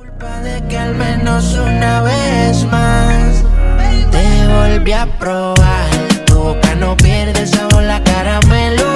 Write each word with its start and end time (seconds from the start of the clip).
Culpa 0.00 0.40
de 0.40 0.66
que 0.66 0.78
al 0.78 0.94
menos 0.94 1.58
una 1.58 2.00
vez 2.00 2.64
más 2.64 3.44
te 4.10 4.48
volví 4.48 4.92
a 4.92 5.04
probar. 5.18 5.90
Tu 6.24 6.34
boca 6.36 6.74
no 6.76 6.96
pierde 6.96 7.46
sabor, 7.46 7.82
la 7.82 8.02
caramelo. 8.02 8.94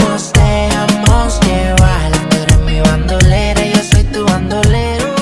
Nos 0.00 0.32
dejamos 0.32 1.40
llevar. 1.46 2.10
Tú 2.30 2.36
eres 2.36 2.60
mi 2.62 2.80
bandolera, 2.80 3.64
yo 3.64 3.80
soy 3.80 4.02
tu 4.12 4.24
bandolero. 4.24 5.14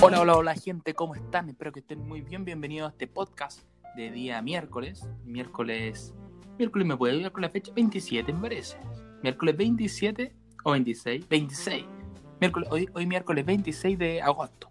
Hola, 0.00 0.20
hola, 0.20 0.36
hola 0.36 0.54
gente, 0.54 0.94
¿cómo 0.94 1.16
están? 1.16 1.48
Espero 1.48 1.72
que 1.72 1.80
estén 1.80 2.06
muy 2.06 2.20
bien. 2.20 2.44
Bienvenidos 2.44 2.86
a 2.86 2.92
este 2.92 3.08
podcast 3.08 3.62
de 3.96 4.12
día 4.12 4.40
miércoles. 4.40 5.04
Miércoles. 5.24 6.14
Miércoles 6.58 6.86
me 6.86 6.96
puede 6.96 7.16
ir 7.16 7.32
con 7.32 7.42
la 7.42 7.50
fecha 7.50 7.72
27, 7.74 8.32
me 8.32 8.40
parece. 8.40 8.76
Miércoles 9.24 9.56
27 9.56 10.32
o 10.62 10.70
26. 10.70 11.28
26. 11.28 11.95
Miércoles, 12.40 12.68
hoy, 12.70 12.88
hoy 12.92 13.06
miércoles 13.06 13.46
26 13.46 13.98
de 13.98 14.20
agosto. 14.20 14.68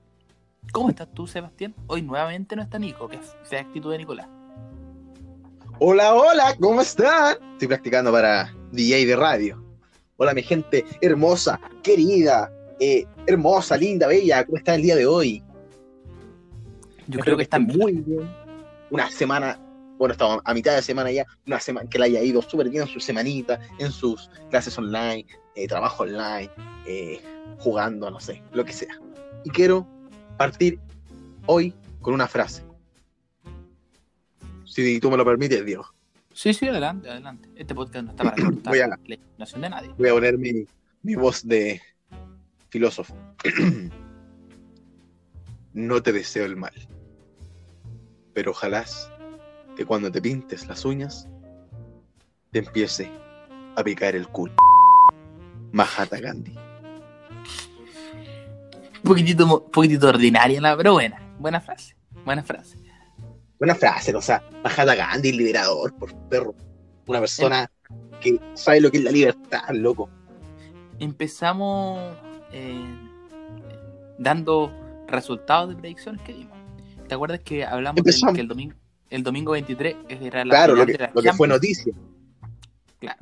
¿Cómo 0.72 0.90
estás 0.90 1.12
tú, 1.14 1.26
Sebastián? 1.26 1.74
Hoy 1.88 2.04
nuevamente 2.04 2.56
no 2.56 2.62
está 2.62 2.78
Nico, 2.78 3.08
que 3.08 3.16
es 3.16 3.36
fea 3.44 3.62
actitud 3.62 3.92
de 3.92 3.98
Nicolás. 3.98 4.28
Hola, 5.80 6.14
hola, 6.14 6.56
¿cómo 6.60 6.82
están? 6.82 7.38
Estoy 7.54 7.68
practicando 7.68 8.12
para 8.12 8.54
DJ 8.72 9.08
de 9.08 9.16
radio. 9.16 9.64
Hola, 10.18 10.34
mi 10.36 10.44
gente 10.44 10.86
hermosa, 11.02 11.60
querida, 11.82 12.52
eh, 12.80 13.06
hermosa, 13.26 13.76
linda, 13.78 14.08
bella. 14.08 14.46
¿Cómo 14.46 14.58
están 14.58 14.76
el 14.76 14.82
día 14.84 14.96
de 14.96 15.08
hoy? 15.08 15.44
Yo 17.08 17.20
creo 17.20 17.36
que 17.36 17.44
están 17.44 17.64
estén 17.64 17.80
muy 17.80 17.94
bien. 17.94 18.30
Una 18.92 19.10
semana, 19.10 19.60
bueno, 19.98 20.12
estamos 20.12 20.40
a 20.46 20.54
mitad 20.54 20.76
de 20.76 20.84
semana 20.84 21.12
ya, 21.12 21.26
una 21.48 21.60
semana 21.60 21.90
que 21.90 21.98
le 21.98 22.06
haya 22.06 22.22
ido 22.22 22.44
súper 22.44 22.70
bien 22.70 22.84
en 22.84 22.90
su 22.90 23.00
semanita, 23.00 23.60
en 23.80 23.92
sus 23.92 24.30
clases 24.52 24.78
online, 24.78 25.26
eh, 25.56 25.68
trabajo 25.68 26.04
online, 26.04 26.50
eh, 26.86 27.22
jugando, 27.60 28.10
no 28.12 28.20
sé, 28.20 28.42
lo 28.54 28.64
que 28.66 28.74
sea. 28.74 29.00
Y 29.44 29.50
quiero 29.50 29.88
partir 30.38 30.80
hoy 31.46 31.74
con 32.02 32.14
una 32.14 32.28
frase. 32.28 32.64
Si 34.66 35.00
tú 35.00 35.10
me 35.10 35.18
lo 35.18 35.24
permites, 35.26 35.66
Diego. 35.66 35.86
Sí, 36.34 36.54
sí, 36.54 36.68
adelante, 36.68 37.10
adelante. 37.10 37.50
Este 37.56 37.74
podcast 37.74 38.06
no 38.06 38.12
está 38.12 38.24
para 38.26 38.36
cortar 38.44 38.72
Voy 38.74 38.80
a- 38.80 38.88
la 38.88 38.98
imaginación 39.06 39.62
de 39.62 39.70
nadie. 39.70 39.90
Voy 39.98 40.10
a 40.10 40.14
poner 40.14 40.38
mi, 40.38 40.68
mi 41.04 41.16
voz 41.16 41.48
de 41.48 41.82
filósofo. 42.70 43.16
no 45.74 46.02
te 46.02 46.12
deseo 46.12 46.46
el 46.46 46.56
mal, 46.56 46.74
pero 48.34 48.52
ojalá 48.52 48.86
que 49.76 49.86
cuando 49.86 50.12
te 50.12 50.22
pintes 50.22 50.68
las 50.68 50.84
uñas 50.86 51.28
te 52.52 52.60
empiece 52.60 53.10
a 53.76 53.84
picar 53.84 54.16
el 54.16 54.28
culo. 54.28 54.54
Mahatma 55.76 56.20
Gandhi. 56.20 56.54
Un 58.96 59.02
poquitito, 59.04 59.70
poquitito 59.72 60.08
ordinaria, 60.08 60.60
la- 60.62 60.76
pero 60.78 60.94
buena. 60.94 61.20
Buena 61.38 61.60
frase. 61.62 61.96
Buena 62.24 62.44
frase. 62.44 62.78
Buena 63.60 63.76
frase, 63.76 64.16
o 64.16 64.22
sea, 64.22 64.42
Mahatma 64.64 64.96
Gandhi, 64.96 65.32
liberador, 65.34 65.94
por 65.96 66.14
perro. 66.30 66.56
Una 67.08 67.20
persona 67.20 67.70
que 68.22 68.40
sabe 68.54 68.80
lo 68.82 68.90
que 68.90 68.98
es 68.98 69.04
la 69.04 69.12
libertad, 69.12 69.64
loco. 69.74 70.10
empezamos 71.00 72.00
eh, 72.54 72.82
dando 74.18 74.72
resultados 75.08 75.70
de 75.70 75.76
predicciones 75.76 76.22
que 76.22 76.34
dimos. 76.34 76.58
¿Te 77.08 77.14
acuerdas 77.16 77.42
que 77.42 77.66
hablamos 77.66 77.98
Empezamos. 77.98 78.34
que 78.34 78.42
el 78.42 78.48
domingo, 78.48 78.76
el 79.10 79.22
domingo 79.24 79.52
23 79.52 79.96
era 80.22 80.46
la 80.46 80.52
Claro, 80.52 80.74
lo 80.76 80.86
que, 80.86 80.94
de 80.94 80.98
la 81.00 81.12
lo 81.14 81.22
que 81.22 81.34
fue 81.34 81.48
noticia. 81.50 81.94
Claro. 83.00 83.20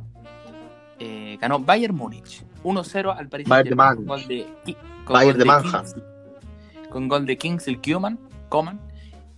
Eh, 0.99 1.37
ganó 1.41 1.59
Bayern 1.59 1.95
Múnich 1.95 2.43
1-0 2.63 3.15
al 3.17 3.27
Paris 3.27 3.47
Bayern 3.47 3.69
de 3.69 3.75
Saint-Germain 3.75 3.95
con 3.97 4.05
Man. 4.05 4.19
gol 4.19 4.27
de, 4.27 4.75
con 5.05 5.13
Bayern 5.13 5.31
gol 5.31 5.39
de 5.39 5.45
Manja. 5.45 5.83
Kingsley- 5.83 6.89
con 6.89 7.07
gol 7.07 7.25
de 7.25 7.37
Kingsley 7.37 7.75
Coman, 7.77 8.19
Coman 8.49 8.79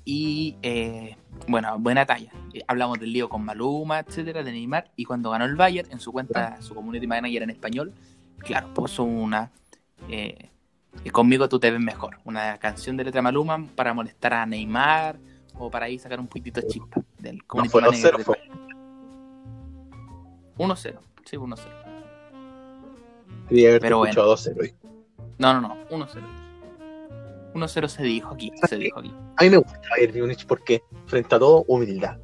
y 0.04 0.58
eh, 0.62 1.16
bueno, 1.48 1.80
buena 1.80 2.06
talla. 2.06 2.32
Eh, 2.54 2.62
hablamos 2.68 3.00
del 3.00 3.14
lío 3.14 3.30
con 3.30 3.44
Maluma, 3.46 4.00
etcétera, 4.00 4.44
de 4.44 4.52
Neymar 4.52 4.92
y 4.96 5.06
cuando 5.06 5.30
ganó 5.32 5.46
el 5.46 5.56
Bayern 5.56 5.90
en 5.92 6.00
su 6.00 6.12
cuenta, 6.12 6.62
su 6.62 6.76
community 6.76 7.08
manager 7.08 7.44
en 7.44 7.50
español, 7.52 7.94
claro, 8.40 8.74
puso 8.74 9.04
una 9.04 9.50
eh, 10.10 10.50
conmigo 11.12 11.48
tú 11.50 11.60
te 11.60 11.72
ves 11.72 11.80
mejor, 11.80 12.20
una 12.26 12.58
canción 12.58 12.98
de 12.98 13.06
letra 13.06 13.22
Maluma 13.22 13.66
para 13.76 13.94
molestar 13.94 14.34
a 14.34 14.46
Neymar 14.46 15.18
o 15.58 15.72
para 15.72 15.86
ahí 15.86 15.98
sacar 15.98 16.20
un 16.20 16.28
poquitito 16.28 16.60
de 16.62 16.68
chispa 16.68 17.02
del 17.20 17.38
No 17.38 17.44
community 17.48 17.72
fue 17.72 17.82
manager 17.82 18.14
2-0, 18.14 18.18
del 18.18 18.26
fue. 18.26 18.38
Bayern. 18.38 18.66
1-0, 20.58 21.00
sí, 21.26 21.38
1-0. 21.38 21.58
Quería 23.50 23.70
haberte 23.70 23.86
Pero 23.86 24.06
escuchado 24.06 24.36
2-0 24.36 24.60
hoy. 24.62 24.76
No, 25.38 25.54
no, 25.54 25.62
no, 25.62 25.76
1-0. 25.90 26.22
1-0 27.54 27.88
se 27.88 28.04
dijo 28.04 28.34
aquí, 28.34 28.52
se 28.68 28.78
dijo 28.78 29.00
aquí. 29.00 29.14
A 29.38 29.44
mí 29.44 29.50
me 29.50 29.58
gusta 29.58 29.80
Bayern 29.90 30.20
Múnich 30.20 30.46
porque 30.46 30.82
frente 31.06 31.36
a 31.36 31.40
todo, 31.40 31.64
humildad. 31.68 32.18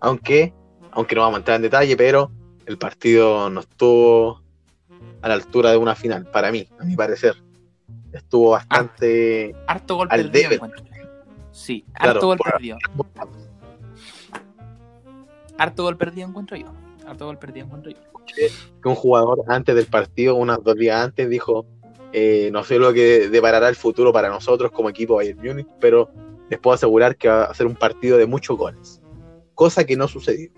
Aunque, 0.00 0.52
aunque 0.92 1.14
no 1.14 1.20
vamos 1.22 1.36
a 1.36 1.38
entrar 1.38 1.56
en 1.56 1.62
detalle, 1.62 1.96
pero 1.96 2.30
el 2.66 2.78
partido 2.78 3.50
no 3.50 3.60
estuvo 3.60 4.40
a 5.20 5.28
la 5.28 5.34
altura 5.34 5.70
de 5.70 5.76
una 5.76 5.94
final, 5.94 6.26
para 6.26 6.50
mí, 6.50 6.66
a 6.80 6.84
mi 6.84 6.96
parecer. 6.96 7.34
Estuvo 8.12 8.50
bastante... 8.50 9.54
Harto 9.66 9.96
gol 9.96 10.08
Al 10.10 10.30
perdido, 10.30 10.50
debe. 10.50 10.72
Sí, 11.50 11.84
Claro, 11.94 12.10
harto 12.12 12.26
gol 12.26 12.36
por- 12.38 12.52
perdido. 12.52 12.78
Harto 15.58 15.82
gol 15.84 15.96
perdido 15.96 16.28
encuentro 16.28 16.56
yo. 16.56 16.66
Harto 17.12 17.26
gol 17.26 17.38
perdido 17.38 17.66
encuentro 17.66 17.92
yo. 17.92 17.98
que 18.82 18.88
un 18.88 18.94
jugador 18.94 19.44
antes 19.48 19.74
del 19.74 19.86
partido, 19.86 20.34
unos 20.34 20.62
dos 20.64 20.76
días 20.76 21.02
antes, 21.04 21.28
dijo, 21.28 21.66
eh, 22.12 22.50
no 22.52 22.62
sé 22.64 22.78
lo 22.78 22.92
que 22.92 23.28
deparará 23.28 23.68
el 23.68 23.76
futuro 23.76 24.12
para 24.12 24.28
nosotros 24.28 24.70
como 24.70 24.88
equipo 24.88 25.16
Bayern 25.16 25.40
Múnich, 25.42 25.66
pero 25.80 26.10
les 26.50 26.58
puedo 26.58 26.74
asegurar 26.74 27.16
que 27.16 27.28
va 27.28 27.44
a 27.44 27.54
ser 27.54 27.66
un 27.66 27.74
partido 27.74 28.18
de 28.18 28.26
muchos 28.26 28.56
goles. 28.56 29.00
Cosa 29.54 29.84
que 29.84 29.96
no 29.96 30.08
sucedió. 30.08 30.50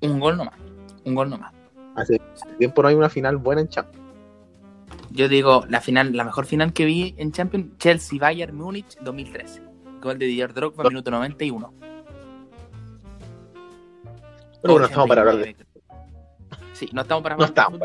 Un 0.00 0.18
gol 0.20 0.36
nomás. 0.36 0.54
Un 1.04 1.14
gol 1.14 1.30
nomás. 1.30 1.52
Hace 1.96 2.20
tiempo 2.58 2.82
no 2.82 2.88
hay 2.88 2.94
una 2.94 3.08
final 3.08 3.36
buena 3.36 3.60
en 3.60 3.68
Champions. 3.68 4.02
Yo 5.10 5.28
digo, 5.28 5.64
la 5.68 5.80
final, 5.80 6.16
la 6.16 6.24
mejor 6.24 6.46
final 6.46 6.72
que 6.72 6.84
vi 6.84 7.14
en 7.18 7.32
Champions, 7.32 7.76
Chelsea 7.78 8.18
Bayern 8.18 8.56
Múnich 8.56 8.96
2013. 9.00 9.62
Gol 10.00 10.18
de 10.18 10.26
Didier 10.26 10.52
Drogba, 10.54 10.84
No. 10.84 10.90
minuto 10.90 11.10
91. 11.10 11.74
Pero 14.62 14.74
bueno, 14.74 14.86
estamos 14.86 15.08
para 15.08 15.20
hablar 15.22 15.36
de... 15.38 15.56
Sí, 16.82 16.90
no 16.92 17.02
estamos 17.02 17.22
para 17.22 17.36
No 17.36 17.44
estamos. 17.44 17.80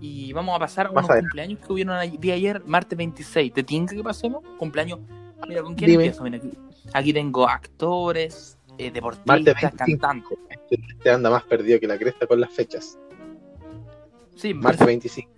Y 0.00 0.32
vamos 0.32 0.54
a 0.54 0.58
pasar 0.60 0.86
a 0.86 0.88
Más 0.90 0.98
unos 1.04 1.10
adelante. 1.10 1.28
cumpleaños 1.30 1.58
que 1.66 1.72
hubieron 1.72 1.96
ahí- 1.96 2.16
día 2.16 2.34
ayer, 2.34 2.62
martes 2.64 2.96
26. 2.96 3.52
¿Te 3.52 3.62
tinca 3.64 3.94
que 3.96 4.02
pasemos? 4.04 4.44
Cumpleaños. 4.56 5.00
Mira, 5.48 5.62
¿con 5.62 5.74
quién 5.74 5.90
Dime. 5.90 6.04
empiezo? 6.06 6.22
Mira, 6.22 6.36
aquí, 6.36 6.50
aquí 6.92 7.12
tengo 7.12 7.48
actores, 7.48 8.56
eh, 8.78 8.90
deportistas, 8.92 9.26
Martes 9.26 9.54
25. 9.60 9.98
cantantes. 10.00 10.38
Este 10.70 11.10
anda 11.10 11.28
más 11.30 11.42
perdido 11.44 11.80
que 11.80 11.86
la 11.88 11.98
cresta 11.98 12.26
con 12.26 12.40
las 12.40 12.52
fechas. 12.52 12.98
Sí, 14.36 14.54
Martes 14.54 14.86
25. 14.86 15.30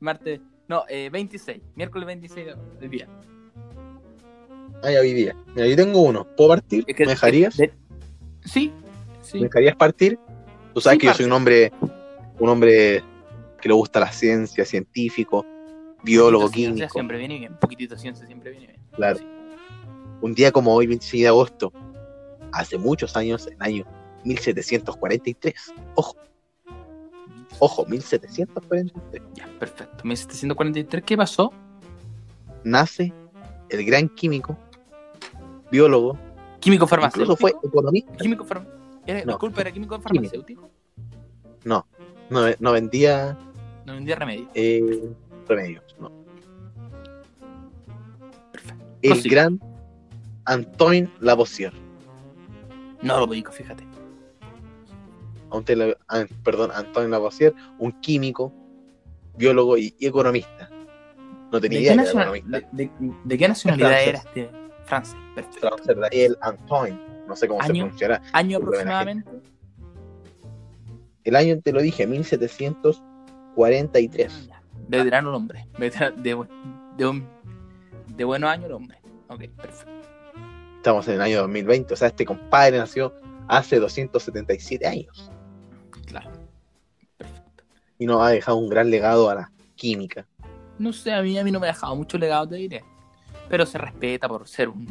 martes. 0.00 0.40
No, 0.68 0.84
eh, 0.88 1.10
26. 1.10 1.60
Miércoles 1.76 2.06
26 2.06 2.46
de- 2.46 2.56
del 2.80 2.90
día. 2.90 3.08
Ah, 4.82 4.90
ya 4.90 5.00
hoy 5.00 5.12
día. 5.12 5.36
Mira, 5.54 5.66
yo 5.68 5.76
tengo 5.76 6.00
uno. 6.02 6.26
¿Puedo 6.36 6.48
partir? 6.50 6.84
Es 6.86 6.96
que- 6.96 7.04
¿Me 7.04 7.12
dejarías? 7.12 7.56
de- 7.56 7.72
Sí, 8.44 8.72
sí. 9.22 9.38
¿Me 9.38 9.44
dejarías 9.46 9.76
partir? 9.76 10.18
Tú 10.74 10.80
sabes 10.80 10.96
Sí, 10.96 11.00
que 11.00 11.06
yo 11.06 11.14
soy 11.14 11.26
un 11.26 11.32
hombre, 11.32 11.72
un 12.38 12.48
hombre 12.48 13.02
que 13.60 13.68
le 13.68 13.74
gusta 13.74 14.00
la 14.00 14.12
ciencia, 14.12 14.64
científico, 14.64 15.44
biólogo, 16.02 16.44
Poquitito 16.44 16.66
ciencia 16.66 16.86
químico. 16.86 16.92
Siempre 16.92 17.18
viene 17.18 17.38
bien. 17.38 17.56
Poquitito 17.60 17.96
ciencia 17.96 18.26
siempre 18.26 18.50
viene 18.50 18.66
bien. 18.66 18.80
Claro. 18.92 19.18
Sí. 19.18 19.26
Un 20.20 20.34
día 20.34 20.52
como 20.52 20.74
hoy, 20.74 20.86
26 20.86 21.22
de 21.22 21.28
agosto, 21.28 21.72
hace 22.52 22.78
muchos 22.78 23.16
años, 23.16 23.46
en 23.46 23.54
el 23.54 23.62
año 23.62 23.84
1743. 24.24 25.54
Ojo, 25.94 26.16
ojo, 27.58 27.84
1743. 27.86 29.22
Ya, 29.34 29.46
perfecto. 29.58 30.04
1743, 30.04 31.04
¿qué 31.04 31.16
pasó? 31.16 31.52
Nace 32.64 33.12
el 33.68 33.84
gran 33.84 34.08
químico, 34.08 34.56
biólogo, 35.70 36.18
Químico 36.60 36.84
incluso 36.86 36.88
farmacéutico. 36.88 37.36
fue 37.36 37.54
economista. 37.62 38.16
Químico. 38.16 38.46
Disculpa, 39.26 39.60
era 39.60 39.70
químico 39.70 40.00
farmacéutico. 40.00 40.70
No, 41.64 41.86
no, 42.30 42.46
no 42.58 42.72
vendía 42.72 43.36
No 43.86 43.94
vendía 43.94 44.16
remedio. 44.16 44.48
eh, 44.54 45.10
remedios. 45.48 45.96
No. 46.00 46.10
Perfecto. 48.52 48.84
El 49.02 49.22
gran 49.22 49.60
Antoine 50.46 51.10
Lavoisier. 51.20 51.72
No 53.02 53.18
lo 53.18 53.24
ubico, 53.26 53.52
fíjate. 53.52 53.84
Antoine 55.52 55.96
ah, 56.08 56.24
perdón, 56.42 56.70
Antoine 56.74 57.10
Lavoisier, 57.10 57.54
un 57.78 57.92
químico, 58.00 58.52
biólogo 59.36 59.76
y, 59.76 59.94
y 59.98 60.06
economista. 60.06 60.68
No 61.52 61.60
¿De 61.60 61.68
tenía 61.68 61.78
qué, 61.78 61.82
idea 61.84 61.92
era 61.94 62.02
nacional- 62.02 62.36
economista. 62.36 62.68
de- 62.76 62.84
de- 62.98 63.14
de 63.24 63.38
qué 63.38 63.48
nacionalidad 63.48 63.88
francés. 63.88 64.08
era 64.08 64.18
este 64.18 64.50
francés? 64.84 65.16
Perfecto. 65.34 65.68
Francés, 65.76 65.96
el 66.12 66.36
Antoine, 66.40 66.98
no 67.28 67.36
sé 67.36 67.46
cómo 67.48 67.60
se 67.62 67.66
Año. 67.70 67.82
pronunciará. 67.84 68.22
Año 68.32 68.58
aproximadamente. 68.58 69.30
El 71.24 71.36
año 71.36 71.60
te 71.60 71.72
lo 71.72 71.82
dije, 71.82 72.06
1743. 72.06 74.46
Ya. 74.48 74.62
Veterano 74.88 75.28
el 75.30 75.34
hombre. 75.36 75.66
Veterano 75.78 76.16
de, 76.22 76.46
de, 76.96 77.06
un, 77.06 77.26
de 78.08 78.24
buenos 78.24 78.50
años 78.50 78.66
el 78.66 78.72
hombre. 78.72 78.98
Ok, 79.28 79.44
perfecto. 79.56 79.92
Estamos 80.76 81.06
en 81.08 81.14
el 81.14 81.22
año 81.22 81.38
2020, 81.40 81.94
o 81.94 81.96
sea, 81.96 82.08
este 82.08 82.26
compadre 82.26 82.76
nació 82.78 83.14
hace 83.48 83.78
277 83.78 84.86
años 84.86 85.30
Claro. 86.06 86.30
Perfecto. 87.16 87.64
y 87.98 88.04
nos 88.06 88.20
ha 88.22 88.28
dejado 88.28 88.58
un 88.58 88.68
gran 88.68 88.90
legado 88.90 89.30
a 89.30 89.34
la 89.34 89.50
química. 89.76 90.26
No 90.78 90.92
sé, 90.92 91.12
a 91.12 91.22
mí, 91.22 91.38
a 91.38 91.44
mí 91.44 91.50
no 91.50 91.58
me 91.60 91.68
ha 91.68 91.72
dejado 91.72 91.96
mucho 91.96 92.18
legado, 92.18 92.46
te 92.48 92.56
diré. 92.56 92.84
Pero 93.48 93.64
se 93.64 93.78
respeta 93.78 94.28
por 94.28 94.46
ser 94.46 94.68
un. 94.68 94.84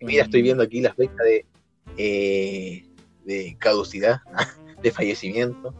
Mira, 0.00 0.24
un- 0.24 0.26
estoy 0.26 0.42
viendo 0.42 0.62
aquí 0.62 0.80
las 0.82 0.94
fechas 0.94 1.16
de, 1.24 1.46
eh, 1.96 2.84
de 3.24 3.56
caducidad, 3.58 4.20
de 4.82 4.90
fallecimiento, 4.90 5.74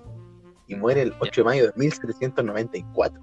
y 0.67 0.75
muere 0.75 1.03
el 1.03 1.15
8 1.21 1.41
de 1.41 1.45
mayo 1.45 1.67
de 1.67 1.73
1794. 1.77 3.23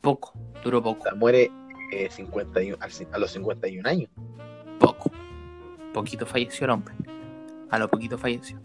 Poco, 0.00 0.32
duró 0.64 0.78
O 0.78 0.82
poco, 0.82 1.02
sea, 1.04 1.14
muere 1.14 1.50
eh, 1.92 2.08
51, 2.10 2.76
al 2.80 2.90
cin- 2.90 3.08
a 3.12 3.18
los 3.18 3.30
51 3.32 3.86
años. 3.88 4.10
poco. 4.78 5.10
Poquito 5.92 6.24
falleció 6.24 6.64
el 6.64 6.70
hombre. 6.70 6.94
A 7.70 7.78
lo 7.78 7.88
poquito 7.88 8.16
falleció. 8.16 8.58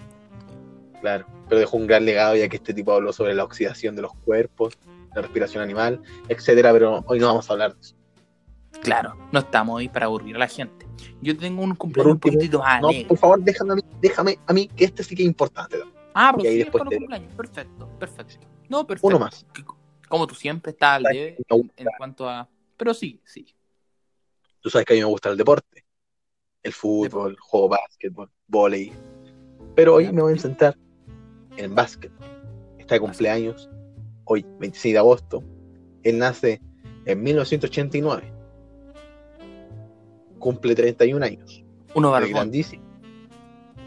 Claro, 1.02 1.26
pero 1.50 1.60
dejó 1.60 1.76
un 1.78 1.86
gran 1.88 2.06
legado 2.06 2.36
ya 2.38 2.48
que 2.48 2.56
este 2.56 2.74
tipo 2.74 2.94
habló 2.94 3.12
sobre 3.14 3.36
la 3.36 3.44
oxidación 3.44 3.96
de 3.96 4.02
los 4.04 4.14
cuerpos, 4.26 4.78
la 5.14 5.22
respiración 5.22 5.62
animal, 5.62 6.02
etcétera, 6.30 6.72
pero 6.72 7.04
hoy 7.06 7.20
no 7.20 7.28
vamos 7.28 7.50
a 7.50 7.54
hablar 7.54 7.74
de 7.76 7.82
eso. 7.82 7.96
Claro, 8.82 9.16
no 9.32 9.40
estamos 9.40 9.80
ahí 9.80 9.90
para 9.90 10.06
aburrir 10.06 10.36
a 10.36 10.40
la 10.40 10.48
gente. 10.48 10.88
Yo 11.22 11.38
tengo 11.38 11.64
un 11.64 11.76
cumpleaños 11.76 12.14
un 12.14 12.20
poquitito 12.20 12.60
No, 12.60 12.64
alegre. 12.90 13.06
por 13.08 13.18
favor, 13.18 13.42
déjame 13.42 13.74
a 13.74 13.76
mí, 13.76 13.82
déjame 14.02 14.40
a 14.46 14.54
mí, 14.54 14.68
que 14.70 14.86
este 14.86 15.04
sí 15.04 15.16
que 15.16 15.24
es 15.24 15.28
importante. 15.28 15.78
Ah, 16.14 16.32
pero 16.36 16.48
ahí 16.50 16.56
sí, 16.58 16.64
después 16.64 16.84
te- 16.90 16.98
cumpleaños. 16.98 17.34
Perfecto, 17.36 17.90
perfecto. 18.00 18.48
No, 18.70 18.86
perfecto. 18.88 19.08
Uno 19.08 19.20
más. 19.20 19.46
Como 20.08 20.26
tú 20.26 20.36
siempre 20.36 20.72
estás 20.72 20.98
al 20.98 21.04
debe 21.04 21.38
en, 21.50 21.88
cuanto 21.98 22.30
a. 22.30 22.48
Pero 22.78 22.94
sí, 22.94 23.22
sí. 23.26 23.46
Tú 24.62 24.70
sabes 24.70 24.86
que 24.86 24.94
a 24.94 24.96
mí 24.96 25.02
me 25.02 25.06
gusta 25.08 25.30
el 25.30 25.38
deporte, 25.38 25.86
el 26.64 26.74
fútbol, 26.74 27.38
juego 27.40 27.70
básquetbol, 27.70 28.30
volei. 28.48 28.92
Pero 29.76 29.96
hoy 29.96 30.12
me 30.12 30.22
voy 30.22 30.34
a 30.34 30.38
centrar 30.40 30.78
en 31.58 31.76
básquet. 31.76 32.12
Está 32.78 32.96
de 32.96 33.02
cumpleaños, 33.02 33.70
hoy, 34.26 34.46
26 34.60 34.94
de 34.94 35.00
agosto. 35.00 35.44
Él 36.04 36.18
nace 36.20 36.62
en 37.06 37.22
1989. 37.22 38.34
Cumple 40.40 40.76
31 40.76 41.24
años. 41.26 41.64
Uno 41.96 42.12
barbón. 42.12 42.32
grandísimo. 42.32 42.84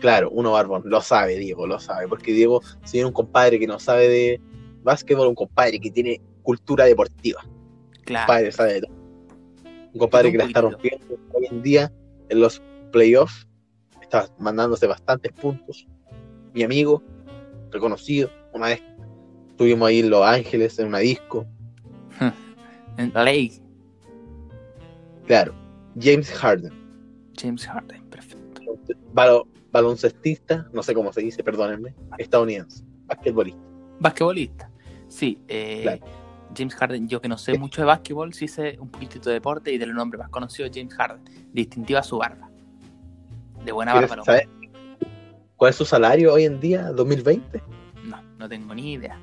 Claro, 0.00 0.30
uno 0.30 0.52
barbón, 0.52 0.82
lo 0.86 1.00
sabe 1.02 1.36
Diego, 1.36 1.66
lo 1.66 1.78
sabe, 1.78 2.08
porque 2.08 2.32
Diego, 2.32 2.62
si 2.84 2.92
tiene 2.92 3.06
un 3.06 3.12
compadre 3.12 3.58
que 3.58 3.66
no 3.66 3.78
sabe 3.78 4.08
de 4.08 4.40
básquetbol, 4.82 5.28
un 5.28 5.34
compadre 5.34 5.78
que 5.78 5.90
tiene 5.90 6.20
cultura 6.42 6.84
deportiva, 6.86 7.42
un 7.44 8.04
Claro. 8.04 8.26
compadre 8.26 8.50
sabe 8.52 8.72
de 8.74 8.80
todo. 8.80 8.94
Un 9.92 9.98
compadre 9.98 10.32
que 10.32 10.38
la 10.38 10.44
está 10.44 10.64
Un 10.64 10.72
rompiendo 10.72 11.16
hoy 11.34 11.46
en 11.50 11.62
día 11.62 11.92
en 12.30 12.40
los 12.40 12.62
playoffs, 12.92 13.46
está 14.00 14.26
mandándose 14.38 14.86
bastantes 14.86 15.32
puntos. 15.32 15.86
Mi 16.54 16.62
amigo, 16.62 17.02
reconocido, 17.70 18.30
una 18.54 18.68
vez 18.68 18.82
estuvimos 19.50 19.86
ahí 19.88 19.98
en 20.00 20.08
Los 20.10 20.24
Ángeles 20.24 20.78
en 20.78 20.86
una 20.86 20.98
disco, 20.98 21.44
En 22.96 23.12
la 23.14 23.22
ley. 23.24 23.52
claro, 25.26 25.54
James 25.98 26.30
Harden, 26.32 26.72
James 27.36 27.66
Harden, 27.66 28.02
perfecto. 28.10 28.62
balo- 29.14 29.46
baloncestista, 29.72 30.68
no 30.72 30.82
sé 30.82 30.94
cómo 30.94 31.12
se 31.12 31.20
dice, 31.20 31.42
perdónenme, 31.44 31.94
estadounidense, 32.18 32.84
basquetbolista. 33.06 33.60
Basquetbolista. 34.00 34.70
Sí, 35.08 35.38
eh, 35.48 35.80
Claro. 35.82 36.06
James 36.56 36.74
Harden, 36.74 37.08
yo 37.08 37.20
que 37.20 37.28
no 37.28 37.38
sé 37.38 37.56
mucho 37.58 37.80
de 37.82 37.86
básquetbol, 37.86 38.32
sí 38.34 38.48
sé 38.48 38.76
un 38.80 38.88
poquitito 38.88 39.28
de 39.28 39.34
deporte 39.34 39.72
y 39.72 39.78
del 39.78 39.94
nombre 39.94 40.18
más 40.18 40.28
conocido 40.30 40.68
James 40.72 40.92
Harden. 40.94 41.22
Distintiva 41.52 42.02
su 42.02 42.18
barba. 42.18 42.48
De 43.64 43.70
buena 43.72 43.92
¿Quieres 43.92 44.10
barba. 44.10 44.22
el 44.22 44.26
saber 44.26 44.48
cuál 45.56 45.70
es 45.70 45.76
su 45.76 45.84
salario 45.84 46.32
hoy 46.32 46.44
en 46.44 46.58
día, 46.58 46.90
2020? 46.92 47.62
hombre. 47.62 47.76
No, 48.04 48.22
no 48.38 48.48
tengo 48.48 48.74
ni 48.74 48.94
idea. 48.94 49.20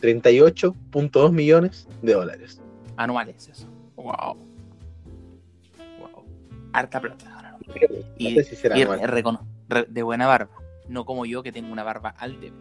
38.2 0.00 1.32
millones 1.32 1.88
de 2.02 2.12
dólares. 2.12 2.60
Anuales 2.96 3.48
eso. 3.48 3.66
Wow. 3.96 4.36
Harta 6.74 7.00
plata. 7.00 7.56
No 7.66 7.98
Y- 8.18 8.34
sé 8.34 8.44
si 8.44 8.56
será 8.56 8.76
Y 8.78 8.82
anual. 8.82 9.00
recono- 9.02 9.46
re- 9.68 9.86
de 9.88 10.02
buena 10.02 10.26
barba. 10.26 10.50
No 10.88 11.04
como 11.06 11.24
yo 11.24 11.42
que 11.42 11.52
tengo 11.52 11.72
una 11.72 11.82
barba 11.84 12.10
al 12.18 12.40
debe. 12.40 12.56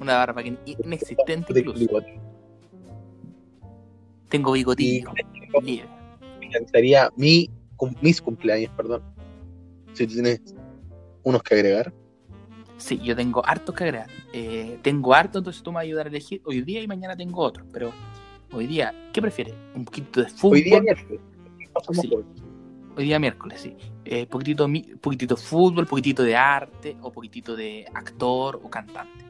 Una 0.00 0.14
barba 0.14 0.42
que 0.42 0.56
inexistente 0.64 1.52
De 1.52 1.60
incluso. 1.60 1.78
bigote. 1.78 2.20
Tengo 4.28 4.52
bigotillo. 4.52 5.12
libre. 5.62 5.88
Me 6.40 6.46
encantaría 6.46 7.10
mi, 7.16 7.50
mis 8.02 8.20
cumpleaños, 8.22 8.70
perdón. 8.76 9.02
Si 9.92 10.06
tú 10.06 10.14
tienes 10.14 10.40
unos 11.22 11.42
que 11.42 11.54
agregar. 11.54 11.92
Sí, 12.78 12.98
yo 12.98 13.16
tengo 13.16 13.44
hartos 13.44 13.74
que 13.74 13.84
agregar. 13.84 14.08
Eh, 14.32 14.78
tengo 14.82 15.12
harto, 15.14 15.38
entonces 15.38 15.62
tú 15.62 15.70
me 15.72 15.76
vas 15.76 15.82
a 15.82 15.84
ayudar 15.84 16.06
a 16.06 16.10
elegir. 16.10 16.40
Hoy 16.44 16.62
día 16.62 16.80
y 16.82 16.86
mañana 16.86 17.16
tengo 17.16 17.40
otro. 17.42 17.64
Pero 17.72 17.90
hoy 18.52 18.66
día, 18.66 18.94
¿qué 19.12 19.20
prefieres? 19.20 19.54
¿Un 19.74 19.84
poquito 19.84 20.22
de 20.22 20.28
fútbol? 20.30 20.56
Hoy 20.58 20.62
día 20.62 20.80
Sí. 21.92 22.10
Hoy 22.98 23.04
día 23.04 23.20
miércoles, 23.20 23.60
sí. 23.60 23.76
Eh, 24.04 24.26
poquitito, 24.26 24.66
poquitito 25.00 25.36
fútbol, 25.36 25.86
poquitito 25.86 26.24
de 26.24 26.34
arte 26.34 26.96
o 27.00 27.12
poquitito 27.12 27.54
de 27.54 27.86
actor 27.94 28.60
o 28.60 28.68
cantante. 28.68 29.24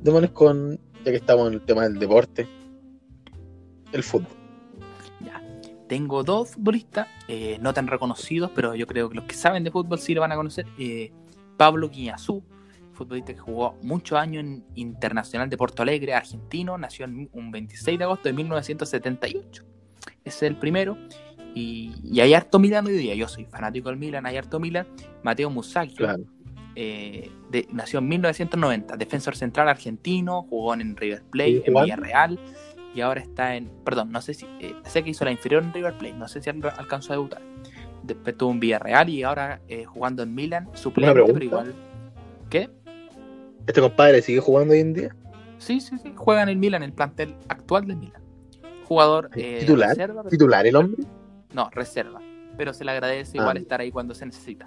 Démonos 0.00 0.30
con, 0.30 0.78
ya 1.04 1.10
que 1.10 1.16
estamos 1.16 1.48
en 1.48 1.54
el 1.54 1.62
tema 1.62 1.82
del 1.82 1.98
deporte, 1.98 2.46
el 3.90 4.04
fútbol. 4.04 4.30
Ya. 5.20 5.42
Tengo 5.88 6.22
dos 6.22 6.50
futbolistas, 6.50 7.08
eh, 7.26 7.58
no 7.60 7.74
tan 7.74 7.88
reconocidos, 7.88 8.52
pero 8.54 8.76
yo 8.76 8.86
creo 8.86 9.08
que 9.08 9.16
los 9.16 9.24
que 9.24 9.34
saben 9.34 9.64
de 9.64 9.72
fútbol 9.72 9.98
sí 9.98 10.14
lo 10.14 10.20
van 10.20 10.30
a 10.30 10.36
conocer. 10.36 10.64
Eh, 10.78 11.10
Pablo 11.56 11.88
Guiñazú, 11.88 12.44
futbolista 12.92 13.34
que 13.34 13.40
jugó 13.40 13.74
muchos 13.82 14.16
años 14.16 14.44
en 14.44 14.64
Internacional 14.76 15.50
de 15.50 15.56
Porto 15.56 15.82
Alegre, 15.82 16.14
argentino, 16.14 16.78
nació 16.78 17.04
un 17.32 17.50
26 17.50 17.98
de 17.98 18.04
agosto 18.04 18.28
de 18.28 18.32
1978. 18.34 19.64
Ese 20.24 20.46
es 20.46 20.52
el 20.52 20.56
primero. 20.56 20.96
Y, 21.54 21.92
y 22.04 22.20
hay 22.20 22.34
harto 22.34 22.58
Milan 22.58 22.86
hoy 22.86 22.92
día. 22.94 23.14
Yo 23.14 23.26
soy 23.28 23.44
fanático 23.46 23.88
del 23.88 23.98
Milan, 23.98 24.26
hay 24.26 24.36
harto 24.36 24.60
Milan. 24.60 24.86
Mateo 25.22 25.50
Musacchio, 25.50 25.96
Claro. 25.96 26.22
eh, 26.76 27.30
nació 27.72 27.98
en 27.98 28.08
1990, 28.08 28.96
defensor 28.96 29.34
central 29.36 29.68
argentino, 29.68 30.42
jugó 30.48 30.74
en 30.74 30.96
River 30.96 31.22
Plate, 31.30 31.50
¿Sigue 31.64 31.64
en? 31.66 31.74
Villarreal 31.84 32.38
y 32.94 33.00
ahora 33.00 33.20
está 33.20 33.56
en, 33.56 33.70
perdón, 33.84 34.10
no 34.12 34.20
sé 34.22 34.34
si, 34.34 34.46
eh, 34.60 34.74
sé 34.84 35.02
que 35.02 35.10
hizo 35.10 35.24
la 35.24 35.30
inferior 35.32 35.62
en 35.62 35.72
River 35.72 35.96
Plate, 35.98 36.14
no 36.14 36.28
sé 36.28 36.40
si 36.40 36.50
al- 36.50 36.62
alcanzó 36.76 37.12
a 37.12 37.16
debutar. 37.16 37.42
Después 38.02 38.36
tuvo 38.36 38.52
en 38.52 38.60
Villarreal 38.60 39.08
y 39.08 39.22
ahora 39.24 39.60
eh, 39.68 39.84
jugando 39.84 40.22
en 40.22 40.34
Milan, 40.34 40.68
suplente, 40.74 41.20
pero 41.24 41.42
igual. 41.44 41.74
¿Qué? 42.48 42.70
¿Este 43.66 43.80
compadre 43.80 44.22
sigue 44.22 44.40
jugando 44.40 44.72
hoy 44.72 44.80
en 44.80 44.94
día? 44.94 45.16
Sí, 45.58 45.80
sí, 45.80 45.96
sí, 46.02 46.12
juega 46.16 46.42
en 46.44 46.48
el 46.50 46.56
Milan, 46.56 46.82
el 46.82 46.92
plantel 46.92 47.34
actual 47.48 47.86
del 47.86 47.96
Milan. 47.96 48.22
Jugador 48.84 49.30
eh, 49.34 49.58
¿Titular? 49.60 49.90
reserva, 49.90 50.24
¿Titular 50.24 50.66
el 50.66 50.76
hombre? 50.76 51.02
No, 51.52 51.70
reserva. 51.70 52.20
Pero 52.56 52.72
se 52.72 52.84
le 52.84 52.90
agradece 52.92 53.36
igual 53.38 53.56
Ah. 53.56 53.60
estar 53.60 53.80
ahí 53.80 53.90
cuando 53.90 54.14
se 54.14 54.26
necesita. 54.26 54.66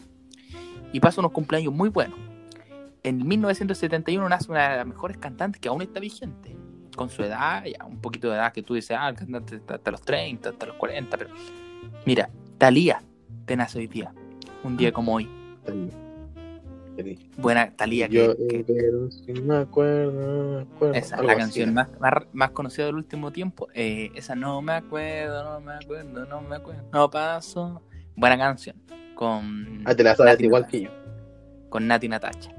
Y 0.93 0.99
pasa 0.99 1.21
unos 1.21 1.31
cumpleaños 1.31 1.73
muy 1.73 1.89
buenos. 1.89 2.17
En 3.03 3.25
1971 3.27 4.27
nace 4.29 4.51
una 4.51 4.69
de 4.69 4.77
las 4.77 4.85
mejores 4.87 5.17
cantantes 5.17 5.59
que 5.59 5.69
aún 5.69 5.81
está 5.81 5.99
vigente. 5.99 6.55
Con 6.95 7.09
su 7.09 7.23
edad, 7.23 7.63
ya 7.65 7.85
un 7.85 7.99
poquito 8.01 8.29
de 8.29 8.35
edad 8.35 8.51
que 8.51 8.61
tú 8.63 8.73
dices, 8.73 8.95
ah, 8.99 9.09
el 9.09 9.15
cantante 9.15 9.55
está 9.55 9.75
hasta 9.75 9.91
los 9.91 10.01
30, 10.01 10.49
hasta 10.49 10.65
los 10.65 10.75
40, 10.75 11.17
pero. 11.17 11.29
Mira, 12.05 12.29
Talía 12.57 13.01
te 13.45 13.55
nace 13.55 13.79
hoy 13.79 13.87
día. 13.87 14.13
Un 14.63 14.77
día 14.77 14.91
como 14.91 15.13
hoy. 15.15 15.27
Feliz. 15.65 15.93
Buena 17.37 17.71
Talía 17.75 18.07
que, 18.07 18.13
Yo, 18.15 18.35
que- 18.37 18.57
eh, 18.59 18.63
pero 18.67 19.09
si 19.11 19.33
no 19.33 19.41
me 19.41 19.57
acuerdo, 19.57 20.55
me 20.57 20.61
acuerdo. 20.61 20.93
esa 20.95 21.15
es 21.17 21.23
la 21.23 21.35
canción 21.35 21.73
más, 21.73 21.89
más, 21.99 22.13
más 22.33 22.51
conocida 22.51 22.85
del 22.85 22.95
último 22.95 23.31
tiempo. 23.31 23.67
Eh, 23.73 24.11
esa 24.15 24.35
no 24.35 24.61
me 24.61 24.73
acuerdo, 24.73 25.43
no 25.43 25.59
me 25.61 25.73
acuerdo, 25.73 26.25
no 26.25 26.41
me 26.41 26.55
acuerdo, 26.57 26.83
no 26.91 27.09
paso. 27.09 27.81
Buena 28.15 28.37
canción. 28.37 28.75
Con 29.15 29.81
Ah, 29.85 29.95
te 29.95 30.03
la 30.03 30.15
sabes 30.15 30.39
igual 30.41 30.63
Natacha. 30.63 30.77
que 30.77 30.83
yo. 30.85 30.91
con 31.69 31.87
Nati 31.87 32.07
Natacha. 32.09 32.51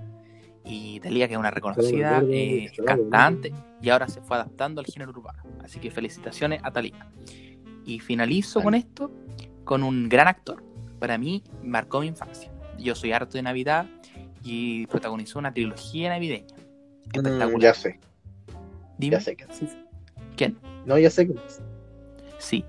Y 0.65 1.01
Talía, 1.01 1.27
que 1.29 1.35
es 1.35 1.39
una 1.41 1.51
reconocida 1.51 2.23
eh, 2.31 2.71
cantante, 2.87 3.53
y 3.83 3.91
ahora 3.91 4.09
se 4.09 4.23
fue 4.23 4.37
adaptando 4.37 4.81
al 4.81 4.87
género 4.87 5.11
urbano. 5.11 5.43
Así 5.63 5.79
que 5.81 5.91
felicitaciones 5.91 6.61
a 6.65 6.71
Talía. 6.71 7.07
Y 7.85 7.99
finalizo 8.01 8.63
con 8.63 8.75
esto, 8.75 9.11
con 9.65 9.83
un 9.83 10.09
gran 10.09 10.29
actor. 10.29 10.63
Para 11.01 11.19
mí, 11.19 11.43
marcó 11.63 12.01
mi 12.01 12.07
infancia. 12.07 12.51
Yo 12.79 12.95
soy 12.95 13.13
harto 13.13 13.33
de 13.37 13.43
Navidad 13.43 13.87
y 14.43 14.87
protagonizó 14.87 15.39
una 15.39 15.53
trilogía 15.53 16.11
navideña. 16.11 16.47
Mm, 16.57 17.17
Espectacular. 17.27 17.61
ya 17.61 17.75
sé. 17.75 18.01
Dime. 18.99 19.17
ya 19.17 19.21
sé 19.21 19.37
sí. 19.51 19.69
¿Quién? 20.37 20.59
No, 20.87 20.99
ya 20.99 21.11
sé 21.11 21.27
que 21.27 21.35
Sí. 22.39 22.65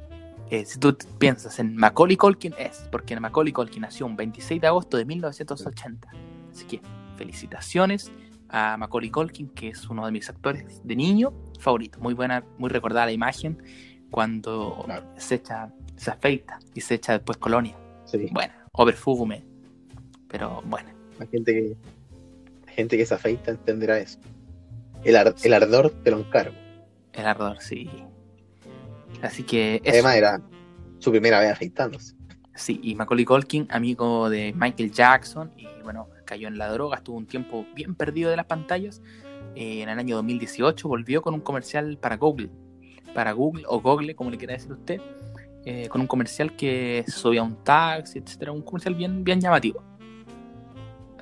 Eh, 0.49 0.65
si 0.65 0.77
tú 0.79 0.95
piensas 1.17 1.57
en 1.59 1.75
Macaulay 1.75 2.15
Culkin, 2.17 2.53
es 2.59 2.87
porque 2.91 3.19
Macaulay 3.19 3.51
Culkin 3.53 3.81
nació 3.81 4.05
un 4.05 4.15
26 4.15 4.61
de 4.61 4.67
agosto 4.67 4.97
de 4.97 5.05
1980. 5.05 6.07
Así 6.51 6.65
que 6.65 6.81
felicitaciones 7.17 8.11
a 8.49 8.77
Macaulay 8.77 9.09
Culkin, 9.09 9.49
que 9.49 9.69
es 9.69 9.89
uno 9.89 10.05
de 10.05 10.11
mis 10.11 10.29
actores 10.29 10.81
de 10.83 10.95
niño 10.95 11.33
favoritos. 11.59 11.99
Muy 12.01 12.13
buena, 12.13 12.43
muy 12.59 12.69
recordada 12.69 13.07
la 13.07 13.11
imagen 13.11 13.63
cuando 14.11 14.83
Claro. 14.85 15.05
se 15.17 15.35
echa, 15.35 15.73
se 15.95 16.11
afeita 16.11 16.59
y 16.75 16.81
se 16.81 16.95
echa 16.95 17.13
después 17.13 17.37
colonia. 17.39 17.75
Sí, 18.05 18.27
Bueno, 18.31 18.53
o 18.73 18.85
perfume. 18.85 19.43
Pero 20.27 20.61
bueno, 20.65 20.89
la 21.19 21.25
gente 21.27 21.53
que, 21.53 21.75
la 22.65 22.71
gente 22.71 22.97
que 22.97 23.05
se 23.05 23.13
afeita 23.13 23.51
entenderá 23.51 23.99
eso. 23.99 24.19
El, 25.03 25.15
ar- 25.15 25.35
el 25.43 25.53
ardor 25.53 25.89
te 26.03 26.11
lo 26.11 26.19
encargo. 26.19 26.55
el 27.13 27.25
ardor, 27.25 27.57
sí. 27.59 27.89
Así 29.21 29.43
que 29.43 29.75
eso. 29.83 29.91
Además 29.93 30.15
era 30.15 30.41
su 30.99 31.11
primera 31.11 31.39
vez 31.39 31.51
afeitándose. 31.51 32.15
Sí, 32.55 32.79
y 32.83 32.95
Macaulay 32.95 33.25
Culkin, 33.25 33.67
amigo 33.71 34.29
de 34.29 34.53
Michael 34.55 34.91
Jackson, 34.91 35.51
y 35.57 35.67
bueno, 35.83 36.07
cayó 36.25 36.47
en 36.47 36.57
la 36.57 36.71
droga, 36.71 36.97
estuvo 36.97 37.17
un 37.17 37.25
tiempo 37.25 37.65
bien 37.75 37.95
perdido 37.95 38.29
de 38.29 38.37
las 38.37 38.45
pantallas. 38.45 39.01
Eh, 39.55 39.81
en 39.81 39.89
el 39.89 39.97
año 39.99 40.15
2018 40.17 40.87
volvió 40.87 41.21
con 41.21 41.33
un 41.33 41.41
comercial 41.41 41.97
para 41.97 42.17
Google, 42.17 42.49
para 43.13 43.31
Google 43.31 43.63
o 43.67 43.81
Google, 43.81 44.15
como 44.15 44.29
le 44.31 44.37
quiera 44.37 44.53
decir 44.53 44.71
usted, 44.71 45.01
eh, 45.65 45.87
con 45.89 46.01
un 46.01 46.07
comercial 46.07 46.55
que 46.55 47.03
subía 47.07 47.41
un 47.43 47.63
taxi, 47.63 48.19
etcétera, 48.19 48.51
un 48.51 48.61
comercial 48.61 48.93
bien, 48.95 49.23
bien 49.23 49.39
llamativo. 49.41 49.83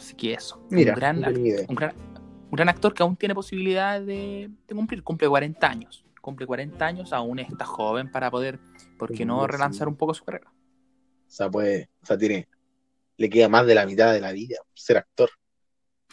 Así 0.02 0.16
que 0.16 0.34
eso, 0.34 0.60
Mira, 0.72 0.94
un 0.94 1.00
gran, 1.00 1.22
no 1.22 1.28
tenía 1.28 1.54
idea. 1.58 1.66
un 1.70 1.76
gran, 1.76 1.96
un 1.96 2.50
gran 2.52 2.70
actor 2.70 2.92
que 2.92 3.04
aún 3.04 3.16
tiene 3.16 3.36
posibilidad 3.36 4.02
de, 4.02 4.50
de 4.68 4.76
cumplir, 4.76 5.04
cumple 5.04 5.30
40 5.30 5.70
años, 5.70 6.04
cumple 6.22 6.48
40 6.48 6.84
años, 6.88 7.14
aún 7.14 7.38
está 7.38 7.66
joven 7.66 8.10
para 8.12 8.32
poder, 8.32 8.60
¿por 8.98 9.12
qué 9.12 9.26
no 9.26 9.46
relanzar 9.46 9.88
un 9.88 9.96
poco 9.96 10.16
su 10.16 10.24
carrera? 10.26 10.52
O 10.52 11.30
sea, 11.30 11.52
puede, 11.52 11.92
o 12.02 12.06
sea, 12.08 12.18
tiene, 12.18 12.48
le 13.18 13.30
queda 13.30 13.48
más 13.48 13.68
de 13.68 13.76
la 13.76 13.86
mitad 13.86 14.12
de 14.12 14.22
la 14.22 14.32
vida 14.32 14.58
ser 14.74 14.98
actor. 14.98 15.30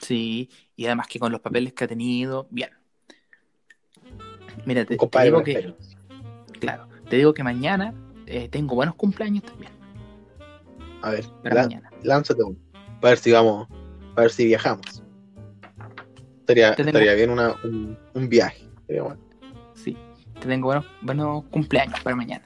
Sí, 0.03 0.51
y 0.77 0.85
además 0.85 1.07
que 1.09 1.19
con 1.19 1.33
los 1.33 1.41
papeles 1.41 1.73
que 1.73 1.85
ha 1.85 1.89
tenido, 1.89 2.47
bien. 2.51 2.71
Mira, 4.67 4.85
te, 4.85 4.99
digo 5.23 5.43
que, 5.43 5.75
claro, 6.61 6.89
te 7.09 7.17
digo 7.17 7.33
que 7.33 7.43
mañana 7.43 7.95
eh, 8.27 8.51
tengo 8.51 8.75
buenos 8.75 8.97
cumpleaños 8.97 9.45
también, 9.45 9.73
A 11.01 11.11
ver, 11.13 11.25
para 11.43 11.55
la- 11.55 11.63
mañana. 11.63 11.91
lánzate 12.03 12.43
uno. 12.43 12.59
Para 13.01 13.11
ver 13.13 13.19
si 13.19 13.31
vamos, 13.33 13.69
para 14.19 14.25
ver 14.25 14.33
si 14.33 14.47
viajamos. 14.47 15.01
Estaría, 16.41 16.71
estaría 16.71 17.15
bien 17.15 17.31
una, 17.31 17.55
un, 17.63 17.97
un 18.15 18.29
viaje. 18.29 18.65
Estaría 18.81 19.03
bueno. 19.05 19.21
Sí, 19.75 19.97
te 20.41 20.49
tengo 20.49 20.67
buenos, 20.67 20.87
buenos 21.03 21.45
cumpleaños 21.53 22.01
para 22.01 22.17
mañana. 22.17 22.45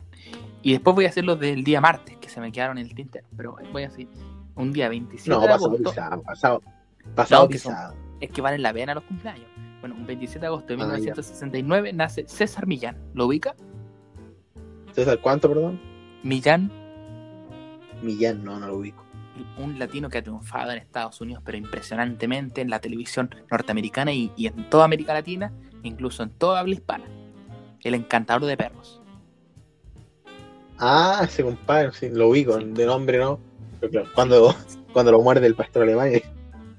Y 0.61 0.73
después 0.73 0.95
voy 0.95 1.07
a 1.07 1.09
hacer 1.09 1.25
los 1.25 1.41
del 1.41 1.65
día 1.65 1.81
martes, 1.81 2.19
que 2.19 2.29
se 2.29 2.43
me 2.43 2.53
quedaron 2.53 2.77
en 2.77 2.89
el 2.89 2.95
tintero. 2.95 3.27
Pero 3.39 3.57
voy 3.73 3.85
a 3.85 3.89
decir, 3.89 4.07
un 4.55 4.71
día 4.71 4.91
27 4.91 5.31
No, 5.31 5.41
de 5.41 5.49
agosto, 5.49 5.79
pisado, 5.79 6.23
pasado, 6.23 6.63
pasado 7.15 7.43
No, 7.45 7.49
que 7.49 7.59
son- 7.59 7.73
pisado. 7.73 7.95
es 8.21 8.31
que 8.31 8.43
valen 8.43 8.61
la 8.61 8.75
pena 8.75 8.95
los 8.95 9.05
cumpleaños. 9.05 9.47
Bueno, 9.81 9.95
un 9.97 10.05
27 10.07 10.41
de 10.41 10.47
agosto 10.49 10.67
de 10.69 10.75
Ah, 10.75 10.87
ya. 10.89 10.93
1969 10.97 11.93
nace 11.95 12.29
César 12.29 12.67
Millán. 12.67 12.99
¿Lo 13.15 13.25
ubica? 13.29 13.55
César, 14.93 15.19
¿cuánto, 15.23 15.49
perdón? 15.49 15.81
Millán 16.23 16.71
Millán, 18.03 18.45
no, 18.45 18.61
no 18.61 18.67
lo 18.67 18.77
ubico. 18.77 19.02
Un 19.59 19.79
latino 19.79 20.09
que 20.09 20.19
ha 20.19 20.23
triunfado 20.23 20.73
en 20.73 20.79
Estados 20.79 21.21
Unidos, 21.21 21.43
pero 21.45 21.57
impresionantemente 21.59 22.61
en 22.61 22.71
la 22.71 22.81
televisión 22.81 23.35
norteamericana 23.51 24.13
y, 24.13 24.31
y 24.37 24.47
en 24.47 24.69
toda 24.69 24.85
América 24.85 25.15
Latina, 25.15 25.53
incluso 25.83 26.23
en 26.23 26.31
toda 26.31 26.61
habla 26.61 26.75
hispana. 26.75 27.05
El 27.83 27.95
encantador 27.95 28.45
de 28.45 28.57
perros. 28.57 29.01
Ah, 30.79 31.23
ese 31.25 31.43
compadre, 31.43 31.93
sí, 31.93 32.09
lo 32.11 32.29
ubico, 32.29 32.59
Sí. 32.59 32.65
de 32.73 32.87
nombre 32.87 33.19
no. 33.19 33.39
Pero 33.81 33.91
claro, 33.91 34.09
cuando, 34.15 34.55
cuando 34.93 35.13
lo 35.13 35.21
muerde 35.23 35.47
el 35.47 35.55
pastor 35.55 35.83
alemán 35.83 36.13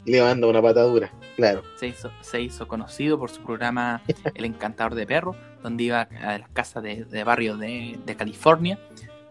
y 0.06 0.12
le 0.12 0.22
manda 0.22 0.48
una 0.48 0.62
patadura, 0.62 1.12
claro. 1.36 1.64
Se 1.78 1.88
hizo, 1.88 2.12
se 2.22 2.42
hizo 2.42 2.68
conocido 2.68 3.18
por 3.18 3.30
su 3.30 3.42
programa 3.42 4.02
El 4.36 4.46
encantador 4.46 4.96
de 4.96 5.06
perros, 5.06 5.36
donde 5.62 5.84
iba 5.86 6.02
a 6.02 6.38
las 6.38 6.50
casas 6.50 6.84
de, 6.84 7.06
de 7.06 7.24
barrios 7.24 7.60
de, 7.60 8.00
de 8.06 8.16
California 8.16 8.80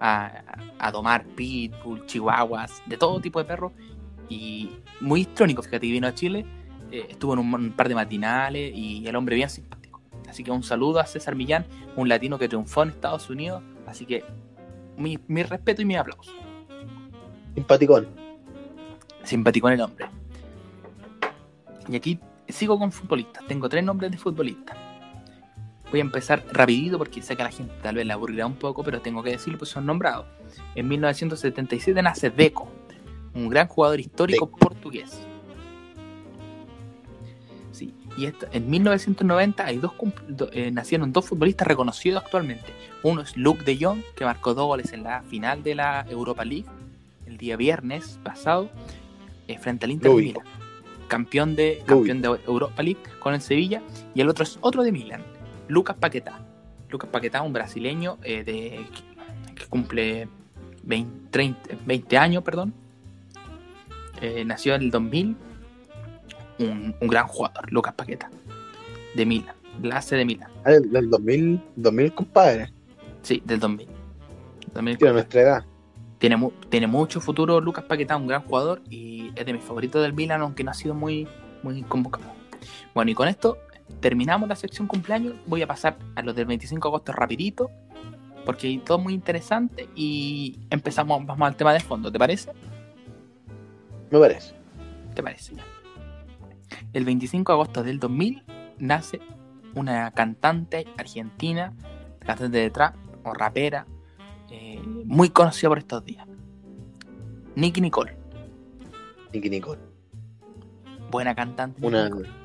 a, 0.02 0.42
a 0.78 0.90
domar 0.90 1.24
pitbull, 1.24 2.04
chihuahuas, 2.06 2.82
de 2.86 2.96
todo 2.96 3.20
tipo 3.20 3.38
de 3.38 3.44
perros. 3.44 3.72
Y 4.28 4.70
muy 5.00 5.20
histrónico, 5.22 5.62
fíjate, 5.62 5.86
vino 5.86 6.06
a 6.06 6.14
Chile, 6.14 6.44
eh, 6.90 7.06
estuvo 7.10 7.34
en 7.34 7.38
un, 7.38 7.54
un 7.54 7.72
par 7.72 7.88
de 7.88 7.94
matinales 7.94 8.72
y 8.74 9.06
el 9.06 9.14
hombre 9.14 9.36
bien 9.36 9.48
simpático. 9.48 10.00
Así 10.28 10.42
que 10.42 10.50
un 10.50 10.62
saludo 10.62 10.98
a 10.98 11.06
César 11.06 11.34
Millán, 11.34 11.66
un 11.96 12.08
latino 12.08 12.38
que 12.38 12.48
triunfó 12.48 12.82
en 12.82 12.90
Estados 12.90 13.30
Unidos. 13.30 13.62
Así 13.86 14.06
que 14.06 14.24
mi, 14.96 15.18
mi 15.28 15.42
respeto 15.42 15.82
y 15.82 15.84
mi 15.84 15.96
aplauso. 15.96 16.32
Simpaticón. 17.54 18.08
Simpático 19.22 19.68
en 19.68 19.74
el 19.74 19.80
hombre. 19.82 20.06
Y 21.88 21.96
aquí 21.96 22.18
sigo 22.48 22.78
con 22.78 22.90
futbolistas. 22.90 23.46
Tengo 23.46 23.68
tres 23.68 23.84
nombres 23.84 24.10
de 24.10 24.18
futbolistas. 24.18 24.76
Voy 25.92 26.00
a 26.00 26.02
empezar 26.02 26.42
rapidito 26.52 26.98
porque 26.98 27.22
sé 27.22 27.36
que 27.36 27.42
a 27.42 27.44
la 27.44 27.52
gente 27.52 27.72
tal 27.82 27.94
vez 27.94 28.04
le 28.06 28.12
aburrirá 28.12 28.46
un 28.46 28.54
poco, 28.56 28.82
pero 28.82 29.00
tengo 29.00 29.22
que 29.22 29.30
decirlo, 29.30 29.58
pues 29.58 29.70
son 29.70 29.86
nombrados. 29.86 30.26
En 30.74 30.88
1977 30.88 32.02
nace 32.02 32.30
Deco, 32.30 32.68
un 33.34 33.48
gran 33.48 33.68
jugador 33.68 34.00
histórico 34.00 34.46
portugués. 34.50 35.20
Sí, 37.72 37.94
y 38.16 38.26
esto- 38.26 38.46
en 38.52 38.68
1990 38.70 39.64
hay 39.64 39.78
dos, 39.78 39.92
do- 40.28 40.50
eh, 40.52 40.70
nacieron 40.70 41.12
dos 41.12 41.26
futbolistas 41.26 41.66
reconocidos 41.66 42.22
actualmente. 42.24 42.72
Uno 43.02 43.22
es 43.22 43.36
Luke 43.36 43.62
de 43.64 43.76
Jong, 43.82 44.00
que 44.14 44.24
marcó 44.24 44.54
dos 44.54 44.66
goles 44.66 44.92
en 44.92 45.02
la 45.02 45.22
final 45.22 45.62
de 45.62 45.74
la 45.74 46.06
Europa 46.08 46.44
League 46.44 46.66
el 47.26 47.36
día 47.38 47.56
viernes 47.56 48.18
pasado 48.22 48.68
eh, 49.48 49.58
frente 49.58 49.86
al 49.86 49.92
Inter 49.92 50.10
de. 50.10 50.16
Milán. 50.22 50.44
Campeón 51.08 51.56
de, 51.56 51.82
campeón 51.84 52.22
de 52.22 52.28
Europa 52.46 52.82
League 52.82 53.00
con 53.18 53.34
el 53.34 53.40
Sevilla. 53.42 53.82
Y 54.14 54.20
el 54.22 54.28
otro 54.30 54.44
es 54.44 54.58
otro 54.62 54.82
de 54.82 54.92
Milán, 54.92 55.22
Lucas 55.72 55.96
Paquetá. 55.98 56.38
Lucas 56.90 57.08
Paquetá, 57.10 57.40
un 57.40 57.54
brasileño 57.54 58.18
eh, 58.22 58.44
de, 58.44 58.86
que 59.54 59.64
cumple 59.66 60.28
20, 60.82 61.30
30 61.30 61.70
20 61.86 62.18
años, 62.18 62.42
perdón. 62.42 62.74
Eh, 64.20 64.44
nació 64.44 64.74
en 64.74 64.82
el 64.82 64.90
2000. 64.90 65.36
Un, 66.58 66.94
un 67.00 67.08
gran 67.08 67.26
jugador, 67.26 67.72
Lucas 67.72 67.94
Paquetá. 67.94 68.30
De 69.14 69.24
Milán, 69.26 69.54
la 69.82 69.96
AC 69.98 70.10
de 70.10 70.24
Milán. 70.24 70.50
Ah, 70.64 70.70
del, 70.72 70.90
del 70.90 71.08
2000, 71.10 71.60
2000, 71.76 72.14
compadre. 72.14 72.72
Sí, 73.22 73.42
del 73.44 73.58
2000. 73.58 73.88
2000. 74.74 74.98
Tiene 74.98 75.12
nuestra 75.14 75.40
edad. 75.40 75.64
Tiene, 76.18 76.36
mu- 76.36 76.52
tiene 76.68 76.86
mucho 76.86 77.20
futuro 77.20 77.60
Lucas 77.60 77.84
Paquetá, 77.84 78.16
un 78.16 78.26
gran 78.26 78.42
jugador 78.42 78.80
y 78.90 79.32
es 79.34 79.44
de 79.46 79.52
mis 79.54 79.62
favoritos 79.64 80.02
del 80.02 80.12
Milan, 80.12 80.40
aunque 80.42 80.62
no 80.64 80.70
ha 80.70 80.74
sido 80.74 80.94
muy, 80.94 81.26
muy 81.62 81.82
convocado. 81.82 82.26
Bueno, 82.94 83.10
y 83.10 83.14
con 83.14 83.26
esto 83.28 83.58
terminamos 84.00 84.48
la 84.48 84.56
sección 84.56 84.86
cumpleaños. 84.86 85.34
Voy 85.46 85.62
a 85.62 85.66
pasar 85.66 85.98
a 86.14 86.22
los 86.22 86.34
del 86.34 86.46
25 86.46 86.88
de 86.88 86.90
agosto 86.90 87.12
rapidito, 87.12 87.70
porque 88.44 88.66
hay 88.68 88.78
todo 88.78 88.98
muy 88.98 89.14
interesante 89.14 89.88
y 89.94 90.58
empezamos, 90.70 91.24
vamos 91.24 91.46
al 91.46 91.56
tema 91.56 91.72
de 91.72 91.80
fondo, 91.80 92.10
¿te 92.10 92.18
parece? 92.18 92.52
Me 94.10 94.18
parece. 94.18 94.54
¿Te 95.14 95.22
parece? 95.22 95.54
El 96.92 97.04
25 97.04 97.52
de 97.52 97.54
agosto 97.54 97.82
del 97.82 97.98
2000 97.98 98.44
nace 98.78 99.20
una 99.74 100.10
cantante 100.10 100.86
argentina, 100.98 101.72
cantante 102.18 102.58
de 102.58 102.70
trap 102.70 102.94
o 103.24 103.32
rapera, 103.32 103.86
eh, 104.50 104.82
muy 105.04 105.30
conocida 105.30 105.68
por 105.68 105.78
estos 105.78 106.04
días. 106.04 106.26
Nicky 107.54 107.80
Nicole, 107.80 108.16
Nicky 109.32 109.50
Nicole. 109.50 109.80
buena 111.10 111.34
cantante. 111.34 111.86
Una 111.86 112.04
Nicole. 112.04 112.41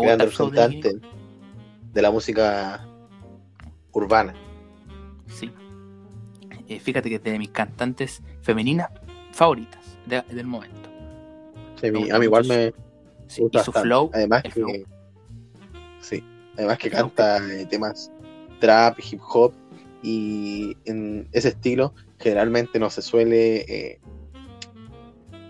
Me 0.00 0.06
gran 0.06 0.26
gusta 0.28 0.64
el 0.66 1.02
de 1.92 2.02
la 2.02 2.10
música 2.10 2.86
urbana. 3.92 4.34
Sí. 5.28 5.50
Eh, 6.68 6.80
fíjate 6.80 7.08
que 7.08 7.16
es 7.16 7.22
de 7.22 7.38
mis 7.38 7.50
cantantes 7.50 8.22
femeninas 8.42 8.88
favoritas 9.32 9.80
de- 10.06 10.22
del 10.22 10.46
momento. 10.46 10.88
Sí, 11.80 11.88
a, 11.88 11.92
mí, 11.92 12.04
Me 12.04 12.12
a 12.12 12.18
mí 12.18 12.24
igual 12.24 12.46
me 12.46 12.72
Sí, 13.26 13.42
gusta 13.42 13.60
y 13.60 13.64
su 13.64 13.72
flow, 13.72 14.10
Además 14.12 14.42
que, 14.42 14.50
flow. 14.50 14.68
sí, 16.00 16.22
además 16.56 16.78
que 16.78 16.90
canta 16.90 17.38
eh, 17.52 17.66
temas 17.66 18.10
trap, 18.60 18.98
hip 19.00 19.20
hop 19.32 19.52
y 20.02 20.76
en 20.84 21.28
ese 21.32 21.48
estilo 21.48 21.94
generalmente 22.18 22.78
no 22.78 22.90
se 22.90 23.02
suele 23.02 23.62
eh, 23.62 24.00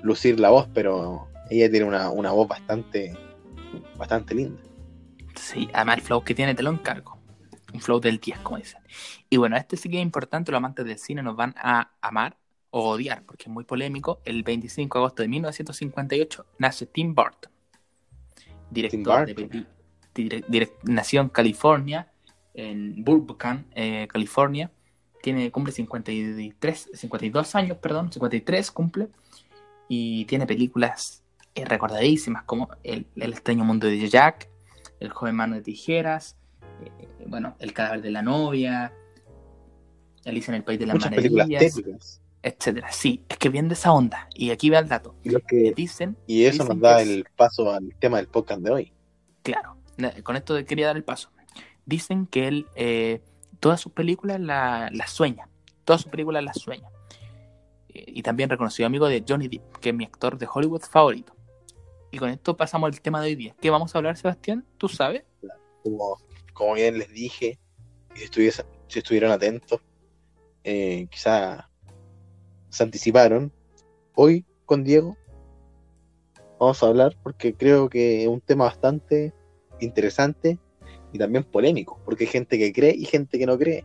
lucir 0.02 0.38
la 0.40 0.50
voz, 0.50 0.68
pero 0.72 1.28
ella 1.50 1.70
tiene 1.70 1.86
una, 1.86 2.10
una 2.10 2.30
voz 2.32 2.48
bastante 2.48 3.16
bastante 3.97 4.35
linda. 4.35 4.61
Sí, 5.35 5.69
además 5.73 5.97
el 5.99 6.02
flow 6.02 6.23
que 6.23 6.35
tiene 6.35 6.54
te 6.54 6.62
lo 6.62 6.71
encargo. 6.71 7.19
Un 7.73 7.81
flow 7.81 7.99
del 8.00 8.19
10, 8.21 8.38
como 8.40 8.59
dicen. 8.59 8.81
Y 9.28 9.37
bueno, 9.37 9.57
este 9.57 9.76
sí 9.76 9.88
que 9.88 9.97
es 9.99 10.02
importante, 10.02 10.52
los 10.52 10.59
amantes 10.59 10.85
del 10.87 10.99
cine 10.99 11.23
nos 11.23 11.35
van 11.35 11.54
a 11.59 11.90
amar 12.00 12.37
o 12.71 12.90
odiar, 12.90 13.25
porque 13.25 13.45
es 13.45 13.49
muy 13.49 13.64
polémico. 13.64 14.21
El 14.25 14.45
25 14.45 14.99
de 14.99 15.00
agosto 15.02 15.23
de 15.23 15.28
1958 15.28 16.47
nace 16.59 16.87
Tim 16.87 17.14
Burton. 17.14 17.50
Director 18.71 19.26
de 19.26 19.35
Burton. 19.35 19.66
direc- 20.14 20.75
nació 20.85 21.21
en 21.21 21.28
California, 21.31 22.12
en 22.54 23.02
Burbank, 23.04 23.66
eh, 23.75 24.07
California. 24.09 24.71
Tiene, 25.21 25.50
cumple 25.50 25.73
53, 25.73 26.90
52 26.95 27.54
años, 27.57 27.78
perdón, 27.78 28.12
53 28.12 28.71
cumple. 28.71 29.09
Y 29.88 30.25
tiene 30.26 30.47
películas 30.47 31.24
eh, 31.54 31.64
recordadísimas 31.64 32.44
como 32.44 32.68
el, 32.82 33.06
el 33.16 33.32
extraño 33.32 33.64
mundo 33.64 33.87
de 33.87 34.08
Jack, 34.08 34.49
El 35.00 35.11
joven 35.11 35.37
mano 35.37 35.54
de 35.56 35.62
tijeras, 35.62 36.37
eh, 36.84 37.08
bueno, 37.26 37.56
El 37.58 37.73
cadáver 37.73 38.02
de 38.02 38.11
la 38.11 38.23
novia, 38.23 38.92
Alicia 40.25 40.50
en 40.52 40.56
el 40.56 40.64
País 40.64 40.78
de 40.78 40.87
las 40.87 40.94
muchas 40.94 41.11
Maravillas, 41.11 41.80
etcétera. 42.42 42.92
Sí, 42.92 43.25
es 43.28 43.38
que 43.38 43.49
bien 43.49 43.68
de 43.68 43.75
esa 43.75 43.92
onda. 43.92 44.28
Y 44.34 44.50
aquí 44.50 44.68
va 44.70 44.78
el 44.78 44.88
dato. 44.88 45.14
Y, 45.23 45.30
lo 45.30 45.40
que, 45.40 45.73
Dicen, 45.75 46.16
y 46.26 46.44
eso 46.44 46.62
dicen 46.64 46.68
nos 46.68 46.80
da 46.80 47.00
el 47.02 47.25
paso 47.37 47.70
al 47.73 47.94
tema 47.99 48.18
del 48.18 48.28
podcast 48.28 48.61
de 48.61 48.70
hoy. 48.70 48.92
claro, 49.42 49.76
con 50.23 50.37
esto 50.37 50.62
quería 50.66 50.87
dar 50.88 50.96
el 50.96 51.04
paso. 51.04 51.30
Dicen 51.87 52.26
que 52.26 52.49
él 52.49 52.66
eh, 52.75 53.23
todas 53.61 53.80
sus 53.80 53.92
películas 53.92 54.40
la- 54.40 54.90
las 54.92 55.11
sueña. 55.11 55.49
Todas 55.84 56.02
sus 56.02 56.11
películas 56.11 56.42
las 56.42 56.58
sueña. 56.58 56.88
Y 57.88 58.23
también 58.23 58.50
reconocido 58.50 58.87
amigo 58.87 59.06
de 59.06 59.25
Johnny 59.26 59.46
Depp, 59.49 59.76
que 59.78 59.90
es 59.90 59.94
mi 59.94 60.04
actor 60.04 60.37
de 60.37 60.49
Hollywood 60.52 60.80
favorito. 60.82 61.34
Y 62.14 62.18
con 62.18 62.30
esto 62.30 62.56
pasamos 62.56 62.87
al 62.87 63.00
tema 63.00 63.21
de 63.21 63.26
hoy 63.26 63.35
día. 63.35 63.56
¿Qué 63.61 63.71
vamos 63.71 63.92
a 63.92 63.99
hablar, 63.99 64.16
Sebastián? 64.16 64.64
¿Tú 64.78 64.88
sabes? 64.88 65.25
Como, 65.83 66.16
como 66.52 66.75
bien 66.75 66.97
les 66.97 67.09
dije, 67.12 67.59
si, 68.14 68.23
estuviese- 68.23 68.64
si 68.87 69.00
estuvieron 69.00 69.33
atentos, 69.33 69.80
eh, 70.62 71.09
quizá 71.11 71.68
se 72.68 72.83
anticiparon. 72.85 73.50
Hoy 74.14 74.47
con 74.64 74.85
Diego 74.85 75.16
vamos 76.61 76.80
a 76.85 76.87
hablar 76.87 77.16
porque 77.21 77.52
creo 77.52 77.88
que 77.88 78.23
es 78.23 78.28
un 78.28 78.40
tema 78.40 78.66
bastante 78.66 79.33
interesante 79.80 80.61
y 81.12 81.18
también 81.18 81.42
polémico, 81.42 81.99
porque 82.04 82.25
hay 82.25 82.30
gente 82.30 82.59
que 82.59 82.73
cree 82.73 82.94
y 82.94 83.06
gente 83.06 83.40
que 83.40 83.47
no 83.47 83.59
cree, 83.59 83.85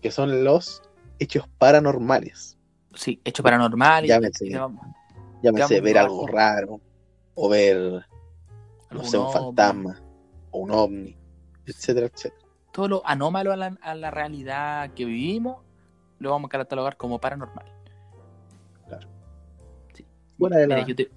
que 0.00 0.10
son 0.10 0.44
los 0.44 0.80
hechos 1.18 1.44
paranormales. 1.58 2.56
Sí, 2.94 3.20
hecho 3.22 3.42
paranormal. 3.42 4.06
y- 4.06 4.08
Llámese. 4.08 4.48
Llámese 5.42 5.80
ver 5.82 5.98
algo 5.98 6.26
raro, 6.26 6.80
o 7.42 7.48
ver, 7.48 8.04
no 8.90 9.02
sé, 9.02 9.16
un 9.16 9.24
ovni, 9.24 9.32
fantasma, 9.32 9.98
o 10.50 10.58
un 10.58 10.70
ovni, 10.72 11.16
etcétera, 11.64 12.06
etcétera. 12.06 12.46
Todo 12.70 12.88
lo 12.88 13.02
anómalo 13.06 13.50
a 13.52 13.56
la, 13.56 13.78
a 13.80 13.94
la 13.94 14.10
realidad 14.10 14.92
que 14.92 15.06
vivimos, 15.06 15.64
lo 16.18 16.30
vamos 16.30 16.48
a 16.48 16.58
catalogar 16.58 16.98
como 16.98 17.18
paranormal. 17.18 17.64
Sí. 19.94 20.06
Fuera 20.38 20.58
de 20.58 20.66
Mira, 20.66 20.86
yo 20.86 20.94
te- 20.94 21.10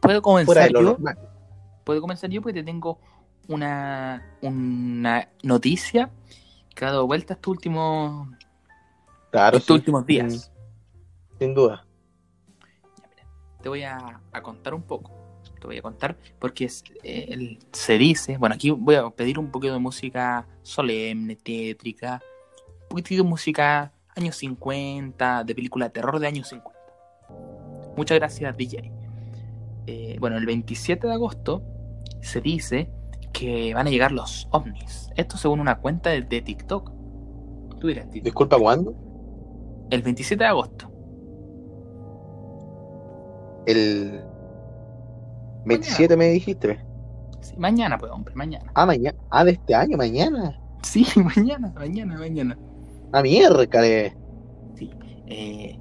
¿Puedo 0.00 0.22
comenzar 0.22 0.46
Fuera 0.46 0.64
de 0.64 0.70
lo 0.70 0.80
yo? 0.80 0.86
normal. 0.92 1.18
Puedo 1.84 2.00
comenzar 2.00 2.30
yo 2.30 2.40
porque 2.40 2.60
te 2.60 2.64
tengo 2.64 2.98
una, 3.48 4.38
una 4.40 5.28
noticia 5.42 6.10
que 6.74 6.84
ha 6.86 6.88
dado 6.90 7.06
vuelta 7.06 7.34
estos 7.34 7.50
últimos, 7.50 8.28
Claro, 9.30 9.58
estos 9.58 9.74
sí, 9.74 9.78
últimos 9.78 10.06
días. 10.06 10.50
sin 11.38 11.52
duda. 11.54 11.84
Ya, 12.98 13.08
mira, 13.10 13.26
te 13.60 13.68
voy 13.68 13.82
a, 13.82 14.22
a 14.32 14.42
contar 14.42 14.72
un 14.72 14.82
poco. 14.82 15.19
Te 15.60 15.66
voy 15.66 15.78
a 15.78 15.82
contar 15.82 16.16
porque 16.38 16.64
es, 16.64 16.82
eh, 17.02 17.58
se 17.72 17.98
dice, 17.98 18.38
bueno, 18.38 18.54
aquí 18.54 18.70
voy 18.70 18.94
a 18.94 19.08
pedir 19.10 19.38
un 19.38 19.50
poquito 19.50 19.74
de 19.74 19.78
música 19.78 20.46
solemne, 20.62 21.36
tétrica, 21.36 22.22
un 22.84 22.88
poquitito 22.88 23.22
de 23.22 23.28
música 23.28 23.92
años 24.16 24.36
50, 24.36 25.44
de 25.44 25.54
película 25.54 25.86
de 25.86 25.90
terror 25.90 26.18
de 26.18 26.26
años 26.26 26.48
50. 26.48 26.80
Muchas 27.96 28.18
gracias, 28.18 28.56
DJ. 28.56 28.90
Eh, 29.86 30.16
bueno, 30.18 30.38
el 30.38 30.46
27 30.46 31.06
de 31.06 31.12
agosto 31.12 31.62
se 32.22 32.40
dice 32.40 32.90
que 33.32 33.74
van 33.74 33.86
a 33.86 33.90
llegar 33.90 34.12
los 34.12 34.48
ovnis. 34.50 35.10
Esto 35.16 35.36
según 35.36 35.60
una 35.60 35.78
cuenta 35.78 36.10
de, 36.10 36.22
de 36.22 36.40
TikTok. 36.40 36.90
Tú 37.80 37.86
dirás, 37.86 38.08
TikTok. 38.10 38.24
Disculpa, 38.24 38.58
¿cuándo? 38.58 38.94
El 39.90 40.02
27 40.02 40.42
de 40.42 40.48
agosto. 40.48 40.90
El 43.66 44.29
27 45.64 46.16
me 46.16 46.26
dijiste. 46.30 46.80
Sí, 47.40 47.54
mañana, 47.56 47.96
pues, 47.98 48.12
hombre, 48.12 48.34
mañana. 48.34 48.70
Ah, 48.74 48.86
mañana. 48.86 49.18
Ah, 49.30 49.44
de 49.44 49.52
este 49.52 49.74
año, 49.74 49.96
mañana. 49.96 50.60
Sí, 50.82 51.06
mañana, 51.36 51.72
mañana, 51.76 52.18
mañana. 52.18 52.58
Ah, 53.12 53.22
miércoles. 53.22 54.12
Sí. 54.74 54.90
Eh, 55.26 55.78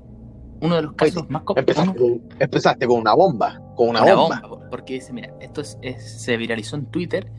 uno 0.61 0.75
de 0.75 0.81
los 0.83 0.93
casos 0.93 1.29
más 1.29 1.43
Empezaste, 1.55 1.97
con, 1.99 2.21
empezaste 2.39 2.87
con 2.87 2.99
una 2.99 3.13
bomba. 3.13 3.61
Con 3.75 3.89
una, 3.89 4.03
una 4.03 4.15
bomba. 4.15 4.41
bomba, 4.47 4.69
porque 4.69 4.93
dice, 4.95 5.13
mira, 5.13 5.33
esto 5.39 5.61
es, 5.61 5.77
es- 5.81 6.21
se 6.21 6.35
viralizó 6.37 6.75
en 6.75 6.85
Twitter, 6.87 7.31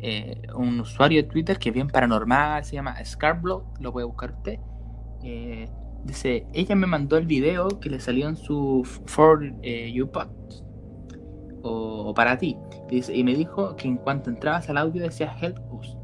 eh, 0.00 0.42
un 0.56 0.80
usuario 0.80 1.22
de 1.22 1.28
Twitter 1.28 1.58
que 1.58 1.68
es 1.70 1.74
bien 1.74 1.88
paranormal, 1.88 2.64
se 2.64 2.74
llama 2.74 2.96
Scarblow, 3.04 3.64
lo 3.80 3.92
puede 3.92 4.06
buscar 4.06 4.32
usted. 4.32 4.58
eh, 5.22 5.68
dice, 6.04 6.46
ella 6.52 6.74
me 6.74 6.86
mandó 6.86 7.16
el 7.16 7.26
video 7.26 7.68
que 7.80 7.88
le 7.88 7.98
salió 8.00 8.28
en 8.28 8.36
su 8.36 8.82
For 9.06 9.42
eh, 9.62 9.90
o, 11.64 12.14
para 12.14 12.38
ti, 12.38 12.56
y, 12.90 13.24
me 13.24 13.34
dijo 13.34 13.74
que 13.76 13.88
en 13.88 13.96
cuanto 13.96 14.30
entrabas 14.30 14.68
al 14.68 14.76
audio 14.76 15.02
decía 15.02 15.34
Help 15.40 15.58
Us. 15.72 15.96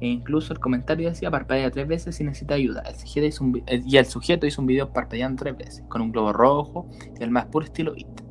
E 0.00 0.08
incluso 0.08 0.52
el 0.52 0.58
comentario 0.58 1.08
decía 1.08 1.30
parpadea 1.30 1.70
tres 1.70 1.88
veces 1.88 2.16
si 2.16 2.22
necesita 2.22 2.54
ayuda. 2.54 2.82
El 2.82 2.96
sujeto 2.96 3.26
hizo 3.26 3.44
un 3.44 3.62
eh, 3.66 3.82
y 3.86 3.96
el 3.96 4.04
sujeto 4.04 4.46
hizo 4.46 4.60
un 4.60 4.66
video 4.66 4.92
parpadeando 4.92 5.42
tres 5.42 5.56
veces, 5.56 5.84
con 5.88 6.02
un 6.02 6.12
globo 6.12 6.32
rojo 6.34 6.86
y 7.18 7.22
el 7.22 7.30
más 7.30 7.46
puro 7.46 7.64
estilo 7.64 7.96
IT 7.96 8.26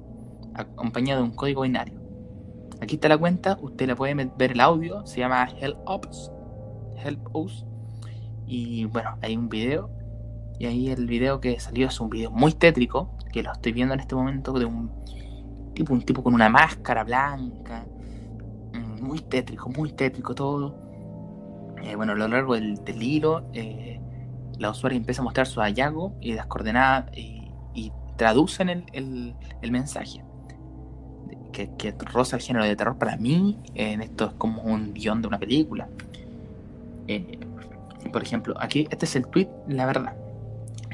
acompañado 0.56 1.22
de 1.22 1.30
un 1.30 1.36
código 1.36 1.62
binario. 1.62 2.00
Aquí 2.82 2.96
está 2.96 3.10
la 3.10 3.18
cuenta, 3.18 3.58
usted 3.62 3.88
la 3.88 3.96
puede 3.96 4.14
ver 4.14 4.52
el 4.52 4.60
audio, 4.60 5.06
se 5.06 5.20
llama 5.20 5.48
Help 5.60 5.78
Us, 5.88 6.32
Help 7.04 7.36
Us. 7.36 7.66
Y 8.46 8.86
bueno, 8.86 9.18
hay 9.22 9.36
un 9.38 9.50
video, 9.50 9.90
y 10.60 10.66
ahí 10.66 10.90
el 10.90 11.08
video 11.08 11.40
que 11.40 11.60
salió 11.60 11.88
es 11.88 12.00
un 12.00 12.10
video 12.10 12.32
muy 12.32 12.54
tétrico, 12.54 13.18
que 13.32 13.44
lo 13.44 13.52
estoy 13.52 13.72
viendo 13.72 13.94
en 13.94 14.00
este 14.00 14.16
momento 14.16 14.54
de 14.54 14.66
un 14.66 14.92
tipo, 15.76 15.94
un 15.94 16.02
tipo 16.02 16.24
con 16.24 16.34
una 16.34 16.50
máscara 16.50 17.04
blanca, 17.04 17.86
mm, 18.74 19.04
muy 19.04 19.20
tétrico, 19.20 19.70
muy 19.70 19.92
tétrico 19.92 20.34
todo. 20.34 20.76
Eh, 21.84 21.96
bueno, 21.96 22.14
a 22.14 22.16
lo 22.16 22.28
largo 22.28 22.56
del, 22.56 22.84
del 22.84 23.22
eh, 23.54 24.00
la 24.58 24.72
usuaria 24.72 24.98
empieza 24.98 25.22
a 25.22 25.26
mostrar 25.26 25.46
su 25.46 25.60
hallazgo 25.62 26.14
y 26.20 26.34
las 26.34 26.48
coordenadas 26.48 27.06
y, 27.16 27.44
traducen 28.18 28.70
el, 28.70 28.86
el- 28.94 29.36
el 29.62 29.72
mensaje 29.72 30.24
que, 31.52 31.70
que 31.78 31.92
roza 31.92 32.36
el 32.38 32.42
género 32.42 32.66
de 32.66 32.76
terror 32.76 32.98
para 32.98 33.18
mí, 33.18 33.58
esto 33.76 34.26
es 34.28 34.34
como 34.34 34.62
un 34.62 34.94
guion 34.94 35.22
de 35.22 35.28
una 35.28 35.40
película. 35.40 35.90
Eh, 37.08 37.40
por 38.12 38.22
ejemplo, 38.24 38.56
aquí, 38.60 38.88
este 38.90 39.06
es 39.06 39.16
el 39.16 39.28
tweet, 39.28 39.50
la 39.68 39.86
verdad. 39.86 40.16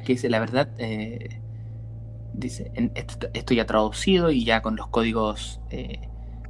Que 0.06 0.14
dice, 0.14 0.30
la 0.30 0.40
verdad, 0.40 0.70
eh, 0.78 1.41
dice, 2.34 2.72
en- 2.76 2.92
esto, 2.96 3.28
esto 3.34 3.54
ya 3.54 3.66
traducido 3.66 4.32
y 4.32 4.44
ya 4.46 4.62
con 4.62 4.76
los 4.76 4.88
códigos, 4.88 5.60
eh, 5.70 6.00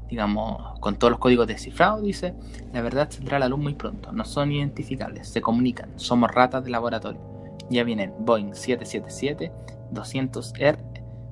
digamos, 0.10 0.80
con 0.80 0.98
todos 0.98 1.12
los 1.12 1.20
códigos 1.20 1.48
descifrados, 1.48 2.04
dice, 2.04 2.34
la 2.74 2.82
verdad 2.82 3.10
saldrá 3.10 3.38
a 3.38 3.40
la 3.40 3.50
luz 3.50 3.60
muy 3.60 3.74
pronto, 3.74 4.12
no 4.12 4.26
son 4.26 4.52
identificables, 4.52 5.28
se 5.30 5.42
comunican, 5.42 5.90
somos 5.98 6.30
ratas 6.32 6.64
de 6.64 6.70
laboratorio. 6.72 7.20
Ya 7.70 7.84
vienen 7.86 8.14
Boeing 8.20 8.54
777, 8.54 9.52
200R, 9.94 10.78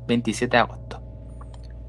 27 0.07 0.51
de 0.55 0.57
agosto. 0.61 1.01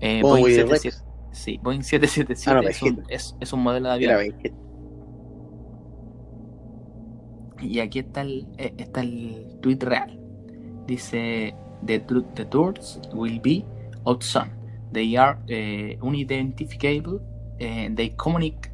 Eh, 0.00 0.22
Oh, 0.24 0.28
Boeing 0.30 0.44
Willy 0.44 0.56
77 0.56 0.96
Rex. 0.96 1.04
Sí, 1.32 1.60
Boeing 1.62 1.82
777 1.82 2.50
Ah, 2.50 2.54
no, 2.62 2.68
es, 2.68 2.82
un, 2.82 3.04
es, 3.08 3.36
es 3.38 3.52
un 3.52 3.62
modelo 3.62 3.88
de 3.88 3.94
avión. 3.94 4.10
Era 4.10 4.18
20. 4.18 4.52
Y 7.62 7.78
aquí 7.80 7.98
está 8.00 8.22
el, 8.22 8.46
eh, 8.58 8.74
está 8.78 9.02
el 9.02 9.46
tweet 9.60 9.78
real. 9.80 10.18
Dice: 10.86 11.54
The, 11.84 11.98
the 12.34 12.44
will 13.12 13.38
be 13.40 13.64
outsun. 14.06 14.50
They 14.92 15.16
are 15.16 15.38
eh, 15.48 15.96
unidentifiable. 16.02 17.20
eh, 17.58 17.88
they 17.94 18.10
communicate 18.16 18.70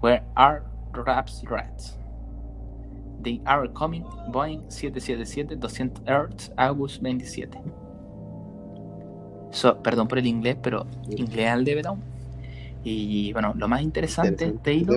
where 0.00 0.22
are 0.36 0.62
raps 0.92 1.42
rats. 1.48 1.96
They 3.22 3.40
are 3.46 3.68
coming 3.68 4.04
Boeing 4.32 4.62
777 4.68 5.60
200 5.60 6.08
Earth 6.08 6.50
August 6.56 7.02
27. 7.02 7.60
So, 9.50 9.82
perdón 9.82 10.08
por 10.08 10.18
el 10.18 10.26
inglés, 10.26 10.56
pero 10.62 10.86
inglés 11.10 11.50
al 11.50 11.64
de 11.64 11.74
Betón. 11.74 12.00
Y 12.84 13.32
bueno, 13.32 13.52
lo 13.56 13.68
más 13.68 13.82
interesante 13.82 14.46
de 14.46 14.50
este 14.56 14.74
hilo 14.74 14.92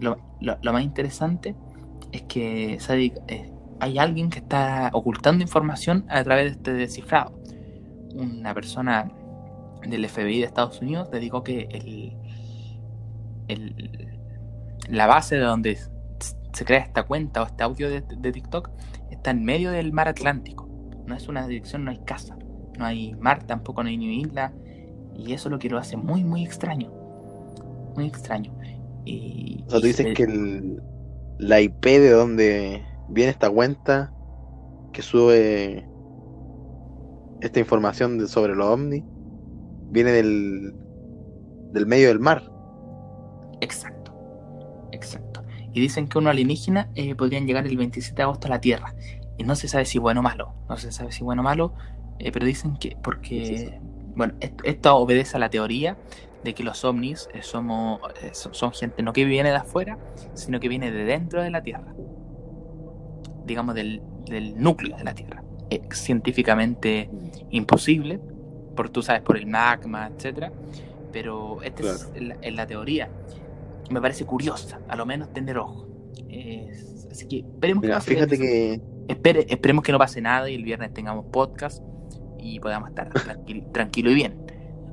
lo, 0.00 0.16
lo- 0.40 0.58
lo 0.62 0.72
más 0.72 0.82
interesante 0.82 1.54
es 2.10 2.22
que 2.22 2.78
eh, 3.28 3.50
hay 3.82 3.98
alguien 3.98 4.30
que 4.30 4.38
está 4.38 4.90
ocultando 4.92 5.42
información 5.42 6.04
a 6.08 6.22
través 6.22 6.44
de 6.44 6.50
este 6.52 6.72
descifrado. 6.72 7.32
Una 8.14 8.54
persona 8.54 9.10
del 9.84 10.08
FBI 10.08 10.38
de 10.38 10.46
Estados 10.46 10.80
Unidos 10.80 11.10
dedicó 11.10 11.42
que 11.42 11.62
el, 11.72 12.16
el- 13.48 14.18
la 14.88 15.08
base 15.08 15.34
de 15.34 15.42
donde 15.42 15.78
se 16.52 16.64
crea 16.64 16.78
esta 16.78 17.02
cuenta 17.02 17.42
o 17.42 17.46
este 17.46 17.64
audio 17.64 17.90
de, 17.90 18.02
de 18.02 18.32
TikTok 18.32 18.70
está 19.10 19.32
en 19.32 19.44
medio 19.44 19.72
del 19.72 19.92
mar 19.92 20.06
Atlántico. 20.06 20.68
No 21.06 21.16
es 21.16 21.26
una 21.26 21.48
dirección, 21.48 21.84
no 21.84 21.90
hay 21.90 21.98
casa, 22.04 22.36
no 22.78 22.84
hay 22.84 23.14
mar, 23.16 23.42
tampoco 23.44 23.82
no 23.82 23.88
hay 23.88 23.96
ni 23.96 24.20
isla. 24.20 24.52
Y 25.16 25.32
eso 25.32 25.48
es 25.48 25.52
lo 25.52 25.58
que 25.58 25.68
lo 25.68 25.78
hace 25.78 25.96
muy, 25.96 26.22
muy 26.22 26.44
extraño. 26.44 26.92
Muy 27.96 28.06
extraño. 28.06 28.54
Y, 29.04 29.64
O 29.66 29.70
sea, 29.70 29.80
tú 29.80 29.86
dices 29.86 30.06
se- 30.06 30.14
que 30.14 30.22
el- 30.22 30.80
la 31.38 31.60
IP 31.60 31.84
de 31.98 32.10
donde 32.10 32.82
viene 33.12 33.30
esta 33.30 33.50
cuenta 33.50 34.12
que 34.92 35.02
sube 35.02 35.86
esta 37.40 37.58
información 37.60 38.18
de- 38.18 38.28
sobre 38.28 38.54
los 38.54 38.66
ovnis 38.66 39.02
viene 39.90 40.12
del, 40.12 40.74
del 41.72 41.86
medio 41.86 42.08
del 42.08 42.20
mar. 42.20 42.42
Exacto, 43.60 44.12
exacto. 44.92 45.42
Y 45.72 45.80
dicen 45.80 46.08
que 46.08 46.18
unos 46.18 46.30
alienígenas 46.32 46.88
eh, 46.94 47.14
podrían 47.14 47.46
llegar 47.46 47.66
el 47.66 47.76
27 47.76 48.16
de 48.16 48.22
agosto 48.22 48.46
a 48.46 48.50
la 48.50 48.60
Tierra. 48.60 48.94
Y 49.38 49.44
no 49.44 49.54
se 49.56 49.68
sabe 49.68 49.84
si 49.86 49.98
bueno 49.98 50.20
o 50.20 50.22
malo. 50.22 50.54
No 50.68 50.76
se 50.76 50.92
sabe 50.92 51.12
si 51.12 51.24
bueno 51.24 51.42
o 51.42 51.44
malo. 51.44 51.74
eh, 52.18 52.30
pero 52.32 52.46
dicen 52.46 52.76
que. 52.76 52.96
Porque. 53.02 53.80
Bueno, 54.14 54.34
esto, 54.40 54.64
esto 54.64 54.96
obedece 54.96 55.36
a 55.38 55.40
la 55.40 55.48
teoría 55.48 55.98
de 56.44 56.54
que 56.54 56.62
los 56.64 56.84
ovnis 56.84 57.28
eh, 57.32 57.42
somos, 57.42 58.00
eh, 58.22 58.30
son, 58.34 58.52
son 58.52 58.72
gente 58.72 59.02
no 59.02 59.12
que 59.14 59.24
viene 59.24 59.48
de 59.50 59.56
afuera, 59.56 59.98
sino 60.34 60.60
que 60.60 60.68
viene 60.68 60.90
de 60.90 61.04
dentro 61.04 61.42
de 61.42 61.50
la 61.50 61.62
Tierra. 61.62 61.94
Digamos, 63.46 63.74
del, 63.74 64.00
del 64.26 64.60
núcleo 64.60 64.96
de 64.96 65.04
la 65.04 65.14
Tierra. 65.14 65.42
Es 65.70 65.80
científicamente 65.98 67.08
imposible, 67.50 68.20
por 68.76 68.90
tú 68.90 69.02
sabes, 69.02 69.22
por 69.22 69.36
el 69.36 69.46
magma, 69.46 70.10
etcétera. 70.16 70.52
Pero 71.12 71.62
esta 71.62 71.82
es 71.82 72.22
la, 72.22 72.34
es 72.40 72.54
la 72.54 72.66
teoría. 72.66 73.08
Me 73.90 74.00
parece 74.00 74.24
curiosa, 74.24 74.80
a 74.88 74.96
lo 74.96 75.04
menos 75.06 75.32
tener 75.32 75.58
ojo. 75.58 75.86
Es- 76.28 77.06
así 77.10 77.26
que 77.26 77.38
esperemos 77.40 77.82
que, 77.82 77.88
Mira, 77.88 78.00
fíjate 78.00 78.38
que 78.38 78.80
espere- 79.08 79.46
esperemos 79.48 79.84
que 79.84 79.92
no 79.92 79.98
pase 79.98 80.20
nada 80.22 80.48
y 80.48 80.54
el 80.54 80.64
viernes 80.64 80.94
tengamos 80.94 81.26
podcast 81.26 81.82
y 82.38 82.58
podamos 82.60 82.88
estar 82.88 83.10
tranquilo, 83.12 83.66
tranquilo 83.72 84.10
y 84.10 84.14
bien. 84.14 84.38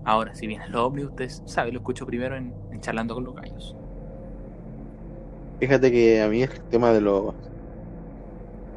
Ahora, 0.06 0.34
si 0.36 0.48
viene 0.48 0.66
el 0.66 0.76
ovni, 0.76 1.04
ustedes 1.06 1.44
saben, 1.46 1.74
lo 1.74 1.80
escucho 1.82 2.06
primero 2.06 2.36
en, 2.36 2.54
en 2.72 2.82
Charlando 2.82 3.14
con 3.16 3.24
los 3.26 3.36
Gallos. 3.36 3.76
Fíjate 5.60 5.92
que 5.92 6.22
a 6.22 6.28
mí 6.30 6.42
el 6.42 6.50
tema 6.70 6.92
de 6.92 7.02
los 7.02 7.34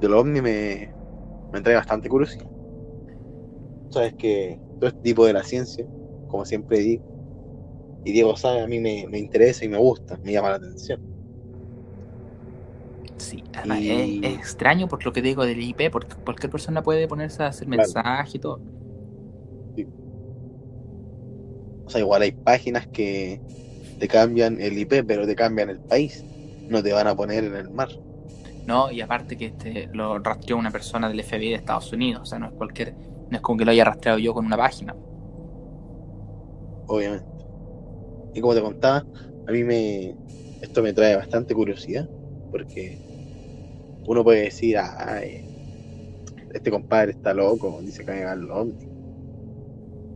de 0.02 0.08
los 0.10 0.20
ovni 0.20 0.42
me, 0.42 0.94
me 1.52 1.62
trae 1.62 1.76
bastante 1.76 2.08
curiosidad. 2.10 2.46
Sabes 3.90 4.14
que 4.16 4.60
todo 4.78 4.88
este 4.90 5.00
tipo 5.02 5.24
de 5.26 5.32
la 5.34 5.42
ciencia, 5.44 5.86
como 6.26 6.44
siempre 6.44 6.78
digo, 6.80 7.04
y 8.04 8.12
Diego 8.12 8.36
sabe, 8.36 8.62
a 8.62 8.66
mí 8.68 8.80
me, 8.80 9.06
me 9.08 9.18
interesa 9.18 9.64
y 9.64 9.68
me 9.68 9.78
gusta, 9.78 10.18
me 10.22 10.32
llama 10.32 10.50
la 10.50 10.56
atención. 10.56 11.00
Sí, 13.16 13.44
además 13.54 13.80
Y- 13.80 13.88
es, 13.88 14.18
es 14.20 14.34
extraño 14.38 14.88
por 14.88 15.04
lo 15.04 15.12
que 15.12 15.22
digo 15.22 15.44
del 15.46 15.62
IP, 15.62 15.90
porque 15.90 16.14
cualquier 16.24 16.50
persona 16.50 16.82
puede 16.82 17.08
ponerse 17.08 17.42
a 17.42 17.46
hacer 17.48 17.68
Claro. 17.74 17.94
mensaje 17.94 18.38
y 18.38 18.40
todo. 18.40 18.62
O 21.84 21.90
sea, 21.90 22.00
igual 22.00 22.22
hay 22.22 22.32
páginas 22.32 22.86
que 22.90 23.42
te 23.98 24.08
cambian 24.08 24.60
el 24.60 24.78
IP, 24.78 25.04
pero 25.04 25.26
te 25.26 25.36
cambian 25.36 25.70
el 25.70 25.80
país. 25.80 26.26
No 26.68 26.82
te 26.82 26.92
van 26.92 27.06
a 27.08 27.16
poner 27.16 27.44
en 27.44 27.56
el 27.56 27.70
mar. 27.70 27.90
¿No? 28.66 28.90
Y 28.90 29.00
aparte 29.00 29.36
que 29.36 29.46
este 29.46 29.88
lo 29.92 30.18
rastreó 30.20 30.56
una 30.58 30.70
persona 30.72 31.08
del 31.08 31.20
FBI 31.20 31.50
de 31.50 31.56
Estados 31.56 31.92
Unidos, 31.92 32.22
o 32.22 32.26
sea, 32.26 32.38
no 32.38 32.46
es 32.46 32.52
cualquier, 32.54 32.96
no 33.30 33.36
es 33.36 33.42
como 33.42 33.58
que 33.58 33.64
lo 33.64 33.70
haya 33.72 33.84
rastreado 33.84 34.18
yo 34.18 34.34
con 34.34 34.46
una 34.46 34.56
página. 34.56 34.96
obviamente. 36.86 37.26
Y 38.34 38.40
como 38.40 38.54
te 38.54 38.60
contaba, 38.62 39.06
a 39.46 39.52
mí 39.52 39.64
me 39.64 40.16
esto 40.60 40.82
me 40.82 40.92
trae 40.94 41.16
bastante 41.16 41.54
curiosidad, 41.54 42.06
porque 42.50 43.00
uno 44.06 44.22
puede 44.24 44.42
decir, 44.42 44.76
"Ay, 44.78 45.44
este 46.50 46.70
compadre 46.70 47.10
está 47.12 47.34
loco, 47.34 47.82
dice 47.82 48.04
que 48.04 48.24
va 48.24 48.36
los 48.36 48.50
ovnis. 48.56 48.88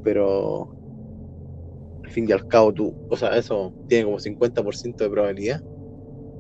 Pero 0.03 0.71
al 2.05 2.11
fin 2.11 2.27
y 2.29 2.33
al 2.33 2.47
cabo 2.47 2.73
tú, 2.73 2.97
o 3.09 3.17
sea, 3.17 3.37
eso 3.37 3.75
tiene 3.87 4.05
como 4.05 4.19
50% 4.19 5.05
de 5.05 5.11
probabilidad. 5.11 5.61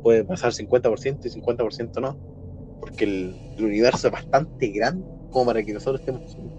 Puede 0.02 0.24
pasar 0.24 0.52
50% 0.52 1.26
y 1.26 1.30
50% 1.30 2.00
no. 2.00 2.16
Porque 2.80 3.04
el, 3.04 3.35
el 3.56 3.64
universo 3.64 4.09
es 4.09 4.12
bastante 4.12 4.68
grande 4.68 5.04
como 5.30 5.46
para 5.46 5.62
que 5.62 5.72
nosotros 5.72 6.00
estemos 6.00 6.30
solos. 6.32 6.52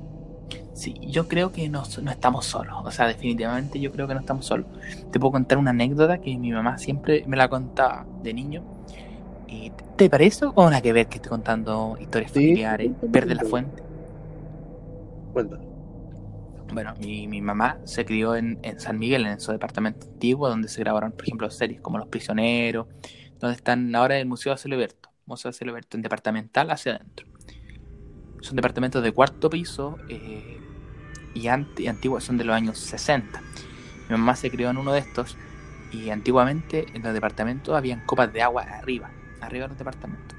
Sí, 0.74 0.94
yo 1.02 1.28
creo 1.28 1.52
que 1.52 1.70
no, 1.70 1.84
no 2.04 2.12
estamos 2.12 2.46
solos. 2.46 2.76
O 2.86 2.92
sea, 2.92 3.08
definitivamente 3.08 3.80
yo 3.80 3.92
creo 3.92 4.08
que 4.08 4.14
no 4.14 4.20
estamos 4.20 4.46
solos. 4.46 4.68
Te 5.12 5.20
puedo 5.20 5.32
contar 5.32 5.58
una 5.58 5.72
anécdota 5.72 6.20
que 6.22 6.38
mi 6.38 6.52
mamá 6.52 6.78
siempre 6.78 7.24
me 7.28 7.38
la 7.38 7.50
contaba 7.50 8.06
de 8.24 8.34
niño. 8.34 8.64
¿Y 9.48 9.72
¿Te 9.96 10.10
parece 10.10 10.46
o 10.46 10.66
nada 10.70 10.82
que 10.82 10.94
ver 10.94 11.08
que 11.08 11.18
estoy 11.18 11.30
contando 11.30 11.98
historias 12.00 12.32
Sí, 12.32 12.34
familiares? 12.34 12.94
cuéntame, 13.00 13.12
Verde 13.12 13.36
la 13.36 13.44
cuéntame. 13.44 13.50
fuente. 13.50 13.84
Cuéntame. 15.32 15.68
Bueno, 16.74 16.94
mi, 17.00 17.28
mi 17.28 17.42
mamá 17.42 17.80
se 17.86 18.06
crió 18.06 18.36
en, 18.36 18.60
en 18.62 18.80
San 18.80 19.00
Miguel, 19.00 19.26
en 19.26 19.40
su 19.40 19.52
departamento 19.52 20.08
antiguo, 20.08 20.50
donde 20.50 20.68
se 20.68 20.82
grabaron, 20.82 21.14
por 21.14 21.24
ejemplo, 21.24 21.50
series 21.50 21.80
como 21.82 21.98
Los 21.98 22.10
Prisioneros, 22.10 22.88
donde 23.40 23.56
están 23.56 23.94
ahora 23.96 24.18
el 24.20 24.26
Museo 24.28 24.54
de 24.54 24.58
Celeberto. 24.60 25.12
Museo 25.26 25.52
de 25.52 25.58
Celeberto, 25.58 25.98
en 25.98 26.04
departamental 26.04 26.72
hacia 26.72 26.96
adentro. 26.96 27.28
Son 28.40 28.56
departamentos 28.56 29.04
de 29.04 29.12
cuarto 29.14 29.50
piso 29.50 30.02
eh, 30.08 30.68
y, 31.34 31.44
ant- 31.48 31.80
y 31.80 31.88
antiguos, 31.88 32.24
son 32.26 32.38
de 32.38 32.46
los 32.46 32.56
años 32.56 32.80
60. 32.80 33.46
Mi 34.10 34.14
mamá 34.18 34.36
se 34.36 34.52
crió 34.52 34.70
en 34.72 34.78
uno 34.78 34.94
de 34.94 35.00
estos 35.02 35.40
y 35.90 36.10
antiguamente 36.12 36.88
en 36.96 37.04
los 37.04 37.14
departamentos 37.14 37.76
habían 37.76 38.02
copas 38.02 38.32
de 38.34 38.42
agua 38.44 38.64
arriba, 38.64 39.16
arriba 39.40 39.66
de 39.66 39.70
los 39.70 39.78
departamentos. 39.78 40.38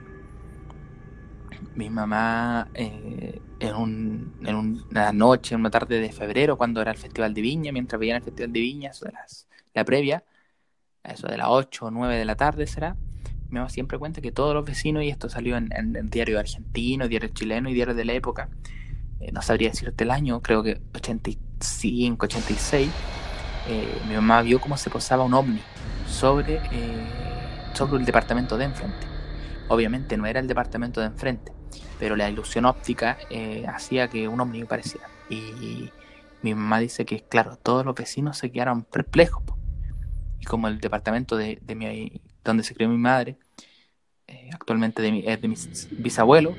Mi 1.75 1.91
mamá 1.91 2.71
eh, 2.75 3.43
en, 3.59 3.75
un- 3.77 4.37
en 4.45 4.55
una 4.57 5.13
noche, 5.13 5.55
en 5.55 5.61
una 5.61 5.71
tarde 5.71 6.01
de 6.01 6.13
febrero, 6.13 6.57
cuando 6.59 6.81
era 6.83 6.91
el 6.93 6.99
Festival 6.99 7.33
de 7.35 7.41
Viña, 7.43 7.73
mientras 7.73 7.99
veían 7.99 8.17
el 8.19 8.23
Festival 8.23 8.53
de 8.53 8.61
Viña, 8.61 8.91
las, 9.13 9.49
la 9.75 9.85
previa, 9.85 10.25
eso 11.13 11.27
de 11.29 11.37
las 11.37 11.49
8 11.49 11.87
o 11.87 11.91
9 11.91 12.17
de 12.17 12.25
la 12.25 12.37
tarde 12.37 12.67
será, 12.67 12.97
mi 13.49 13.59
mamá 13.59 13.69
siempre 13.69 13.99
cuenta 13.99 14.21
que 14.21 14.33
todos 14.33 14.55
los 14.55 14.65
vecinos, 14.65 15.03
y 15.05 15.09
esto 15.09 15.29
salió 15.29 15.57
en, 15.57 15.73
en, 15.73 15.97
en 15.97 16.11
diario 16.11 16.39
argentino, 16.39 17.09
diario 17.09 17.31
chileno 17.31 17.71
y 17.71 17.75
diario 17.75 17.95
de 17.95 18.05
la 18.05 18.13
época, 18.13 18.51
eh, 19.21 19.33
no 19.33 19.43
sabría 19.43 19.71
decirte 19.71 20.05
el 20.05 20.11
año, 20.11 20.41
creo 20.41 20.63
que 20.63 20.81
85, 20.95 22.27
86, 22.27 22.91
eh, 23.69 24.01
mi 24.09 24.15
mamá 24.15 24.43
vio 24.43 24.61
cómo 24.61 24.77
se 24.77 24.91
posaba 24.91 25.25
un 25.25 25.35
ovni 25.35 25.61
sobre, 26.07 26.57
eh, 26.71 27.71
sobre 27.75 27.99
el 27.99 28.05
departamento 28.05 28.57
de 28.57 28.67
enfrente. 28.67 29.07
Obviamente 29.69 30.17
no 30.17 30.27
era 30.27 30.41
el 30.41 30.47
departamento 30.47 31.01
de 31.01 31.07
enfrente, 31.09 31.53
pero 31.99 32.17
la 32.17 32.31
ilusión 32.31 32.65
óptica 32.65 33.19
hacía 33.67 34.09
que 34.09 34.27
un 34.27 34.41
ovni 34.41 34.65
pareciera. 34.65 35.09
Y 35.29 35.91
mi 36.41 36.55
mamá 36.55 36.79
dice 36.79 37.05
que, 37.05 37.25
claro, 37.25 37.59
todos 37.63 37.85
los 37.85 37.95
vecinos 37.95 38.39
se 38.39 38.51
quedaron 38.51 38.85
perplejos. 38.85 39.43
Y 40.41 40.45
como 40.45 40.69
el 40.69 40.79
departamento 40.79 41.37
de, 41.37 41.59
de 41.63 41.75
mi, 41.75 42.21
donde 42.45 42.63
se 42.63 42.75
crió 42.75 42.89
mi 42.89 42.99
madre, 42.99 43.37
eh, 44.27 44.51
actualmente 44.53 45.03
de 45.03 45.13
mi, 45.13 45.25
es 45.27 45.41
de 45.41 45.49
mis 45.49 45.89
bisabuelos, 45.91 46.55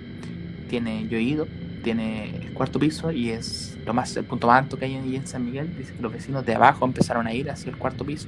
tiene, 0.70 1.08
yo 1.08 1.18
he 1.18 1.22
ido, 1.22 1.48
tiene 1.84 2.36
el 2.36 2.54
cuarto 2.54 2.80
piso 2.80 3.12
y 3.12 3.30
es 3.30 3.78
lo 3.86 3.94
más, 3.94 4.16
el 4.18 4.26
punto 4.26 4.48
más 4.48 4.64
alto 4.64 4.78
que 4.78 4.86
hay 4.86 4.96
ahí 4.96 5.16
en 5.16 5.28
San 5.28 5.46
Miguel. 5.46 5.78
Dice 5.78 5.94
que 5.94 6.02
los 6.02 6.12
vecinos 6.12 6.46
de 6.46 6.56
abajo 6.56 6.86
empezaron 6.86 7.28
a 7.28 7.34
ir 7.34 7.50
hacia 7.50 7.70
el 7.70 7.78
cuarto 7.78 8.06
piso 8.06 8.28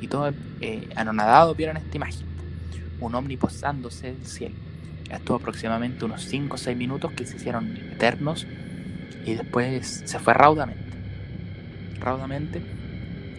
y 0.00 0.08
todos 0.08 0.34
eh, 0.60 0.88
anonadados 0.96 1.56
vieron 1.56 1.76
esta 1.76 1.96
imagen. 1.96 2.26
Un 3.00 3.14
ovni 3.14 3.36
posándose 3.36 4.12
del 4.12 4.26
cielo. 4.26 4.54
Estuvo 5.10 5.36
aproximadamente 5.36 6.04
unos 6.04 6.24
5 6.24 6.54
o 6.54 6.58
6 6.58 6.76
minutos 6.76 7.12
que 7.12 7.26
se 7.26 7.36
hicieron 7.36 7.76
eternos 7.76 8.46
y 9.24 9.34
después 9.34 10.02
se 10.04 10.18
fue 10.18 10.34
raudamente. 10.34 10.84
Raudamente. 12.00 12.75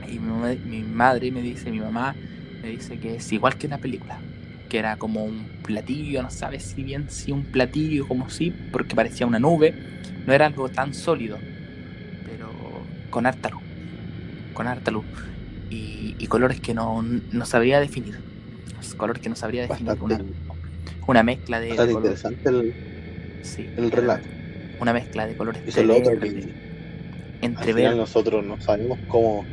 Y 0.07 0.19
mi, 0.19 0.83
madre 0.83 1.31
me 1.31 1.41
dice, 1.41 1.71
mi 1.71 1.79
mamá 1.79 2.15
me 2.61 2.69
dice 2.69 2.99
que 2.99 3.15
es 3.15 3.31
igual 3.31 3.57
que 3.57 3.67
en 3.67 3.71
la 3.71 3.77
película. 3.79 4.19
Que 4.69 4.79
era 4.79 4.97
como 4.97 5.23
un 5.23 5.47
platillo, 5.63 6.21
no 6.23 6.29
sabes 6.29 6.63
si 6.63 6.83
bien 6.83 7.09
si 7.09 7.31
un 7.31 7.45
platillo 7.51 8.07
como 8.07 8.29
sí, 8.29 8.51
porque 8.71 8.95
parecía 8.95 9.27
una 9.27 9.39
nube. 9.39 9.73
No 10.25 10.33
era 10.33 10.45
algo 10.45 10.69
tan 10.69 10.93
sólido, 10.93 11.39
pero 12.23 12.51
con 13.09 13.25
harta 13.25 13.49
luz. 13.49 13.61
Con 14.53 14.67
harta 14.67 14.91
luz. 14.91 15.05
Y, 15.69 16.15
y 16.17 16.27
colores 16.27 16.59
que 16.61 16.73
no, 16.73 17.01
no 17.01 17.45
sabría 17.45 17.79
definir. 17.79 18.15
Colores 18.97 19.21
que 19.21 19.29
no 19.29 19.35
sabría 19.35 19.63
definir. 19.63 19.97
Una, 20.01 20.17
Bastante, 20.17 20.33
una 21.07 21.23
mezcla 21.23 21.59
de, 21.59 21.73
de 21.75 21.91
interesante 21.91 22.49
el, 22.49 22.73
Sí, 23.41 23.71
el 23.77 23.91
relato. 23.91 24.27
Una 24.79 24.93
mezcla 24.93 25.25
de 25.25 25.35
colores 25.35 25.63
Eso 25.65 25.81
es 25.81 25.87
lo 25.87 25.97
otro 25.97 26.19
que 26.19 26.27
entre 27.41 27.71
al 27.71 27.75
final 27.75 27.75
verde. 27.75 27.97
nosotros 27.97 28.43
no 28.43 28.59
sabemos 28.59 28.99
cómo, 29.07 29.45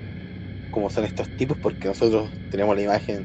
cómo 0.74 0.90
son 0.90 1.04
estos 1.04 1.28
tipos 1.36 1.56
porque 1.58 1.86
nosotros 1.86 2.28
tenemos 2.50 2.74
la 2.74 2.82
imagen, 2.82 3.24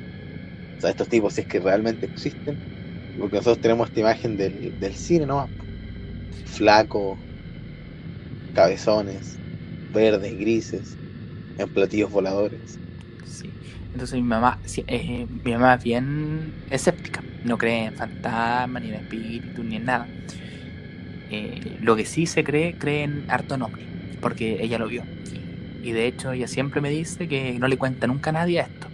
o 0.78 0.82
sea, 0.82 0.92
estos 0.92 1.10
tipos 1.10 1.34
si 1.34 1.42
es 1.42 1.48
que 1.48 1.60
realmente 1.60 2.06
existen, 2.06 2.56
porque 3.20 3.38
nosotros 3.38 3.60
tenemos 3.60 3.88
esta 3.88 4.02
imagen 4.02 4.38
del, 4.38 4.94
cine, 4.94 5.26
¿no? 5.26 5.50
Flaco, 6.46 7.18
cabezones, 8.54 9.36
verdes, 9.92 10.38
grises, 10.38 10.96
en 11.58 11.68
platillos 11.70 12.12
voladores. 12.12 12.78
Sí. 13.26 13.50
Entonces 13.94 14.14
mi 14.14 14.28
mamá, 14.28 14.60
eh, 14.86 15.26
mi 15.44 15.52
mamá 15.54 15.74
es 15.74 15.84
bien 15.84 16.54
escéptica, 16.70 17.24
no 17.46 17.58
cree 17.58 17.86
en 17.86 17.96
fantasmas, 17.96 18.84
ni 18.84 18.90
en 18.90 18.94
espíritus, 18.94 19.66
ni 19.66 19.78
en 19.78 19.86
nada. 19.86 20.08
Eh, 21.32 21.80
lo 21.82 21.96
que 21.96 22.06
sí 22.06 22.28
se 22.28 22.44
cree, 22.44 22.76
cree 22.78 23.06
en 23.06 23.26
harto 23.28 23.56
ovni, 23.56 23.88
porque 24.22 24.64
ella 24.64 24.78
lo 24.78 24.88
vio. 24.88 25.04
Y 25.82 25.92
de 25.94 26.08
hecho 26.08 26.32
ella 26.34 26.48
siempre 26.48 26.82
me 26.82 26.90
dice 26.90 27.28
que 27.28 27.60
no 27.60 27.68
le 27.68 27.78
cuenta 27.78 28.08
nunca 28.08 28.32
a 28.32 28.34
nadie 28.34 28.60
esto, 28.62 28.92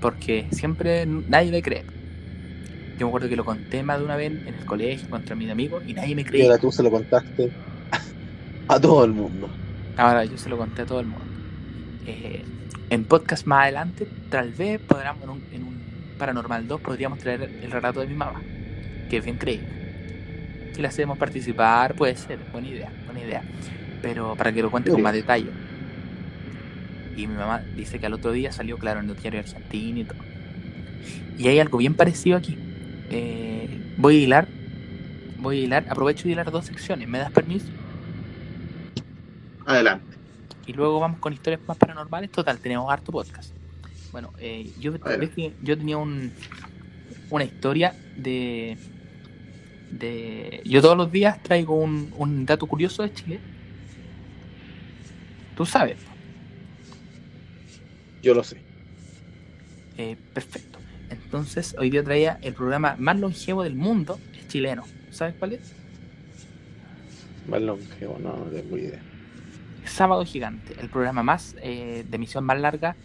porque 0.00 0.48
siempre 0.52 1.06
nadie 1.06 1.52
le 1.52 1.62
cree. 1.62 1.92
Yo 2.96 3.06
me 3.06 3.10
acuerdo 3.10 3.28
que 3.28 3.36
lo 3.36 3.44
conté 3.44 3.82
más 3.82 3.98
de 3.98 4.04
una 4.04 4.16
vez 4.16 4.32
en 4.46 4.54
el 4.54 4.64
colegio 4.66 5.08
contra 5.10 5.36
mis 5.36 5.50
amigos 5.50 5.84
y 5.86 5.94
nadie 5.94 6.14
me 6.14 6.24
Y 6.24 6.24
creía. 6.24 6.46
ahora 6.46 6.58
tú 6.58 6.70
se 6.72 6.82
lo 6.82 6.90
contaste 6.90 7.54
a 8.68 8.80
todo 8.80 9.04
el 9.04 9.12
mundo. 9.12 9.60
Ahora 9.96 10.24
yo 10.24 10.38
se 10.38 10.48
lo 10.48 10.58
conté 10.58 10.82
a 10.82 10.86
todo 10.86 11.00
el 11.00 11.06
mundo. 11.06 11.34
Eh, 12.04 12.48
en 12.90 13.06
podcast 13.06 13.46
más 13.46 13.64
adelante, 13.64 14.06
tal 14.28 14.54
vez 14.54 14.80
podamos, 14.80 15.24
en 15.24 15.30
un, 15.30 15.46
en 15.50 15.64
un 15.64 15.84
Paranormal 16.16 16.66
2 16.68 16.80
podríamos 16.82 17.18
traer 17.18 17.42
el 17.60 17.70
relato 17.70 18.00
de 18.00 18.06
mi 18.08 18.14
mamá, 18.14 18.46
que 19.08 19.18
es 19.18 19.24
bien 19.24 19.38
creíble. 19.38 19.74
y 20.76 20.82
la 20.82 20.88
hacemos 20.88 21.18
participar, 21.18 21.94
puede 21.96 22.16
ser, 22.16 22.46
buena 22.52 22.68
idea, 22.68 22.94
buena 23.04 23.20
idea. 23.22 23.44
Pero 24.00 24.36
para 24.36 24.52
que 24.52 24.62
lo 24.62 24.70
cuente 24.70 24.90
con 24.90 25.02
más 25.02 25.14
detalle. 25.14 25.58
Y 27.16 27.26
mi 27.26 27.34
mamá 27.34 27.60
dice 27.76 27.98
que 27.98 28.06
al 28.06 28.14
otro 28.14 28.32
día 28.32 28.52
salió, 28.52 28.78
claro, 28.78 29.00
en 29.00 29.08
el 29.08 29.16
diario 29.16 29.40
argentino 29.40 30.00
y 30.00 30.04
todo. 30.04 30.18
Y 31.38 31.48
hay 31.48 31.60
algo 31.60 31.78
bien 31.78 31.94
parecido 31.94 32.36
aquí. 32.36 32.56
Eh, 33.10 33.94
voy 33.96 34.16
a 34.16 34.20
hilar, 34.20 34.48
voy 35.38 35.60
a 35.60 35.64
hilar, 35.64 35.86
aprovecho 35.88 36.24
de 36.24 36.32
hilar 36.32 36.50
dos 36.50 36.66
secciones. 36.66 37.08
¿Me 37.08 37.18
das 37.18 37.30
permiso? 37.30 37.66
Adelante. 39.66 40.16
Y 40.66 40.72
luego 40.72 41.00
vamos 41.00 41.18
con 41.18 41.32
historias 41.32 41.60
más 41.66 41.76
paranormales. 41.76 42.30
Total, 42.30 42.58
tenemos 42.58 42.90
harto 42.90 43.12
podcast. 43.12 43.52
Bueno, 44.12 44.32
eh, 44.38 44.70
yo, 44.80 44.92
ves 44.92 45.30
que 45.30 45.52
yo 45.62 45.76
tenía 45.76 45.98
un, 45.98 46.32
una 47.30 47.44
historia 47.44 47.94
de, 48.16 48.78
de... 49.90 50.62
Yo 50.64 50.80
todos 50.80 50.96
los 50.96 51.10
días 51.10 51.42
traigo 51.42 51.74
un, 51.74 52.12
un 52.16 52.46
dato 52.46 52.66
curioso 52.66 53.02
de 53.02 53.12
Chile. 53.12 53.40
Tú 55.56 55.66
sabes. 55.66 55.98
Yo 58.24 58.32
lo 58.32 58.42
sé. 58.42 58.56
Eh, 59.98 60.16
perfecto. 60.32 60.78
Entonces, 61.10 61.76
hoy 61.78 61.90
día 61.90 62.02
traía 62.02 62.38
el 62.40 62.54
programa 62.54 62.96
más 62.98 63.20
longevo 63.20 63.62
del 63.62 63.74
mundo, 63.74 64.18
es 64.34 64.48
chileno. 64.48 64.84
¿Sabes 65.10 65.34
cuál 65.38 65.52
es? 65.52 65.74
Más 67.46 67.60
longevo, 67.60 68.18
no, 68.18 68.34
no 68.34 68.44
tengo 68.46 68.78
idea. 68.78 68.98
Sábado 69.84 70.24
Gigante, 70.24 70.74
el 70.80 70.88
programa 70.88 71.22
más 71.22 71.54
eh, 71.60 72.06
de 72.08 72.16
emisión 72.16 72.44
más 72.44 72.58
larga, 72.58 72.96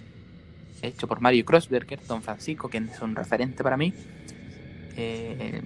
hecho 0.82 1.06
por 1.06 1.20
Mario 1.20 1.44
Crossberger, 1.44 2.00
Don 2.08 2.22
Francisco, 2.22 2.70
quien 2.70 2.88
es 2.88 3.02
un 3.02 3.14
referente 3.14 3.62
para 3.62 3.76
mí. 3.76 3.94
Eh, 4.96 5.62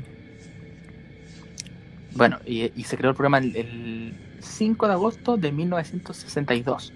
bueno, 2.13 2.39
y, 2.43 2.69
se 2.85 2.97
creó 2.97 3.11
el 3.11 3.15
programa 3.15 3.37
el, 3.37 4.15
5 4.39 4.87
de 4.87 4.93
agosto 4.93 5.37
de 5.37 5.51
1962, 5.51 6.91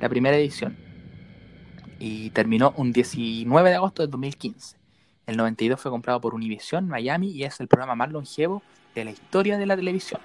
la 0.00 0.08
primera 0.08 0.36
edición. 0.36 0.89
Y 2.00 2.30
terminó 2.30 2.72
un 2.76 2.92
19 2.92 3.70
de 3.70 3.76
agosto 3.76 4.02
de 4.02 4.08
2015. 4.08 4.76
El 5.26 5.36
92 5.36 5.80
fue 5.80 5.90
comprado 5.92 6.20
por 6.20 6.34
Univision 6.34 6.88
Miami 6.88 7.28
y 7.28 7.44
es 7.44 7.60
el 7.60 7.68
programa 7.68 7.94
más 7.94 8.10
longevo 8.10 8.62
de 8.94 9.04
la 9.04 9.12
historia 9.12 9.58
de 9.58 9.66
la 9.66 9.76
televisión. 9.76 10.20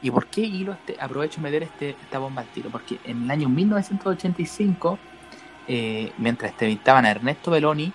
¿Y 0.00 0.10
por 0.10 0.26
qué 0.26 0.42
hilo 0.42 0.72
este? 0.72 0.96
Aprovecho 1.00 1.36
de 1.36 1.42
meter 1.42 1.62
este, 1.64 1.90
esta 1.90 2.18
bomba 2.18 2.42
al 2.42 2.48
tiro. 2.48 2.70
Porque 2.70 2.98
en 3.04 3.24
el 3.24 3.30
año 3.30 3.48
1985, 3.48 4.98
eh, 5.66 6.12
mientras 6.18 6.52
entrevistaban 6.52 7.04
a 7.04 7.10
Ernesto 7.10 7.50
Belloni, 7.50 7.92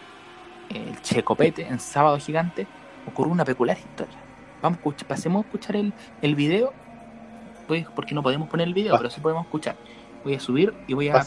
el 0.70 1.02
Checopete 1.02 1.66
en 1.66 1.80
Sábado 1.80 2.20
Gigante, 2.20 2.68
ocurrió 3.08 3.32
una 3.32 3.46
peculiar 3.46 3.78
historia. 3.78 4.18
Vamos, 4.62 4.80
pasemos 5.08 5.44
a 5.44 5.48
escuchar 5.48 5.76
el, 5.76 5.94
el 6.22 6.36
video, 6.36 6.74
pues, 7.68 7.86
porque 7.96 8.14
no 8.14 8.22
podemos 8.22 8.50
poner 8.50 8.68
el 8.68 8.74
video, 8.74 8.98
pero 8.98 9.10
sí 9.10 9.22
podemos 9.22 9.46
escuchar. 9.46 9.78
Voy 10.24 10.36
a 10.36 10.40
subir 10.40 10.74
y 10.88 10.94
voy 10.94 11.10
a 11.10 11.22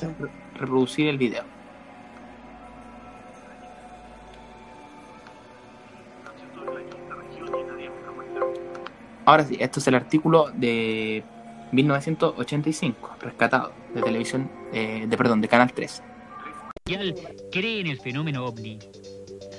reproducir 0.57 1.09
el 1.09 1.19
video. 1.19 1.45
Ahora 9.27 9.45
sí, 9.45 9.57
esto 9.59 9.81
es 9.81 9.89
el 9.89 9.97
artículo 9.97 10.51
de 10.55 11.25
1985, 11.73 13.17
rescatado, 13.21 13.73
de 13.93 14.01
televisión, 14.01 14.49
eh, 14.73 15.05
de 15.09 15.17
perdón, 15.17 15.41
de 15.41 15.49
Canal 15.49 15.73
3. 15.73 16.03
cree 17.51 17.81
en 17.81 17.89
el 17.89 17.99
fenómeno 17.99 18.47
ovni. 18.47 18.79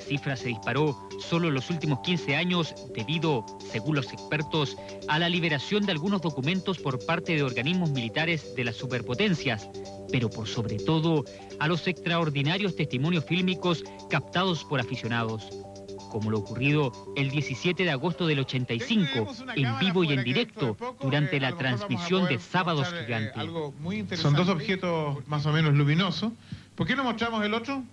La 0.08 0.12
cifra 0.12 0.38
se 0.38 0.48
disparó 0.48 0.98
solo 1.20 1.50
en 1.50 1.54
los 1.54 1.70
últimos 1.70 2.00
15 2.00 2.38
años 2.38 2.74
debido, 2.96 3.46
según 3.60 3.98
los 3.98 4.13
expertos, 4.13 4.78
a 5.10 5.20
la 5.20 5.28
liberación 5.28 5.86
de 5.86 5.91
algunos 5.91 6.22
documentos 6.22 6.78
por 6.78 7.06
parte 7.06 7.36
de 7.36 7.43
organismos 7.43 7.89
militares 7.91 8.56
de 8.56 8.63
las 8.63 8.78
superpotencias, 8.78 9.70
pero 10.10 10.30
por 10.30 10.48
sobre 10.48 10.78
todo 10.78 11.26
a 11.60 11.67
los 11.67 11.86
extraordinarios 11.88 12.78
testimonios 12.78 13.26
fílmicos 13.26 13.84
captados 14.10 14.63
por 14.63 14.80
aficionados 14.80 15.50
como 16.10 16.32
lo 16.32 16.39
ocurrido 16.39 16.93
el 17.17 17.30
17 17.30 17.84
de 17.84 17.91
agosto 17.91 18.28
del 18.28 18.39
85, 18.39 19.28
en 19.58 19.78
vivo 19.78 20.06
y 20.06 20.13
en 20.13 20.24
directo, 20.24 20.78
durante 21.02 21.38
la 21.38 21.58
transmisión 21.58 22.30
de 22.30 22.39
Sábados 22.39 22.88
eh, 22.93 23.04
Gigantes. 23.04 24.22
Son 24.22 24.34
dos 24.34 24.48
objetos 24.48 25.28
más 25.28 25.46
o 25.46 25.52
menos 25.52 25.74
luminosos. 25.74 26.32
¿Por 26.76 26.88
qué 26.88 26.96
no 26.96 27.04
mostramos 27.04 27.43
el 27.43 27.54
otro? 27.54 27.84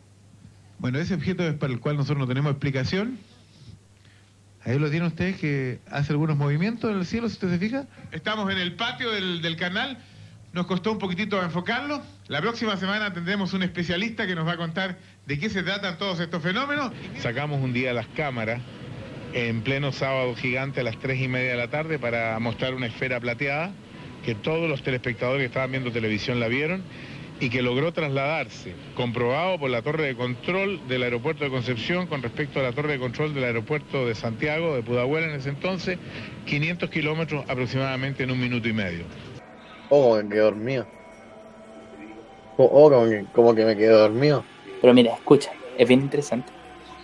Bueno, 0.79 0.99
ese 0.99 1.15
objeto 1.15 1.47
es 1.47 1.55
para 1.55 1.73
el 1.73 1.81
cual 1.81 1.97
nosotros 1.97 2.19
no 2.19 2.27
tenemos 2.27 2.53
explicación. 2.53 3.19
Ahí 4.65 4.79
lo 4.79 4.89
tienen 4.89 5.09
ustedes 5.09 5.37
que 5.37 5.81
hace 5.91 6.13
algunos 6.13 6.37
movimientos 6.37 6.91
en 6.91 6.99
el 6.99 7.07
cielo, 7.07 7.29
si 7.29 7.35
usted 7.35 7.51
se 7.51 7.59
fija. 7.59 7.87
Estamos 8.13 8.51
en 8.51 8.59
el 8.59 8.75
patio 8.75 9.11
del, 9.11 9.43
del 9.43 9.57
canal. 9.57 9.99
Nos 10.53 10.67
costó 10.67 10.93
un 10.93 10.99
poquitito 10.99 11.43
enfocarlo. 11.43 12.01
La 12.29 12.41
próxima 12.41 12.77
semana 12.77 13.13
tendremos 13.13 13.53
un 13.53 13.63
especialista 13.63 14.27
que 14.27 14.35
nos 14.35 14.47
va 14.47 14.53
a 14.53 14.57
contar 14.57 14.99
de 15.27 15.39
qué 15.39 15.51
se 15.51 15.63
tratan 15.63 15.99
todos 15.99 16.21
estos 16.21 16.43
fenómenos. 16.43 16.93
Sacamos 17.21 17.63
un 17.63 17.73
día 17.73 17.93
las 17.93 18.07
cámaras 18.09 18.63
en 19.35 19.63
pleno 19.63 19.91
sábado 19.93 20.35
gigante 20.37 20.81
a 20.81 20.85
las 20.85 20.99
tres 20.99 21.21
y 21.21 21.29
media 21.29 21.51
de 21.51 21.57
la 21.57 21.69
tarde 21.69 21.99
para 21.99 22.39
mostrar 22.39 22.75
una 22.75 22.87
esfera 22.87 23.21
plateada 23.21 23.73
que 24.25 24.35
todos 24.35 24.71
los 24.71 24.83
telespectadores 24.83 25.41
que 25.41 25.47
estaban 25.47 25.73
viendo 25.73 25.93
televisión 25.93 26.41
la 26.41 26.49
vieron 26.49 26.83
y 27.41 27.51
que 27.51 27.63
logró 27.63 27.93
trasladarse, 27.93 28.75
comprobado 28.95 29.59
por 29.59 29.71
la 29.71 29.83
torre 29.83 30.07
de 30.07 30.17
control 30.17 30.87
del 30.89 31.03
aeropuerto 31.03 31.45
de 31.45 31.51
Concepción 31.51 32.07
con 32.07 32.23
respecto 32.23 32.61
a 32.61 32.63
la 32.63 32.73
torre 32.73 32.93
de 32.93 32.99
control 32.99 33.35
del 33.35 33.45
aeropuerto 33.45 34.07
de 34.07 34.15
Santiago, 34.15 34.75
de 34.75 34.83
Pudahuel 34.83 35.25
en 35.25 35.31
ese 35.31 35.49
entonces, 35.49 35.99
500 36.47 36.91
kilómetros 36.91 37.45
aproximadamente 37.49 38.23
en 38.23 38.31
un 38.31 38.41
minuto 38.41 38.69
y 38.69 38.73
medio. 38.73 39.05
Oh, 39.91 40.17
me 40.17 40.29
quedé 40.29 40.41
dormido. 40.41 40.87
Oh, 42.57 42.65
oh 42.65 42.91
como, 42.91 43.09
que, 43.09 43.25
como 43.33 43.55
que 43.55 43.65
me 43.65 43.77
quedé 43.77 43.89
dormido. 43.89 44.45
Pero 44.81 44.95
mira, 44.95 45.13
escucha, 45.15 45.51
es 45.77 45.89
bien 45.89 46.01
interesante. 46.01 46.53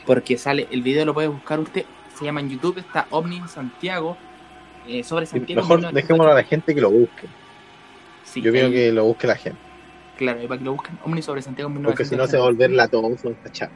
Porque 0.06 0.38
sale, 0.38 0.68
el 0.70 0.82
video 0.82 1.04
lo 1.04 1.12
puede 1.12 1.28
buscar 1.28 1.58
usted, 1.58 1.84
se 2.16 2.24
llama 2.24 2.40
en 2.40 2.50
YouTube, 2.50 2.78
está 2.78 3.06
OVNI 3.10 3.36
en 3.36 3.48
Santiago, 3.48 4.16
eh, 4.86 5.02
sobre 5.02 5.26
Santiago. 5.26 5.62
Mejor 5.62 5.92
dejémoslo 5.92 6.32
a 6.32 6.34
la 6.36 6.44
gente 6.44 6.74
que 6.74 6.80
lo 6.80 6.90
busque. 6.90 7.26
Yo 8.36 8.52
quiero 8.52 8.70
que 8.70 8.92
lo 8.92 9.04
busque 9.04 9.26
la 9.26 9.36
gente. 9.36 9.69
Claro, 10.20 10.46
para 10.46 10.58
que 10.58 10.64
lo 10.64 10.72
busquen, 10.72 10.98
OVNI 11.02 11.22
sobre 11.22 11.40
Santiago 11.40 11.72
Porque 11.82 12.04
si 12.04 12.14
no 12.14 12.26
se 12.26 12.36
va 12.36 12.42
a 12.42 12.46
volver 12.46 12.70
la 12.70 12.88
tonsa 12.88 13.30
chat. 13.52 13.70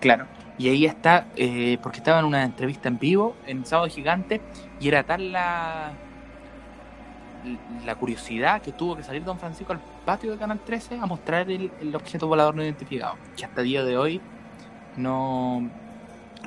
Claro, 0.00 0.26
y 0.58 0.68
ahí 0.68 0.84
está, 0.86 1.28
eh, 1.36 1.78
porque 1.80 1.98
estaba 1.98 2.18
en 2.18 2.24
una 2.24 2.42
entrevista 2.42 2.88
en 2.88 2.98
vivo, 2.98 3.36
en 3.46 3.64
Sábado 3.64 3.88
Gigante, 3.88 4.40
y 4.80 4.88
era 4.88 5.04
tal 5.04 5.30
la 5.30 5.92
la 7.86 7.94
curiosidad 7.94 8.60
que 8.60 8.72
tuvo 8.72 8.96
que 8.96 9.04
salir 9.04 9.22
Don 9.22 9.38
Francisco 9.38 9.72
al 9.72 9.78
patio 10.04 10.32
de 10.32 10.38
Canal 10.38 10.58
13 10.58 10.98
a 10.98 11.06
mostrar 11.06 11.48
el, 11.48 11.70
objeto 11.94 12.26
volador 12.26 12.56
no 12.56 12.64
identificado, 12.64 13.14
que 13.36 13.44
hasta 13.44 13.60
el 13.60 13.68
día 13.68 13.84
de 13.84 13.96
hoy 13.96 14.20
no, 14.96 15.70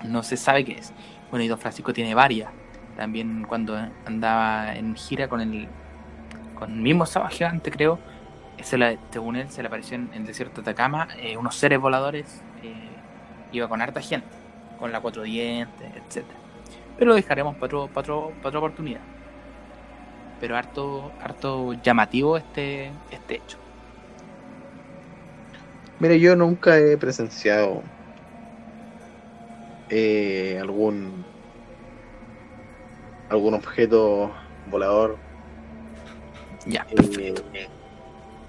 no 0.03 0.23
se 0.23 0.35
sabe 0.35 0.65
qué 0.65 0.73
es. 0.73 0.91
Bueno, 1.29 1.45
y 1.45 1.47
Don 1.47 1.57
Francisco 1.57 1.93
tiene 1.93 2.13
varias. 2.13 2.51
También 2.97 3.45
cuando 3.47 3.79
andaba 4.05 4.75
en 4.75 4.95
gira 4.95 5.29
con 5.29 5.39
el, 5.39 5.69
con 6.59 6.71
el 6.71 6.81
mismo 6.81 7.05
sábado 7.05 7.31
gigante, 7.31 7.71
creo, 7.71 7.97
se 8.63 8.77
la, 8.77 8.97
según 9.11 9.35
él, 9.35 9.49
se 9.49 9.61
le 9.61 9.67
apareció 9.67 9.95
en 9.95 10.09
el 10.13 10.25
desierto 10.25 10.61
de 10.61 10.71
Atacama 10.71 11.07
eh, 11.19 11.37
unos 11.37 11.55
seres 11.55 11.79
voladores. 11.79 12.41
Eh, 12.63 12.73
iba 13.51 13.67
con 13.67 13.81
harta 13.81 14.01
gente, 14.01 14.27
con 14.79 14.91
la 14.91 15.01
cuatro 15.01 15.23
dientes, 15.23 15.91
etc. 15.95 16.25
Pero 16.97 17.09
lo 17.09 17.15
dejaremos 17.15 17.55
para, 17.57 17.87
para 17.87 18.13
otra 18.15 18.59
oportunidad 18.59 19.01
pero 20.41 20.57
harto, 20.57 21.11
harto 21.21 21.73
llamativo 21.83 22.35
este, 22.35 22.91
este 23.11 23.35
hecho. 23.35 23.57
Mire, 25.99 26.19
yo 26.19 26.35
nunca 26.35 26.79
he 26.79 26.97
presenciado 26.97 27.83
eh, 29.89 30.57
algún 30.59 31.23
algún 33.29 33.53
objeto 33.53 34.31
volador. 34.69 35.17
Ya. 36.65 36.87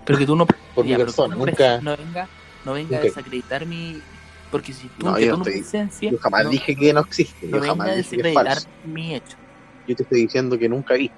Pero 0.05 0.19
que 0.19 0.27
tú 0.27 0.37
no, 0.37 0.47
por 0.47 0.85
mi 0.85 0.97
persona, 0.97 1.35
nunca, 1.35 1.81
no 1.81 1.97
venga, 1.97 2.29
no 2.65 2.73
venga 2.75 2.99
a 2.99 3.01
desacreditar 3.01 3.67
mi 3.67 4.01
porque 4.51 4.75
si 4.75 4.89
tú, 4.89 5.07
no, 5.07 5.19
yo, 5.19 5.39
no 5.39 5.45
presencia, 5.45 6.11
yo 6.11 6.19
jamás 6.19 6.51
dije 6.51 6.77
que 6.77 6.93
no 6.93 7.01
existe, 7.01 7.47
no 7.47 7.59
yo 7.59 7.65
jamás 7.65 7.89
a 7.89 7.93
desacreditar 7.93 8.59
mi 8.85 9.15
hecho. 9.15 9.37
Yo 9.89 9.97
te 9.97 10.03
estoy 10.03 10.21
diciendo 10.21 10.59
que 10.59 10.69
nunca 10.69 10.95
vi. 10.95 11.11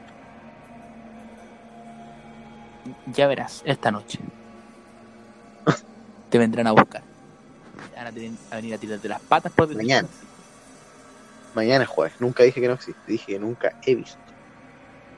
Ya 3.12 3.26
verás, 3.26 3.62
esta 3.64 3.90
noche. 3.90 4.20
te 6.30 6.38
vendrán 6.38 6.66
a 6.68 6.72
buscar. 6.72 7.02
Van 7.96 8.06
a, 8.06 8.10
venir 8.56 8.74
a 8.74 8.78
tirarte 8.78 9.08
las 9.08 9.20
patas 9.20 9.52
por 9.52 9.66
detrás. 9.66 9.84
Mañana. 9.84 10.08
Mañana 11.54 11.86
jueves. 11.86 12.14
Nunca 12.20 12.42
dije 12.42 12.60
que 12.60 12.68
no 12.68 12.74
existe. 12.74 13.00
Dije 13.06 13.32
que 13.32 13.38
nunca 13.38 13.76
he 13.84 13.94
visto. 13.94 14.23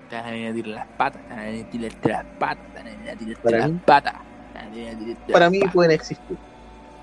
Te 0.08 0.16
van 0.16 0.26
a 0.26 0.30
venir 0.30 0.50
a 0.50 0.54
tirar 0.54 0.68
las 0.74 0.86
patas. 0.96 1.22
Te 1.22 1.28
van 1.30 1.38
a 1.38 1.42
venir 1.44 1.64
a 1.66 1.70
tirarte 1.70 2.08
las 2.08 2.24
patas. 2.38 2.64
Te 2.72 2.78
van 2.78 2.86
a 2.86 2.90
venir 2.90 3.10
a 3.10 3.16
tirarte 3.16 3.44
las 3.50 3.70
patas. 3.80 5.32
Para 5.32 5.50
mí 5.50 5.60
pueden 5.72 5.90
existir. 5.92 6.36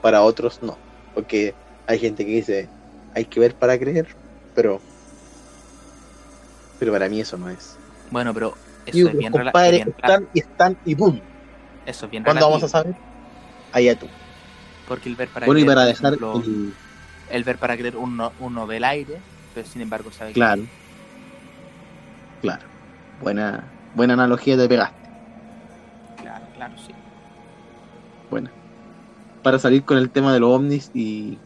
Para 0.02 0.22
otros 0.22 0.60
no. 0.62 0.78
Porque 1.13 1.54
hay 1.88 2.00
gente 2.00 2.26
que 2.26 2.32
dice, 2.32 2.70
hay 3.13 3.26
que 3.26 3.39
ver 3.39 3.56
para 3.56 3.78
creer. 3.78 4.08
Pero 4.56 4.80
pero 6.80 6.92
para 6.92 7.08
mí 7.08 7.20
eso 7.22 7.38
no 7.38 7.50
es. 7.50 7.78
Bueno, 8.12 8.34
pero 8.34 8.56
eso 8.86 8.98
Y 8.98 9.02
es 9.02 9.06
los 9.06 9.18
bien, 9.18 9.32
rela- 9.34 9.44
compadres 9.52 9.72
bien 9.86 9.89
están 9.98 10.28
y 10.34 10.39
están 10.39 10.78
y 10.86 10.96
¡pum! 10.96 11.20
Eso 11.86 12.06
es 12.06 12.12
bien 12.12 12.24
¿Cuándo 12.24 12.42
vamos 12.50 12.63
a 12.63 12.68
relativo, 12.68 12.94
saber? 12.94 12.96
Allá 13.72 13.98
tú. 14.00 14.08
Porque 14.88 15.08
el 15.10 15.16
ver 15.16 15.30
para 15.30 15.46
Bueno, 15.46 15.60
y 15.60 15.63
creer, 15.63 15.76
para 15.76 15.86
por 15.88 15.96
dejar 15.96 16.13
ejemplo, 16.13 16.42
el- 16.44 16.74
el 17.30 17.44
ver 17.46 17.58
para 17.58 17.78
creer 17.78 17.96
uno, 17.96 18.34
uno 18.39 18.68
ve 18.68 18.78
el 18.78 18.84
aire, 18.84 19.18
pero 19.54 19.66
sin 19.68 19.82
embargo 19.82 20.12
sabe 20.12 20.32
que- 20.32 20.36
Claro. 20.36 20.63
Claro. 22.42 22.63
Buena, 23.23 23.63
buena 23.95 24.13
analogía 24.13 24.57
te 24.57 24.67
pegaste. 24.67 24.97
Claro, 26.21 26.45
claro, 26.55 26.73
sí. 26.86 26.93
Buena. 28.29 28.51
Para 29.41 29.59
salir 29.59 29.83
con 29.83 29.97
el 29.97 30.09
tema 30.09 30.33
de 30.33 30.39
los 30.39 30.49
ovnis 30.49 30.91
y 30.93 31.38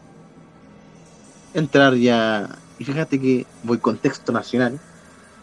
entrar 1.54 1.94
ya. 1.94 2.48
Y 2.78 2.84
fíjate 2.84 3.20
que 3.20 3.46
voy 3.64 3.78
contexto 3.78 4.32
nacional. 4.32 4.78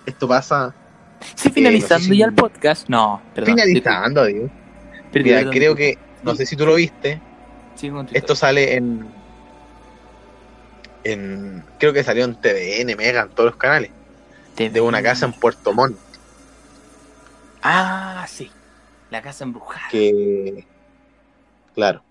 Esto 0.06 0.28
pasa 0.28 0.74
Sí, 1.36 1.50
finalizando 1.50 1.96
no 1.96 2.00
sé 2.04 2.10
si- 2.12 2.18
ya 2.18 2.26
el 2.26 2.34
podcast. 2.34 2.90
No, 2.90 3.22
perdón. 3.34 3.56
finalizando, 3.56 4.26
digo. 4.26 4.50
Mira, 5.14 5.38
perdón, 5.40 5.54
creo 5.54 5.76
que, 5.76 5.98
no 6.24 6.36
sé 6.36 6.46
si 6.46 6.56
tú 6.56 6.66
lo 6.66 6.76
viste, 6.76 7.22
tu 7.80 8.06
esto 8.12 8.36
sale 8.36 8.76
en, 8.76 9.06
en, 11.04 11.64
creo 11.80 11.94
que 11.94 12.04
salió 12.04 12.26
en 12.26 12.36
TVN, 12.36 12.96
Mega, 12.96 13.22
en 13.22 13.30
todos 13.30 13.52
los 13.52 13.56
canales, 13.56 13.92
de 14.58 14.82
una 14.82 15.02
casa 15.02 15.26
en 15.26 15.34
Puerto 15.34 15.74
Montt, 15.74 15.98
Ah, 17.68 18.26
sí. 18.28 18.52
La 19.10 19.24
casa 19.24 19.44
embrujada. 19.44 19.88
que, 19.90 20.68
claro, 21.74 22.04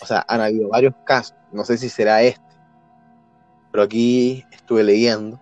o 0.00 0.06
sea, 0.06 0.24
han 0.28 0.40
habido 0.40 0.68
varios 0.68 0.94
casos, 1.04 1.34
no 1.52 1.64
sé 1.64 1.76
si 1.76 1.88
será 1.88 2.22
este, 2.22 2.40
pero 3.72 3.82
aquí 3.82 4.44
estuve 4.52 4.84
leyendo, 4.84 5.40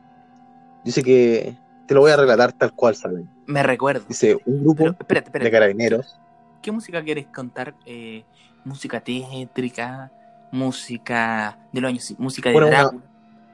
dice 0.83 1.03
que, 1.03 1.55
te 1.87 1.95
lo 1.95 2.01
voy 2.01 2.11
a 2.11 2.17
relatar 2.17 2.53
tal 2.55 2.73
cual 2.73 2.95
sale, 2.95 3.25
Me 3.47 3.63
recuerdo. 3.63 4.07
dice, 4.09 4.39
un 4.47 4.63
grupo 4.63 4.77
Pero, 4.79 4.97
espérate, 4.99 5.39
de 5.39 5.51
carabineros, 5.51 6.19
¿Qué 6.63 6.73
música 6.73 7.03
quieres 7.03 7.27
contar? 7.27 7.75
Eh, 7.85 8.25
música 8.65 9.01
tétrica, 9.01 10.11
música 10.53 11.59
de 11.73 11.81
los 11.83 11.89
años, 11.91 12.15
música 12.19 12.49
de 12.49 12.55
Bueno, 12.55 12.69
una- 12.69 12.79
Drácula. 12.83 13.05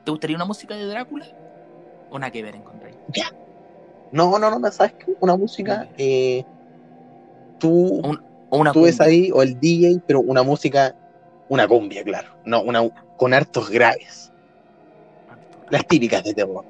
¿Te 0.05 0.11
gustaría 0.13 0.37
una 0.37 0.45
música 0.45 0.77
de 0.77 0.87
Drácula? 0.87 1.27
¿O 2.11 2.19
nada 2.19 2.31
que 2.31 2.43
ver 2.43 2.55
encontrar? 2.55 2.93
No, 4.13 4.39
no, 4.39 4.59
no, 4.59 4.73
¿sabes 4.73 4.95
qué? 4.99 5.13
Una 5.21 5.37
música, 5.37 5.89
eh, 5.97 6.45
tú... 7.59 8.01
Un- 8.05 8.19
O 8.55 8.59
una 8.59 8.73
tú 8.73 8.83
ves 8.83 9.01
ahí, 9.01 9.31
o 9.33 9.43
el 9.43 9.59
DJ, 9.59 10.03
pero 10.07 10.21
una 10.21 10.43
música, 10.43 10.95
una 11.49 11.67
cumbia, 11.67 12.05
claro. 12.05 12.29
No, 12.45 12.63
una 12.63 12.83
con 13.17 13.33
hartos 13.33 13.71
graves. 13.71 14.31
Las 15.71 15.87
típicas 15.87 16.23
de 16.23 16.35
terror. 16.35 16.67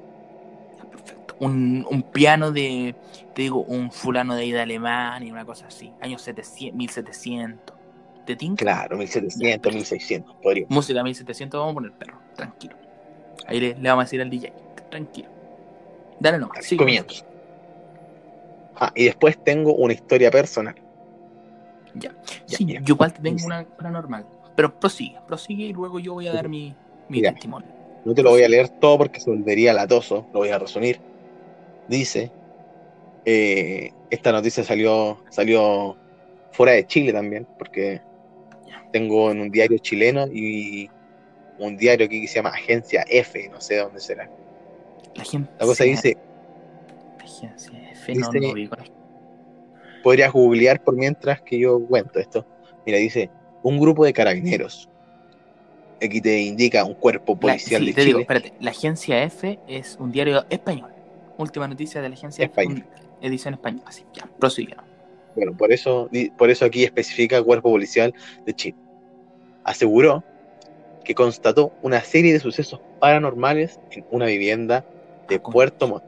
Un, 1.39 1.85
un 1.89 2.03
piano 2.03 2.51
de, 2.51 2.95
te 3.33 3.41
digo, 3.43 3.63
un 3.65 3.91
fulano 3.91 4.35
de 4.35 4.43
ahí 4.43 4.51
de 4.51 4.61
Alemania, 4.61 5.33
una 5.33 5.45
cosa 5.45 5.67
así. 5.67 5.93
Años 5.99 6.21
700, 6.21 6.77
1700. 6.77 7.75
¿Te 8.23 8.35
tinca? 8.35 8.63
Claro, 8.63 8.97
1700, 8.97 9.73
1600, 9.73 10.35
podría. 10.41 10.65
Música 10.69 11.03
1700, 11.03 11.59
vamos 11.59 11.73
a 11.73 11.75
poner 11.75 11.93
perro, 11.93 12.21
tranquilo. 12.35 12.77
Ahí 13.47 13.59
le, 13.59 13.75
le 13.75 13.89
vamos 13.89 14.03
a 14.03 14.05
decir 14.05 14.21
al 14.21 14.29
DJ, 14.29 14.49
tranquilo. 14.89 15.29
Dale 16.19 16.39
nomás. 16.39 16.73
Comienzo. 16.77 17.25
Ah, 18.75 18.91
y 18.95 19.05
después 19.05 19.37
tengo 19.43 19.75
una 19.75 19.93
historia 19.93 20.31
personal. 20.31 20.75
Ya. 21.95 22.11
Ya, 22.47 22.57
Sí, 22.57 22.65
yo 22.65 22.95
igual 22.95 23.13
te 23.13 23.21
tengo 23.21 23.45
una 23.45 23.65
paranormal. 23.65 24.25
Pero 24.55 24.73
prosigue, 24.79 25.17
prosigue 25.27 25.65
y 25.65 25.73
luego 25.73 25.99
yo 25.99 26.13
voy 26.13 26.27
a 26.27 26.33
dar 26.33 26.49
mi, 26.49 26.75
mi 27.09 27.19
Mira. 27.19 27.31
testimonio. 27.31 27.69
No 28.05 28.13
te 28.13 28.21
lo 28.21 28.31
voy 28.31 28.43
a 28.43 28.49
leer 28.49 28.69
todo 28.69 28.97
porque 28.97 29.19
se 29.19 29.29
volvería 29.29 29.73
latoso, 29.73 30.27
lo 30.33 30.39
voy 30.39 30.49
a 30.49 30.59
resumir. 30.59 30.99
Dice, 31.87 32.31
eh, 33.25 33.91
esta 34.09 34.31
noticia 34.31 34.63
salió, 34.63 35.23
salió 35.29 35.95
fuera 36.51 36.73
de 36.73 36.85
Chile 36.85 37.13
también, 37.13 37.47
porque 37.57 38.01
tengo 38.91 39.31
en 39.31 39.41
un 39.41 39.51
diario 39.51 39.77
chileno 39.77 40.27
y 40.27 40.89
un 41.59 41.77
diario 41.77 42.05
aquí 42.05 42.21
que 42.21 42.27
se 42.27 42.35
llama 42.35 42.49
Agencia 42.49 43.05
F, 43.07 43.49
no 43.49 43.61
sé 43.61 43.77
dónde 43.77 43.99
será. 43.99 44.29
La 45.15 45.23
gente. 45.23 45.49
La 45.59 45.65
cosa 45.65 45.83
dice, 45.83 46.17
agencia 47.19 47.82
F, 48.03 48.15
no, 48.15 48.31
la- 48.33 48.83
podrías 50.03 50.31
googlear 50.33 50.83
por 50.83 50.95
mientras 50.95 51.41
que 51.41 51.57
yo 51.59 51.79
cuento 51.85 52.19
esto. 52.19 52.45
Mira, 52.85 52.97
dice, 52.97 53.29
un 53.63 53.79
grupo 53.79 54.03
de 54.05 54.13
carabineros. 54.13 54.89
Aquí 56.01 56.19
te 56.19 56.41
indica 56.41 56.83
un 56.83 56.95
cuerpo 56.95 57.33
La- 57.35 57.39
policial 57.39 57.81
sí, 57.81 57.87
de 57.87 57.93
te 57.93 58.01
Chile. 58.01 58.05
digo, 58.07 58.19
espérate. 58.19 58.53
La 58.59 58.71
agencia 58.71 59.23
F 59.23 59.59
es 59.67 59.95
un 59.99 60.11
diario 60.11 60.43
español. 60.49 60.91
Última 61.37 61.67
noticia 61.67 62.01
de 62.01 62.09
la 62.09 62.15
agencia 62.15 62.43
Español. 62.45 62.79
F, 62.79 62.87
un- 63.21 63.25
edición 63.25 63.53
española. 63.53 63.83
Así, 63.87 64.03
ya, 64.13 64.27
prosigue. 64.37 64.75
Bueno, 65.35 65.55
por 65.55 65.71
eso, 65.71 66.09
por 66.37 66.49
eso 66.49 66.65
aquí 66.65 66.83
especifica 66.83 67.41
Cuerpo 67.41 67.71
Policial 67.71 68.13
de 68.45 68.53
Chile. 68.53 68.77
Aseguró 69.63 70.23
que 71.05 71.15
constató 71.15 71.71
una 71.81 72.01
serie 72.01 72.33
de 72.33 72.39
sucesos 72.39 72.81
paranormales 72.99 73.79
en 73.91 74.05
una 74.11 74.25
vivienda 74.25 74.85
de 75.29 75.35
Ah, 75.37 75.41
Puerto 75.41 75.87
Montt, 75.87 76.03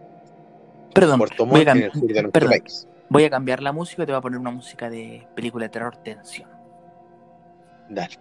Perdón, 0.95 1.19
Puerto 1.19 1.45
Montt 1.45 1.67
en 1.67 1.77
el 1.83 1.91
sur 1.91 2.01
de 2.01 2.07
nuestro 2.07 2.31
perdón, 2.31 2.49
país. 2.51 2.87
voy 3.09 3.25
a 3.25 3.29
cambiar 3.29 3.61
la 3.61 3.73
música 3.73 4.03
y 4.03 4.05
te 4.05 4.13
voy 4.13 4.19
a 4.19 4.21
poner 4.21 4.39
una 4.39 4.51
música 4.51 4.89
de 4.89 5.27
película 5.35 5.65
de 5.65 5.69
terror 5.69 5.97
tensión. 5.97 6.49
Dale. 7.89 8.15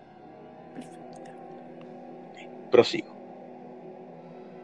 Prosigo. 2.73 3.15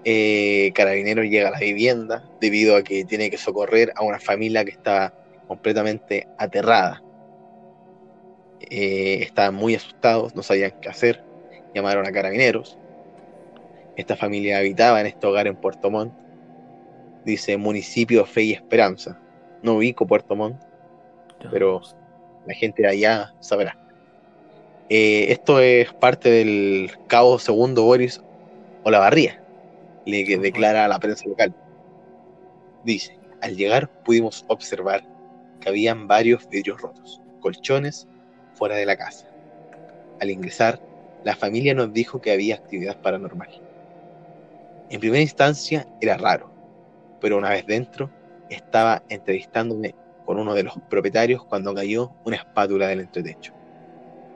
Eh, 0.05 0.73
Carabinero 0.75 1.23
llega 1.23 1.49
a 1.49 1.53
la 1.53 1.61
vivienda 1.61 2.25
debido 2.40 2.75
a 2.75 2.83
que 2.83 3.05
tiene 3.05 3.31
que 3.31 3.38
socorrer 3.38 3.92
a 3.94 4.03
una 4.03 4.18
familia 4.18 4.64
que 4.64 4.73
está 4.73 5.14
completamente 5.46 6.27
aterrada. 6.37 7.03
Eh, 8.61 9.23
estaban 9.23 9.55
muy 9.55 9.77
asustados, 9.77 10.35
no 10.35 10.42
sabían 10.42 10.73
qué 10.81 10.88
hacer. 10.88 11.23
Llamaron 11.75 12.07
a 12.07 12.12
carabineros. 12.12 12.77
Esta 13.96 14.16
familia 14.16 14.59
habitaba 14.59 15.01
en 15.01 15.07
este 15.07 15.27
hogar 15.27 15.46
en 15.46 15.57
Puerto 15.57 15.90
Montt. 15.90 16.12
Dice 17.24 17.56
municipio 17.56 18.24
Fe 18.24 18.42
y 18.44 18.52
Esperanza. 18.52 19.20
No 19.62 19.74
ubico 19.74 20.06
Puerto 20.06 20.35
Montt, 20.35 20.62
Pero- 21.50 21.80
la 22.46 22.54
gente 22.54 22.83
de 22.83 22.88
allá 22.88 23.35
sabrá. 23.40 23.76
Eh, 24.88 25.30
esto 25.30 25.61
es 25.61 25.92
parte 25.92 26.30
del 26.30 26.90
cabo 27.06 27.38
segundo 27.38 27.85
Boris 27.85 28.20
Olavarría, 28.83 29.42
le 30.06 30.24
que 30.24 30.38
declara 30.38 30.85
a 30.85 30.88
la 30.88 30.98
prensa 30.98 31.28
local. 31.28 31.54
Dice, 32.85 33.18
al 33.42 33.56
llegar 33.56 33.88
pudimos 34.02 34.44
observar 34.48 35.04
que 35.61 35.68
habían 35.68 36.09
varios 36.09 36.48
vidrios 36.48 36.80
rotos, 36.80 37.20
colchones 37.40 38.09
fuera 38.54 38.74
de 38.74 38.87
la 38.87 38.96
casa. 38.96 39.28
Al 40.20 40.30
ingresar, 40.30 40.80
la 41.24 41.37
familia 41.37 41.74
nos 41.74 41.92
dijo 41.92 42.20
que 42.20 42.33
había 42.33 42.54
actividad 42.56 43.00
paranormal. 43.00 43.50
En 44.88 44.98
primera 44.98 45.22
instancia 45.22 45.87
era 46.00 46.16
raro, 46.16 46.50
pero 47.20 47.38
una 47.38 47.50
vez 47.50 47.66
dentro, 47.66 48.11
estaba 48.48 49.02
entrevistándome 49.09 49.94
con 50.24 50.38
uno 50.38 50.54
de 50.54 50.62
los 50.62 50.74
propietarios 50.88 51.44
cuando 51.44 51.74
cayó 51.74 52.12
una 52.24 52.37
espátula 52.37 52.88
del 52.88 53.00
entretecho. 53.00 53.52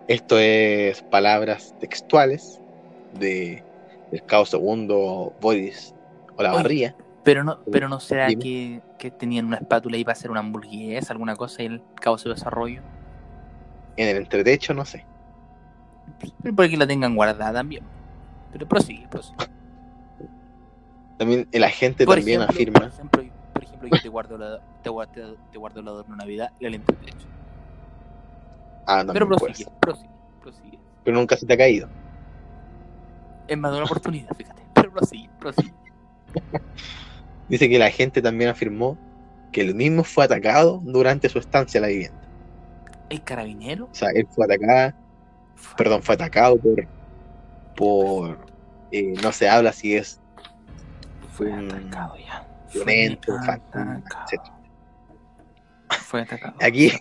Esto 0.08 0.38
es 0.38 1.02
palabras 1.02 1.74
textuales 1.80 2.60
de, 3.18 3.62
del 4.10 4.22
cabo 4.24 4.44
segundo 4.44 5.32
Boris 5.40 5.94
Olavarría. 6.36 6.94
Pero 7.22 7.42
no, 7.42 7.60
pero 7.70 7.88
no 7.88 8.00
será 8.00 8.28
que, 8.28 8.82
que 8.98 9.10
tenían 9.10 9.46
una 9.46 9.56
espátula 9.56 9.96
ahí 9.96 10.04
para 10.04 10.12
hacer 10.12 10.30
una 10.30 10.40
hamburguesa, 10.40 11.12
alguna 11.12 11.36
cosa 11.36 11.62
y 11.62 11.66
el 11.66 11.82
cabo 11.94 12.18
se 12.18 12.28
desarrollo. 12.28 12.82
En 13.96 14.08
el 14.08 14.18
entretecho, 14.18 14.74
no 14.74 14.84
sé. 14.84 15.06
Pero 16.42 16.54
por 16.54 16.66
aquí 16.66 16.76
la 16.76 16.86
tengan 16.86 17.14
guardada 17.14 17.52
también. 17.52 17.84
Pero 18.52 18.68
prosigue, 18.68 19.06
prosigue. 19.08 19.53
También 21.18 21.48
el 21.52 21.64
agente 21.64 22.04
Por 22.04 22.16
también 22.16 22.42
ejemplo, 22.42 22.54
afirma. 22.54 22.80
Por 22.80 22.88
ejemplo, 22.88 23.22
por 23.52 23.62
ejemplo, 23.62 23.88
yo 23.92 24.02
te 24.02 24.08
guardo, 24.08 24.38
la, 24.38 24.60
te, 24.82 24.88
guardo, 24.90 25.36
te 25.52 25.58
guardo 25.58 25.80
el 25.80 25.88
adorno 25.88 26.14
de 26.14 26.18
Navidad 26.18 26.52
y 26.58 26.66
el 26.66 26.74
entretecho. 26.74 27.26
Ah, 28.86 29.02
Pero 29.06 29.06
también 29.06 29.28
puede 29.28 29.38
prosigue, 29.52 29.70
ser. 29.70 29.78
prosigue, 29.80 30.10
prosigue. 30.42 30.78
Pero 31.04 31.16
nunca 31.16 31.36
se 31.36 31.46
te 31.46 31.52
ha 31.52 31.56
caído. 31.56 31.88
Es 33.46 33.58
más 33.58 33.70
de 33.72 33.76
una 33.78 33.86
oportunidad, 33.86 34.34
fíjate. 34.36 34.62
Pero 34.74 34.92
prosigue, 34.92 35.30
prosigue. 35.38 35.72
Dice 37.48 37.68
que 37.68 37.76
el 37.76 37.82
agente 37.82 38.22
también 38.22 38.50
afirmó 38.50 38.98
que 39.52 39.60
el 39.60 39.74
mismo 39.74 40.02
fue 40.02 40.24
atacado 40.24 40.80
durante 40.82 41.28
su 41.28 41.38
estancia 41.38 41.78
en 41.78 41.82
la 41.82 41.88
vivienda. 41.88 42.20
¿El 43.08 43.22
carabinero? 43.22 43.84
O 43.84 43.94
sea, 43.94 44.08
él 44.14 44.26
fue 44.30 44.46
atacado, 44.46 44.94
perdón, 45.76 46.02
fue 46.02 46.14
atacado 46.16 46.56
por, 46.56 46.86
por, 47.76 48.38
eh, 48.90 49.14
no 49.22 49.30
se 49.30 49.48
habla 49.48 49.72
si 49.72 49.94
es 49.94 50.20
Fue 51.34 51.52
atacado 51.52 52.16
ya. 52.16 52.46
violento, 52.72 53.32
Fue 53.36 53.46
fantasma, 53.46 53.96
atacado. 53.96 54.24
etc. 54.32 54.42
Fue 56.00 56.20
atacado. 56.22 56.56
Aquí 56.60 56.86
Es 56.86 56.98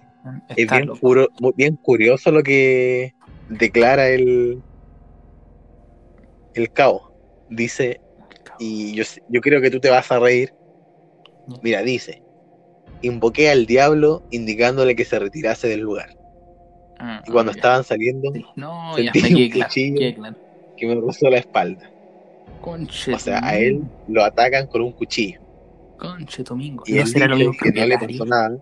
Está 0.58 0.78
bien, 0.78 0.90
curo- 0.90 1.30
curioso 1.82 2.32
lo 2.32 2.42
que 2.44 3.14
declara 3.50 4.10
el, 4.10 4.62
el 6.54 6.72
cabo. 6.72 7.12
Dice, 7.50 8.00
y 8.60 8.94
yo, 8.94 9.04
yo 9.28 9.42
creo 9.42 9.62
que 9.62 9.70
tú 9.70 9.80
te 9.80 9.90
vas 9.90 10.12
a 10.12 10.20
reír, 10.20 10.54
Mira, 11.62 11.82
dice, 11.84 12.22
invoqué 13.02 13.50
al 13.50 13.66
diablo 13.66 14.24
indicándole 14.32 14.96
que 14.96 15.04
se 15.06 15.20
retirase 15.20 15.68
del 15.68 15.82
lugar. 15.82 16.10
Ah, 17.00 17.22
Y 17.28 17.32
cuando 17.32 17.52
ya. 17.52 17.58
estaban 17.58 17.84
saliendo, 17.84 18.32
No, 18.56 18.98
ya 18.98 19.12
sentí 19.12 19.22
me 19.22 19.28
un 19.28 19.36
quedé 19.36 19.50
claro, 19.50 19.68
cuchillo. 19.68 20.00
quedé 20.00 20.16
claro. 20.16 20.36
que 20.78 20.88
me 20.88 20.96
rozó 20.96 21.30
la 21.30 21.38
espalda. 21.40 21.93
Conche 22.64 23.14
O 23.14 23.20
sea, 23.20 23.41
a 23.43 23.57
él 23.57 23.84
lo 24.07 24.24
atacan 24.24 24.68
con 24.68 24.82
un 24.82 24.93
cuchillo. 24.93 25.41
Conche 25.97 26.45
tu 26.45 26.55
mingo. 26.55 26.84
Y 26.88 26.93
¿No 26.93 27.01
él 27.01 27.07
será 27.07 27.28
lo 27.28 27.36
mismo 27.36 27.53
que 27.61 27.74
no 27.74 27.86
le 27.86 27.99
pasó 27.99 28.26
nada 28.26 28.57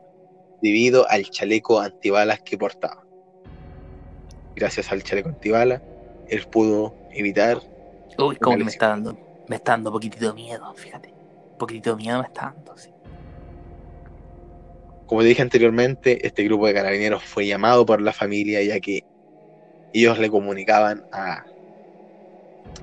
debido 0.60 1.08
al 1.08 1.30
chaleco 1.30 1.80
antibalas 1.80 2.42
que 2.42 2.58
portaba. 2.58 3.04
Gracias 4.56 4.92
al 4.92 5.04
chaleco 5.04 5.30
antibalas, 5.30 5.84
él 6.28 6.48
pudo 6.48 6.96
evitar. 7.12 7.60
Uy, 8.18 8.38
como 8.38 8.58
que 8.58 8.64
me 8.64 8.72
está 8.72 8.88
dando, 8.88 9.18
me 9.48 9.58
está 9.58 9.74
dando 9.74 9.92
poquitito 9.92 10.30
de 10.30 10.34
miedo, 10.34 10.74
fíjate. 10.74 11.14
Un 11.52 11.58
poquitito 11.60 11.92
de 11.92 11.98
miedo 11.98 12.20
me 12.20 12.28
está 12.28 12.54
dando, 12.56 12.76
sí. 12.78 12.90
Como 15.06 15.22
dije 15.22 15.44
anteriormente, 15.44 16.26
este 16.26 16.44
grupo 16.44 16.66
de 16.66 16.74
carabineros 16.74 17.24
fue 17.24 17.46
llamado 17.46 17.86
por 17.86 18.02
la 18.02 18.14
familia 18.14 18.64
ya 18.64 18.80
que 18.80 19.04
ellos 19.94 20.18
le 20.18 20.30
comunicaban 20.32 21.06
a, 21.12 21.46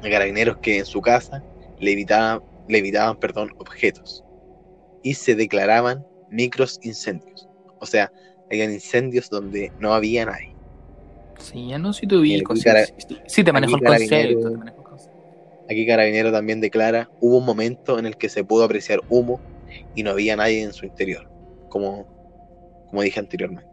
a 0.03 0.11
carabineros 0.11 0.59
que 0.59 0.79
en 0.79 0.87
su 0.87 1.01
casa 1.01 1.43
le 1.79 1.93
evitaban, 1.93 2.41
le 2.69 2.79
evitaban 2.79 3.17
perdón, 3.19 3.51
objetos 3.59 4.25
y 5.03 5.15
se 5.15 5.35
declaraban 5.35 6.05
micros 6.29 6.79
incendios. 6.83 7.49
O 7.79 7.87
sea, 7.87 8.13
habían 8.51 8.73
incendios 8.73 9.29
donde 9.31 9.73
no 9.79 9.95
había 9.95 10.27
nadie. 10.27 10.55
Sí, 11.39 11.69
ya 11.69 11.79
no, 11.79 11.93
si 11.93 12.07
te 12.07 12.17
ubico, 12.17 12.55
sí, 12.57 13.45
te 13.45 13.53
manejo 13.53 13.77
el 13.77 13.85
concepto. 13.85 14.51
Aquí 15.71 15.87
Carabinero 15.87 16.33
también 16.33 16.61
declara, 16.61 17.11
hubo 17.21 17.39
un 17.39 17.45
momento 17.45 17.99
en 17.99 18.07
el 18.07 18.17
que 18.17 18.29
se 18.29 18.43
pudo 18.43 18.65
apreciar 18.65 19.01
humo 19.09 19.41
y 19.95 20.03
no 20.03 20.11
había 20.11 20.35
nadie 20.35 20.63
en 20.63 20.73
su 20.73 20.87
interior, 20.87 21.31
como, 21.69 22.07
como 22.89 23.03
dije 23.03 23.21
anteriormente. 23.21 23.69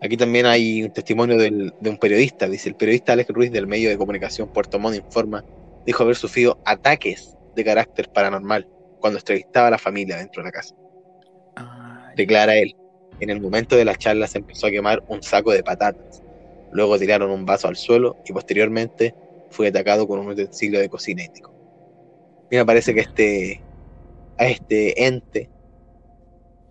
Aquí 0.00 0.16
también 0.16 0.46
hay 0.46 0.82
un 0.84 0.92
testimonio 0.92 1.36
del- 1.38 1.72
de 1.78 1.90
un 1.90 1.98
periodista, 1.98 2.48
dice 2.48 2.68
el 2.68 2.76
periodista 2.76 3.12
Alex 3.14 3.30
Ruiz 3.30 3.50
del 3.50 3.66
medio 3.66 3.90
de 3.90 3.98
comunicación 3.98 4.48
Puerto 4.50 4.78
Montt 4.78 4.96
informa, 4.96 5.44
dijo 5.84 6.02
haber 6.04 6.16
sufrido 6.16 6.58
ataques 6.64 7.36
de 7.54 7.64
carácter 7.64 8.08
paranormal 8.12 8.68
cuando 8.98 9.18
entrevistaba 9.18 9.68
a 9.68 9.70
la 9.72 9.78
familia 9.78 10.16
dentro 10.16 10.42
de 10.42 10.46
la 10.48 10.52
casa. 10.52 10.74
Ah, 11.56 12.12
Declara 12.14 12.56
él, 12.56 12.76
en 13.18 13.30
el 13.30 13.40
momento 13.40 13.76
de 13.76 13.84
la 13.84 13.96
charla 13.96 14.28
se 14.28 14.38
empezó 14.38 14.68
a 14.68 14.70
quemar 14.70 15.02
un 15.06 15.22
saco 15.22 15.52
de 15.52 15.64
patatas, 15.64 16.22
luego 16.70 16.98
tiraron 16.98 17.30
un 17.30 17.44
vaso 17.44 17.66
al 17.68 17.76
suelo 17.76 18.18
y 18.24 18.32
posteriormente 18.32 19.16
fue 19.50 19.68
atacado 19.68 20.06
con 20.06 20.20
un 20.20 20.28
utensilio 20.28 20.78
de 20.80 20.88
cocina 20.88 21.24
ético. 21.24 21.52
Mira, 22.50 22.64
parece 22.64 22.94
que 22.94 23.00
este, 23.00 23.64
a 24.38 24.46
este 24.48 25.06
ente 25.06 25.50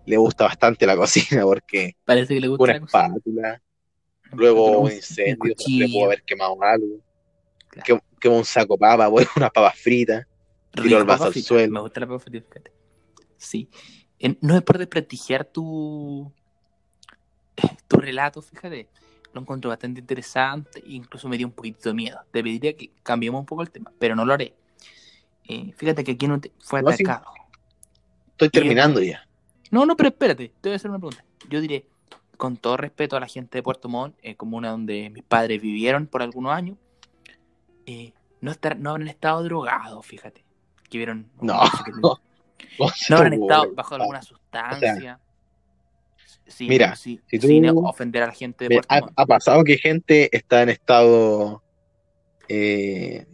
le 0.08 0.16
gusta 0.16 0.44
bastante 0.44 0.86
la 0.86 0.96
cocina 0.96 1.42
porque 1.44 1.96
Parece 2.04 2.34
que 2.34 2.40
le 2.40 2.48
gusta 2.48 2.64
una 2.64 2.72
espátula, 2.76 3.62
luego 4.32 4.80
un 4.80 4.90
incendio, 4.92 5.54
le 5.66 5.88
pudo 5.88 6.04
haber 6.06 6.22
quemado 6.22 6.56
algo, 6.62 7.00
Claro. 7.68 7.86
quem- 7.86 8.02
quemó 8.20 8.36
un 8.38 8.44
saco 8.44 8.74
de 8.74 8.78
papa, 8.80 9.08
unas 9.36 9.50
papas 9.52 9.78
fritas, 9.78 10.26
tiró 10.72 10.98
el 10.98 11.04
vaso 11.04 11.24
al 11.24 11.32
frita. 11.32 11.48
suelo. 11.48 11.72
Me 11.72 11.80
gusta 11.80 12.00
la 12.00 12.06
papa 12.06 12.18
frita, 12.20 12.46
fíjate. 12.48 12.72
Sí. 13.36 13.68
En- 14.18 14.38
no 14.40 14.56
es 14.56 14.62
por 14.62 14.78
desprestigiar 14.78 15.44
tu, 15.44 16.32
tu 17.86 17.96
relato, 17.98 18.42
fíjate. 18.42 18.88
Lo 19.34 19.42
encuentro 19.42 19.68
bastante 19.68 20.00
interesante 20.00 20.80
e 20.80 20.92
incluso 20.94 21.28
me 21.28 21.36
dio 21.36 21.46
un 21.46 21.52
poquito 21.52 21.90
de 21.90 21.94
miedo. 21.94 22.18
Te 22.32 22.42
pediría 22.42 22.74
que 22.74 22.90
cambiemos 23.02 23.38
un 23.40 23.46
poco 23.46 23.62
el 23.62 23.70
tema, 23.70 23.92
pero 23.98 24.16
no 24.16 24.24
lo 24.24 24.32
haré. 24.32 24.54
Eh, 25.46 25.72
fíjate 25.76 26.02
que 26.02 26.12
aquí 26.12 26.26
no 26.26 26.40
te- 26.40 26.50
fue 26.60 26.82
No, 26.82 26.90
sí. 26.92 27.04
atacado. 27.04 27.30
Estoy 28.32 28.48
terminando 28.50 29.00
ya. 29.02 29.27
No, 29.70 29.84
no, 29.86 29.96
pero 29.96 30.08
espérate, 30.10 30.52
te 30.60 30.68
voy 30.68 30.72
a 30.74 30.76
hacer 30.76 30.90
una 30.90 30.98
pregunta. 30.98 31.24
Yo 31.48 31.60
diré, 31.60 31.84
con 32.36 32.56
todo 32.56 32.76
respeto 32.76 33.16
a 33.16 33.20
la 33.20 33.26
gente 33.26 33.58
de 33.58 33.62
Puerto 33.62 33.88
Montt, 33.88 34.16
eh, 34.22 34.34
comuna 34.36 34.70
donde 34.70 35.10
mis 35.10 35.24
padres 35.24 35.60
vivieron 35.60 36.06
por 36.06 36.22
algunos 36.22 36.52
años, 36.52 36.76
eh, 37.86 38.12
no, 38.40 38.50
estar, 38.50 38.78
no 38.78 38.90
habrán 38.90 39.08
estado 39.08 39.42
drogados, 39.42 40.04
fíjate. 40.06 40.44
Que 40.88 40.98
vieron. 40.98 41.30
No. 41.40 41.58
No 43.08 43.16
habrán 43.16 43.32
estado 43.34 43.72
bajo 43.74 43.94
alguna 43.96 44.22
sustancia. 44.22 45.18
sin, 46.46 46.68
mira, 46.68 46.94
sin- 46.96 47.20
si 47.26 47.38
tú- 47.38 47.46
sin 47.46 47.68
ofender 47.68 48.22
a 48.22 48.26
la 48.26 48.32
gente 48.32 48.64
de 48.64 48.68
Mira, 48.68 48.82
Puerto 48.82 48.94
ha, 48.94 49.00
Montt. 49.00 49.12
ha 49.16 49.26
pasado 49.26 49.64
que 49.64 49.76
gente 49.78 50.34
está 50.36 50.62
en 50.62 50.68
estado 50.70 51.62
eh, 52.48 53.26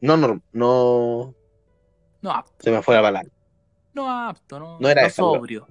no, 0.00 0.16
norm- 0.16 0.42
no 0.52 1.34
No 2.22 2.30
apto, 2.30 2.52
se 2.62 2.70
me 2.70 2.82
fue 2.82 2.94
la 2.96 3.02
palabra 3.02 3.28
no 3.94 4.10
apto, 4.28 4.58
no, 4.58 4.78
No 4.80 4.88
era 4.88 5.02
no 5.02 5.08
bro. 5.08 5.14
sobrio. 5.14 5.68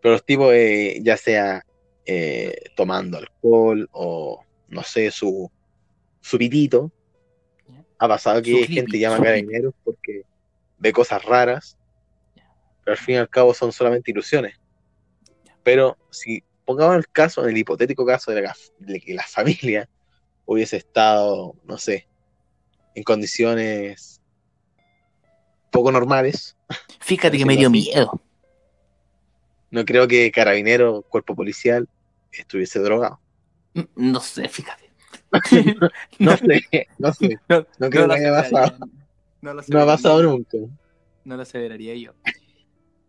pero 0.00 0.14
los 0.14 0.24
tipos 0.24 0.52
eh, 0.54 1.00
ya 1.02 1.16
sea 1.16 1.64
eh, 2.06 2.54
tomando 2.76 3.18
alcohol 3.18 3.88
o 3.92 4.44
no 4.68 4.82
sé 4.82 5.10
su 5.10 5.50
su 6.20 6.38
pitito 6.38 6.90
Ya. 7.68 7.84
ha 7.98 8.08
pasado 8.08 8.40
que 8.42 8.66
gente 8.66 8.98
llama 8.98 9.20
carabineros 9.22 9.74
porque 9.84 10.22
ve 10.78 10.92
cosas 10.92 11.22
raras 11.24 11.76
pero 12.84 12.92
al 12.92 12.98
fin 12.98 13.16
y 13.16 13.18
al 13.18 13.28
cabo 13.28 13.52
son 13.52 13.72
solamente 13.72 14.10
ilusiones 14.10 14.54
pero 15.62 15.98
si 16.10 16.42
pongamos 16.64 16.96
el 16.96 17.08
caso 17.08 17.42
en 17.44 17.50
el 17.50 17.58
hipotético 17.58 18.06
caso 18.06 18.30
de, 18.32 18.42
la- 18.42 18.56
de 18.78 19.00
que 19.00 19.12
la 19.14 19.22
familia 19.28 19.88
hubiese 20.46 20.76
estado 20.78 21.54
no 21.64 21.76
sé 21.76 22.08
en 22.94 23.02
condiciones 23.02 24.22
poco 25.70 25.92
normales 25.92 26.56
Fíjate 27.00 27.38
que 27.38 27.44
me 27.46 27.56
dio 27.56 27.68
así. 27.68 27.72
miedo. 27.92 28.20
no 29.70 29.84
creo 29.84 30.08
que 30.08 30.30
carabinero 30.30 31.02
cuerpo 31.02 31.34
policial 31.34 31.88
estuviese 32.32 32.78
drogado 32.80 33.20
Mm, 33.74 33.82
No 34.12 34.20
sé, 34.20 34.48
fíjate. 34.48 34.90
no 36.18 36.36
sé 36.36 36.88
no 36.98 37.12
sé 37.12 37.38
No, 37.48 37.66
No 37.78 37.90
creo 37.90 38.08
que 38.08 38.14
haya 38.14 38.30
pasado. 38.32 38.76
No 39.42 39.52
lo 39.54 39.62
no 39.68 39.80
ha 39.80 39.86
pasado 39.86 40.22
nunca 40.22 40.56
No 41.24 41.36
lo 41.36 41.42
aseveraría 41.42 41.94
yo. 41.94 42.12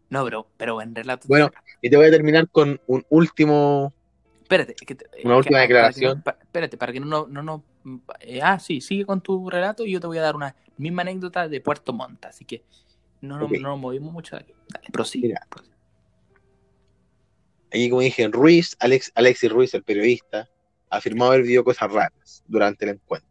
No, 0.09 0.25
bro, 0.25 0.47
pero 0.57 0.73
buen 0.73 0.93
relato. 0.95 1.27
Bueno. 1.27 1.49
y 1.81 1.89
te 1.89 1.95
voy 1.95 2.07
a 2.07 2.11
terminar 2.11 2.49
con 2.49 2.79
un 2.87 3.05
último 3.09 3.93
espérate. 4.41 4.73
es 4.73 4.81
que 4.87 4.95
te- 4.95 5.05
Una 5.23 5.37
última 5.37 5.59
ah, 5.59 5.61
para 5.61 5.67
que 5.67 5.73
declaración. 5.73 6.23
espérate, 6.41 6.77
para 6.77 6.91
que 6.93 6.99
no, 6.99 7.27
no, 7.27 7.41
no, 7.43 7.63
eh, 8.19 8.41
ah, 8.43 8.59
sí, 8.59 8.81
sigue 8.81 9.05
con 9.05 9.21
tu 9.21 9.49
relato 9.49 9.85
y 9.85 9.91
yo 9.93 9.99
te 9.99 10.07
voy 10.07 10.17
a 10.17 10.23
dar 10.23 10.35
una 10.35 10.55
misma 10.77 11.03
anécdota 11.03 11.47
de 11.47 11.61
Puerto 11.61 11.93
Montt. 11.93 12.25
Así 12.25 12.43
que 12.45 12.63
no, 13.21 13.37
no, 13.37 13.45
Ok. 13.45 13.51
no 13.59 13.69
nos 13.69 13.79
movimos 13.79 14.13
mucho 14.13 14.35
de 14.35 14.43
aquí. 14.43 14.53
Dale, 14.69 14.87
prosigue. 14.91 15.27
Mira. 15.29 15.47
prosigue. 15.49 15.75
Allí, 17.71 17.89
como 17.89 18.01
dije, 18.01 18.27
Ruiz, 18.29 18.75
Alex, 18.79 19.11
Alexis 19.15 19.51
Ruiz, 19.51 19.73
el 19.73 19.83
periodista, 19.83 20.49
afirmó 20.89 21.25
haber 21.25 21.43
vivido 21.43 21.63
cosas 21.63 21.91
raras 21.91 22.43
durante 22.47 22.85
el 22.85 22.91
encuentro. 22.91 23.29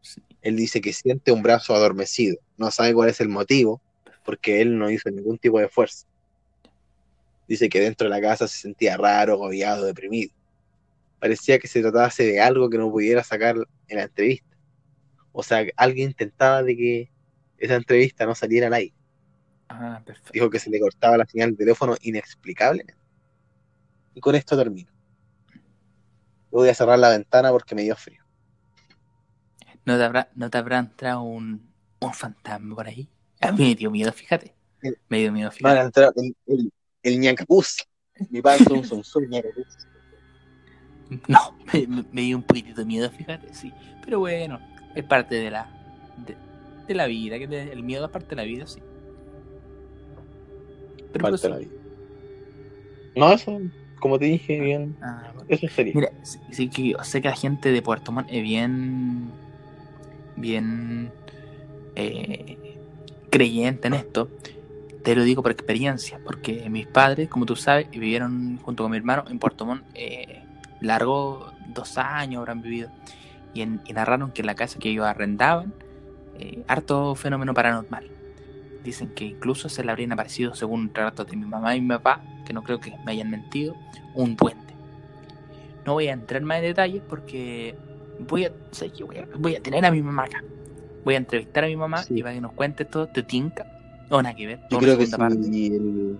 Sí. 0.00 0.20
Él 0.40 0.56
dice 0.56 0.80
que 0.80 0.92
siente 0.92 1.30
un 1.30 1.42
brazo 1.42 1.74
adormecido, 1.74 2.36
no 2.56 2.70
sabe 2.72 2.92
cuál 2.92 3.08
es 3.10 3.20
el 3.20 3.28
motivo, 3.28 3.80
porque 4.24 4.60
él 4.60 4.76
no 4.76 4.90
hizo 4.90 5.10
ningún 5.10 5.38
tipo 5.38 5.60
de 5.60 5.68
fuerza. 5.68 6.06
Dice 7.46 7.68
que 7.68 7.80
dentro 7.80 8.08
de 8.08 8.10
la 8.10 8.20
casa 8.20 8.48
se 8.48 8.58
sentía 8.58 8.96
raro, 8.96 9.34
agobiado, 9.34 9.84
deprimido. 9.84 10.32
Parecía 11.20 11.58
que 11.60 11.68
se 11.68 11.82
tratase 11.82 12.24
de 12.24 12.40
algo 12.40 12.68
que 12.68 12.78
no 12.78 12.90
pudiera 12.90 13.22
sacar 13.22 13.56
en 13.86 13.96
la 13.96 14.04
entrevista. 14.04 14.56
O 15.30 15.42
sea, 15.44 15.64
alguien 15.76 16.10
intentaba 16.10 16.62
de 16.64 16.76
que 16.76 17.10
esa 17.58 17.76
entrevista 17.76 18.26
no 18.26 18.34
saliera 18.34 18.66
al 18.66 18.74
aire. 18.74 18.94
Ah, 19.74 20.02
perfecto. 20.04 20.32
Dijo 20.34 20.50
que 20.50 20.58
se 20.58 20.68
le 20.70 20.78
cortaba 20.78 21.16
la 21.16 21.24
señal 21.24 21.52
de 21.52 21.56
teléfono 21.56 21.96
inexplicablemente. 22.02 22.94
Y 24.14 24.20
con 24.20 24.34
esto 24.34 24.56
termino. 24.56 24.90
Voy 26.50 26.68
a 26.68 26.74
cerrar 26.74 26.98
la 26.98 27.08
ventana 27.08 27.50
porque 27.50 27.74
me 27.74 27.82
dio 27.82 27.96
frío. 27.96 28.22
¿No 29.86 29.96
te 29.96 30.04
habrá, 30.04 30.28
no 30.34 30.50
te 30.50 30.58
habrá 30.58 30.78
entrado 30.78 31.22
un, 31.22 31.72
un 32.00 32.12
fantasma 32.12 32.74
por 32.74 32.86
ahí? 32.86 33.08
A 33.40 33.50
mí 33.50 33.64
me 33.70 33.74
dio 33.74 33.90
miedo, 33.90 34.12
fíjate. 34.12 34.54
Me 35.08 35.18
dio 35.20 35.32
miedo, 35.32 35.48
Van 35.48 35.56
fíjate. 35.56 35.78
a 35.78 35.82
entrar 35.82 36.12
el, 36.16 36.36
el, 36.46 36.72
el. 37.02 37.18
Mi 38.30 38.42
panzo 38.42 38.74
un 38.74 38.84
sonzón 38.84 39.28
ñacapuz. 39.30 39.66
No, 41.28 41.56
me, 42.12 42.22
dio 42.22 42.36
un 42.36 42.42
poquitito 42.42 42.80
de 42.82 42.86
miedo, 42.86 43.10
fíjate, 43.10 43.52
sí. 43.54 43.72
Pero 44.04 44.18
bueno, 44.20 44.60
es 44.94 45.04
parte 45.04 45.36
de 45.36 45.50
la 45.50 45.68
de, 46.26 46.36
de 46.86 46.94
la 46.94 47.06
vida, 47.06 47.38
que 47.38 47.44
el 47.44 47.82
miedo 47.82 48.04
es 48.04 48.10
parte 48.10 48.30
de 48.30 48.36
la 48.36 48.42
vida, 48.44 48.66
sí. 48.66 48.82
Pero 51.12 51.30
vida. 51.58 51.70
No, 53.14 53.32
eso, 53.32 53.60
como 54.00 54.18
te 54.18 54.26
dije, 54.26 54.60
bien. 54.60 54.96
Ah, 55.00 55.32
bueno. 55.34 55.46
Eso 55.48 55.68
sería. 55.68 55.92
Mira, 55.94 56.08
sí, 56.22 56.38
sí 56.50 56.70
que 56.70 56.88
yo 56.90 56.98
sé 57.02 57.20
que 57.20 57.28
la 57.28 57.36
gente 57.36 57.70
de 57.70 57.82
Puerto 57.82 58.12
Montt 58.12 58.28
es 58.30 58.42
bien, 58.42 59.38
bien 60.34 61.14
eh, 61.94 62.58
creyente 63.30 63.88
en 63.88 63.94
esto. 63.94 64.32
Te 65.02 65.16
lo 65.16 65.24
digo 65.24 65.42
por 65.42 65.52
experiencia, 65.52 66.20
porque 66.24 66.68
mis 66.70 66.86
padres, 66.88 67.28
como 67.28 67.46
tú 67.46 67.56
sabes, 67.56 67.90
vivieron 67.92 68.58
junto 68.58 68.84
con 68.84 68.92
mi 68.92 68.98
hermano 68.98 69.24
en 69.28 69.38
Puerto 69.38 69.66
Montt 69.66 69.86
eh, 69.94 70.46
largo 70.80 71.52
dos 71.58 71.98
años 71.98 72.40
habrán 72.40 72.62
vivido 72.62 72.92
y, 73.52 73.62
en- 73.62 73.82
y 73.84 73.92
narraron 73.94 74.32
que 74.32 74.42
en 74.42 74.46
la 74.46 74.54
casa 74.56 74.78
que 74.80 74.90
ellos 74.90 75.06
arrendaban, 75.06 75.74
eh, 76.34 76.64
harto 76.68 77.14
fenómeno 77.16 77.54
paranormal. 77.54 78.12
Dicen 78.84 79.08
que 79.14 79.24
incluso 79.26 79.68
se 79.68 79.84
le 79.84 79.90
habrían 79.90 80.12
aparecido, 80.12 80.54
según 80.54 80.92
relatos 80.94 81.26
de 81.26 81.36
mi 81.36 81.46
mamá 81.46 81.76
y 81.76 81.80
mi 81.80 81.88
papá, 81.88 82.22
que 82.44 82.52
no 82.52 82.62
creo 82.62 82.80
que 82.80 82.92
me 83.04 83.12
hayan 83.12 83.30
mentido, 83.30 83.76
un 84.14 84.36
duende. 84.36 84.74
No 85.86 85.94
voy 85.94 86.08
a 86.08 86.12
entrar 86.12 86.42
más 86.42 86.58
en 86.58 86.64
detalles 86.64 87.02
porque 87.08 87.74
voy 88.28 88.44
a, 88.46 88.52
sé 88.70 88.90
que 88.90 89.04
voy 89.04 89.18
a, 89.18 89.28
voy 89.38 89.56
a 89.56 89.60
tener 89.62 89.84
a 89.84 89.90
mi 89.90 90.02
mamá 90.02 90.24
acá. 90.24 90.42
Voy 91.04 91.14
a 91.14 91.18
entrevistar 91.18 91.64
a 91.64 91.66
mi 91.66 91.76
mamá 91.76 92.02
Sí. 92.02 92.14
y 92.18 92.22
para 92.22 92.34
que 92.34 92.40
nos 92.40 92.52
cuente 92.52 92.84
todo, 92.84 93.08
te 93.08 93.22
tinca. 93.22 93.66
O 94.10 94.22
nada 94.22 94.34
que 94.36 94.46
ver. 94.46 94.60
Yo 94.70 94.78
creo 94.78 94.96
que 94.98 95.06
si 95.06 95.14
el- 95.66 96.18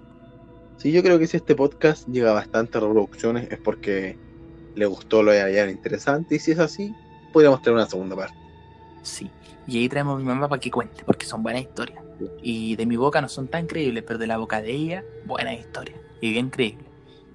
sí, 0.78 0.90
yo 0.92 1.02
creo 1.02 1.18
que 1.18 1.26
si 1.26 1.36
este 1.36 1.54
podcast 1.54 2.08
llega 2.08 2.30
a 2.30 2.34
bastantes 2.34 2.80
reproducciones 2.82 3.50
es 3.52 3.58
porque 3.58 4.16
le 4.74 4.86
gustó, 4.86 5.22
lo 5.22 5.30
hallaron 5.30 5.70
interesante, 5.70 6.36
y 6.36 6.38
si 6.38 6.52
es 6.52 6.58
así, 6.58 6.94
podríamos 7.32 7.60
tener 7.62 7.74
una 7.76 7.86
segunda 7.86 8.16
parte. 8.16 8.34
Sí. 9.02 9.30
Y 9.66 9.78
ahí 9.78 9.88
traemos 9.88 10.16
a 10.16 10.18
mi 10.18 10.24
mamá 10.24 10.48
para 10.48 10.58
que 10.60 10.70
cuente, 10.70 11.04
porque 11.04 11.26
son 11.26 11.42
buenas 11.42 11.62
historias. 11.62 12.01
Y 12.42 12.76
de 12.76 12.86
mi 12.86 12.96
boca 12.96 13.20
no 13.20 13.28
son 13.28 13.48
tan 13.48 13.66
creíbles, 13.66 14.04
pero 14.06 14.18
de 14.18 14.26
la 14.26 14.36
boca 14.36 14.60
de 14.60 14.72
ella, 14.72 15.04
buenas 15.24 15.58
historias. 15.58 15.98
Y 16.20 16.32
bien 16.32 16.50
creíbles. 16.50 16.86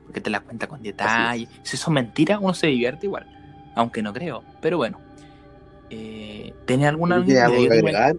Porque 0.03 0.21
te 0.21 0.29
las 0.29 0.41
cuenta 0.41 0.67
con 0.67 0.81
detalle. 0.81 1.47
Si 1.63 1.77
son 1.77 1.93
mentiras, 1.93 2.39
uno 2.41 2.53
se 2.53 2.67
divierte 2.67 3.05
igual. 3.05 3.27
Aunque 3.75 4.01
no 4.01 4.13
creo. 4.13 4.43
Pero 4.61 4.77
bueno. 4.77 4.99
Eh, 5.89 6.53
¿Tenés 6.65 6.87
alguna 6.87 7.23
¿Tienes 7.23 7.43
algo 7.43 7.67
que 7.67 7.73
agregar? 7.73 8.15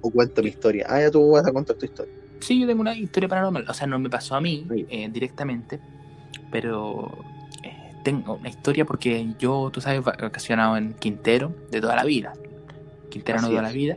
¿O 0.00 0.10
cuento 0.10 0.42
mi 0.42 0.48
historia? 0.48 0.86
Ah, 0.88 1.00
ya 1.00 1.10
tú 1.10 1.30
vas 1.30 1.46
a 1.46 1.52
contar 1.52 1.76
tu 1.76 1.84
historia. 1.84 2.12
Sí, 2.40 2.60
yo 2.60 2.66
tengo 2.66 2.80
una 2.80 2.96
historia 2.96 3.28
paranormal. 3.28 3.64
O 3.68 3.74
sea, 3.74 3.86
no 3.86 3.98
me 3.98 4.10
pasó 4.10 4.34
a 4.34 4.40
mí 4.40 4.66
eh, 4.88 5.08
directamente, 5.10 5.80
pero 6.50 7.18
eh, 7.62 7.94
tengo 8.04 8.34
una 8.34 8.48
historia 8.48 8.84
porque 8.84 9.34
yo, 9.38 9.70
tú 9.72 9.80
sabes, 9.80 10.02
vacacionado 10.02 10.76
en 10.76 10.94
Quintero 10.94 11.52
de 11.70 11.80
toda 11.80 11.96
la 11.96 12.04
vida. 12.04 12.32
Quintero 13.10 13.40
no 13.40 13.48
de 13.48 13.54
toda 13.54 13.62
la 13.62 13.72
vida. 13.72 13.96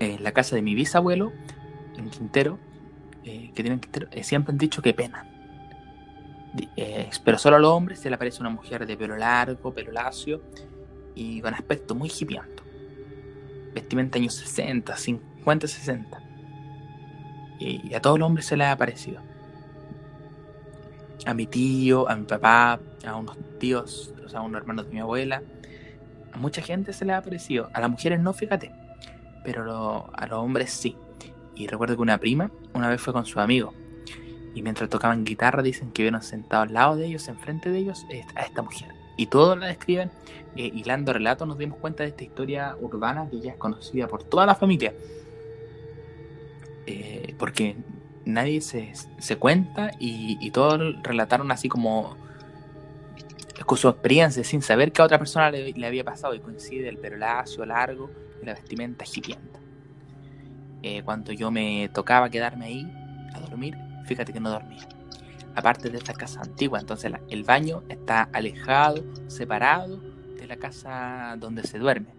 En 0.00 0.22
la 0.22 0.32
casa 0.32 0.56
de 0.56 0.62
mi 0.62 0.74
bisabuelo, 0.74 1.32
en 1.96 2.10
Quintero, 2.10 2.58
eh, 3.24 3.50
que 3.54 3.62
tienen 3.62 3.80
Quintero, 3.80 4.08
eh, 4.12 4.22
siempre 4.22 4.52
han 4.52 4.58
dicho 4.58 4.82
que 4.82 4.94
pena. 4.94 5.26
Eh, 6.76 7.10
pero 7.24 7.38
solo 7.38 7.56
a 7.56 7.58
los 7.58 7.70
hombres 7.70 8.00
se 8.00 8.08
le 8.08 8.16
aparece 8.16 8.40
una 8.40 8.50
mujer 8.50 8.86
de 8.86 8.96
pelo 8.96 9.16
largo, 9.16 9.72
pelo 9.72 9.92
lacio 9.92 10.42
y 11.14 11.40
con 11.40 11.54
aspecto 11.54 11.94
muy 11.94 12.10
hipianto. 12.10 12.62
Vestimenta 13.74 14.18
años 14.18 14.34
60, 14.34 14.96
50, 14.96 15.66
60 15.66 16.28
y 17.58 17.94
a 17.94 18.00
todos 18.00 18.18
los 18.18 18.26
hombres 18.26 18.46
se 18.46 18.56
les 18.56 18.66
ha 18.66 18.72
aparecido. 18.72 19.20
A 21.26 21.34
mi 21.34 21.46
tío, 21.46 22.08
a 22.08 22.16
mi 22.16 22.24
papá, 22.24 22.80
a 23.04 23.16
unos 23.16 23.36
tíos, 23.58 24.14
o 24.24 24.28
sea, 24.28 24.40
a 24.40 24.42
unos 24.42 24.60
hermanos 24.60 24.86
de 24.86 24.92
mi 24.92 25.00
abuela. 25.00 25.42
A 26.32 26.38
mucha 26.38 26.62
gente 26.62 26.92
se 26.92 27.04
les 27.04 27.14
ha 27.14 27.18
aparecido. 27.18 27.68
A 27.72 27.80
las 27.80 27.90
mujeres 27.90 28.20
no, 28.20 28.32
fíjate. 28.32 28.72
Pero 29.50 30.10
a 30.12 30.26
los 30.26 30.38
hombres 30.38 30.70
sí. 30.70 30.94
Y 31.54 31.68
recuerdo 31.68 31.96
que 31.96 32.02
una 32.02 32.18
prima 32.18 32.50
una 32.74 32.90
vez 32.90 33.00
fue 33.00 33.14
con 33.14 33.24
su 33.24 33.40
amigo. 33.40 33.72
Y 34.54 34.60
mientras 34.60 34.90
tocaban 34.90 35.24
guitarra 35.24 35.62
dicen 35.62 35.90
que 35.90 36.02
vieron 36.02 36.20
sentado 36.20 36.64
al 36.64 36.74
lado 36.74 36.96
de 36.96 37.06
ellos, 37.06 37.28
enfrente 37.28 37.70
de 37.70 37.78
ellos, 37.78 38.04
a 38.34 38.42
esta 38.42 38.60
mujer. 38.60 38.90
Y 39.16 39.26
todos 39.26 39.58
la 39.58 39.68
describen. 39.68 40.10
Eh, 40.54 40.70
hilando 40.74 41.14
relatos 41.14 41.48
nos 41.48 41.56
dimos 41.56 41.78
cuenta 41.78 42.02
de 42.02 42.10
esta 42.10 42.24
historia 42.24 42.76
urbana 42.78 43.26
que 43.30 43.40
ya 43.40 43.52
es 43.52 43.56
conocida 43.56 44.06
por 44.06 44.24
toda 44.24 44.44
la 44.44 44.54
familia 44.54 44.92
eh, 46.86 47.34
porque 47.38 47.76
nadie 48.24 48.60
se, 48.60 49.36
cuenta 49.38 49.92
y, 49.98 50.50
todos 50.50 50.80
relataron 51.02 51.52
así 51.52 51.68
como 51.68 52.16
con 53.66 53.78
su 53.78 53.88
experiencia 53.88 54.42
sin 54.42 54.62
saber 54.62 54.90
que 54.90 55.02
a 55.02 55.04
otra 55.04 55.18
persona 55.18 55.50
le, 55.50 55.86
había 55.86 56.02
pasado 56.02 56.34
y 56.34 56.40
coincide 56.40 56.88
el 56.88 56.98
pelo 56.98 57.18
lacio, 57.18 57.64
largo 57.64 58.10
la 58.42 58.54
vestimenta 58.54 59.04
hipienta. 59.04 59.60
Eh, 60.82 61.02
cuando 61.02 61.32
yo 61.32 61.50
me 61.50 61.88
tocaba 61.92 62.30
quedarme 62.30 62.66
ahí 62.66 62.92
a 63.34 63.40
dormir, 63.40 63.76
fíjate 64.06 64.32
que 64.32 64.40
no 64.40 64.50
dormía. 64.50 64.86
Aparte 65.54 65.90
de 65.90 65.98
esta 65.98 66.12
casa 66.12 66.40
antigua, 66.40 66.78
entonces 66.78 67.12
el 67.28 67.44
baño 67.44 67.82
está 67.88 68.28
alejado, 68.32 69.04
separado 69.26 70.00
de 70.38 70.46
la 70.46 70.56
casa 70.56 71.36
donde 71.38 71.64
se 71.64 71.78
duerme. 71.78 72.14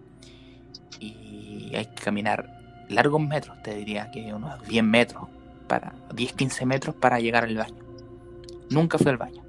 Y 0.98 1.72
hay 1.74 1.86
que 1.86 2.02
caminar 2.02 2.60
largos 2.88 3.20
metros, 3.20 3.62
te 3.62 3.74
diría 3.74 4.10
que 4.10 4.34
unos 4.34 4.60
10 4.66 4.84
metros, 4.84 5.28
para 5.70 5.94
10, 6.12 6.32
15 6.32 6.66
metros 6.66 6.96
para 6.96 7.20
llegar 7.20 7.44
al 7.44 7.56
baño. 7.56 7.76
Nunca 8.70 8.98
fui 8.98 9.08
al 9.08 9.16
baño 9.16 9.42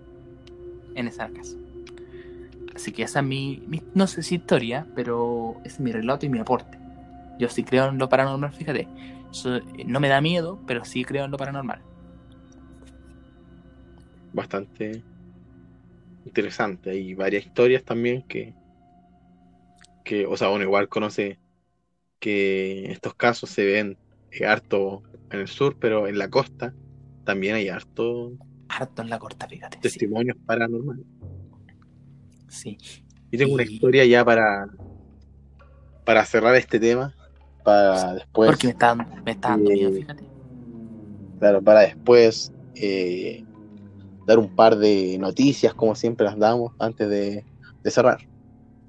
en 0.94 1.08
esa 1.08 1.28
casa. 1.30 1.58
Así 2.76 2.92
que 2.92 3.04
esa 3.04 3.20
es 3.20 3.26
mi, 3.26 3.64
mi- 3.68 3.82
no 3.94 4.08
sé 4.08 4.24
si 4.24 4.36
historia, 4.36 4.88
pero 4.96 5.56
es 5.64 5.80
mi 5.80 5.92
relato 5.92 6.26
y 6.26 6.30
mi 6.30 6.40
aporte. 6.40 6.78
Yo 7.40 7.50
sí 7.50 7.64
creo 7.64 7.90
en 7.90 7.98
lo 7.98 8.10
paranormal, 8.10 8.54
fíjate. 8.54 8.88
So- 9.32 9.60
no 9.86 10.00
me 10.00 10.10
da 10.10 10.22
miedo, 10.22 10.60
pero 10.68 10.86
sí 10.86 11.04
creo 11.04 11.26
en 11.26 11.32
lo 11.32 11.38
paranormal. 11.38 11.82
Bastante 14.34 15.04
interesante. 16.26 16.90
Hay 16.92 17.14
varias 17.14 17.46
historias 17.46 17.84
también 17.84 18.24
que, 18.28 18.56
que, 20.04 20.26
o 20.26 20.38
sea, 20.38 20.50
uno 20.50 20.64
igual 20.64 20.90
conoce 20.90 21.40
que 22.20 22.92
estos 22.92 23.16
casos 23.16 23.50
se 23.50 23.66
ven 23.66 24.00
eh, 24.32 24.46
harto 24.46 25.04
en 25.32 25.42
el 25.42 25.48
sur, 25.48 25.78
pero 25.80 26.08
en 26.08 26.18
la 26.18 26.30
costa 26.30 26.76
también 27.26 27.56
hay 27.56 27.70
harto 27.70 28.34
Harto 28.70 29.02
en 29.02 29.10
la 29.10 29.20
corta, 29.20 29.48
fíjate. 29.48 29.78
Sí, 29.78 29.84
testimonios 29.90 30.38
paranormales. 30.46 31.06
Sí. 32.52 32.78
Yo 33.32 33.40
tengo 33.40 33.54
una 33.54 33.64
historia 33.64 34.06
ya 34.06 34.24
para, 34.26 34.68
para 36.04 36.26
cerrar 36.26 36.56
este 36.56 36.80
tema, 36.80 37.16
para 37.64 38.14
después, 38.16 38.50
Porque 38.52 38.68
me 38.68 38.72
está, 38.72 38.88
dando- 38.88 39.06
me 39.26 39.32
está 39.32 39.50
dando 39.50 39.72
eh, 39.72 39.74
miedo, 39.74 39.92
fíjate. 39.94 40.26
claro, 41.40 41.62
para 41.62 41.82
después 41.82 42.52
eh, 42.76 43.44
dar 44.28 44.38
un 44.40 44.50
par 44.50 44.76
de 44.78 45.18
noticias, 45.18 45.74
como 45.74 45.96
siempre 45.96 46.26
las 46.26 46.38
damos, 46.38 46.74
antes 46.78 47.10
de, 47.10 47.46
de 47.84 47.92
cerrar. 47.92 48.20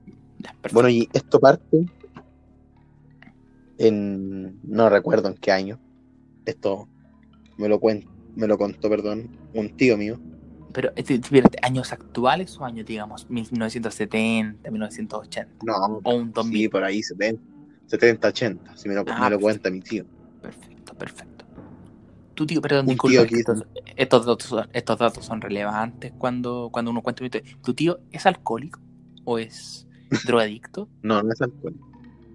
Perfecto. 0.04 0.74
Bueno, 0.74 0.88
y 0.88 1.08
esto 1.12 1.38
parte 1.38 1.86
en, 3.78 4.58
no 4.62 4.88
recuerdo 4.88 5.28
en 5.28 5.36
qué 5.36 5.52
año, 5.52 5.78
esto 6.44 6.88
me 7.58 7.68
lo, 7.68 7.78
cuen- 7.80 8.06
me 8.34 8.46
lo 8.46 8.58
contó, 8.58 8.88
perdón, 8.88 9.30
un 9.52 9.70
tío 9.70 9.96
mío, 9.96 10.20
Pero, 10.72 10.92
espérate, 10.96 11.58
¿años 11.62 11.92
actuales 11.92 12.58
o 12.58 12.64
años, 12.64 12.86
digamos, 12.86 13.28
1970, 13.28 14.70
1980? 14.70 15.52
no, 15.64 16.00
O 16.04 16.14
un 16.14 16.32
2000. 16.32 16.62
sí, 16.62 16.68
por 16.68 16.84
ahí 16.84 17.02
70, 17.02 17.42
70 17.86 18.28
80, 18.28 18.76
si 18.76 18.88
me 18.88 18.94
lo, 18.94 19.02
Ah, 19.02 19.04
me 19.04 19.30
lo 19.30 19.38
perfecto. 19.40 19.40
cuenta 19.40 19.70
mi 19.70 19.80
tío. 19.80 20.04
Perfecto, 20.40 20.94
perfecto. 20.94 21.44
Tu 22.34 22.46
tío, 22.46 22.62
perdón, 22.62 22.86
disculpa, 22.86 23.26
tío 23.26 23.38
estos, 23.38 23.64
estos 23.96 24.26
datos 24.26 24.48
son, 24.48 24.68
estos 24.72 24.98
datos 24.98 25.24
son 25.24 25.40
relevantes 25.40 26.12
cuando, 26.18 26.70
cuando 26.72 26.90
uno 26.90 27.02
cuenta. 27.02 27.22
¿Tu 27.62 27.74
tío 27.74 28.00
es 28.10 28.24
alcohólico 28.26 28.80
o 29.24 29.38
es 29.38 29.86
drogadicto? 30.26 30.88
No, 31.02 31.22
no 31.22 31.32
es 31.32 31.40
alcohol. 31.42 31.74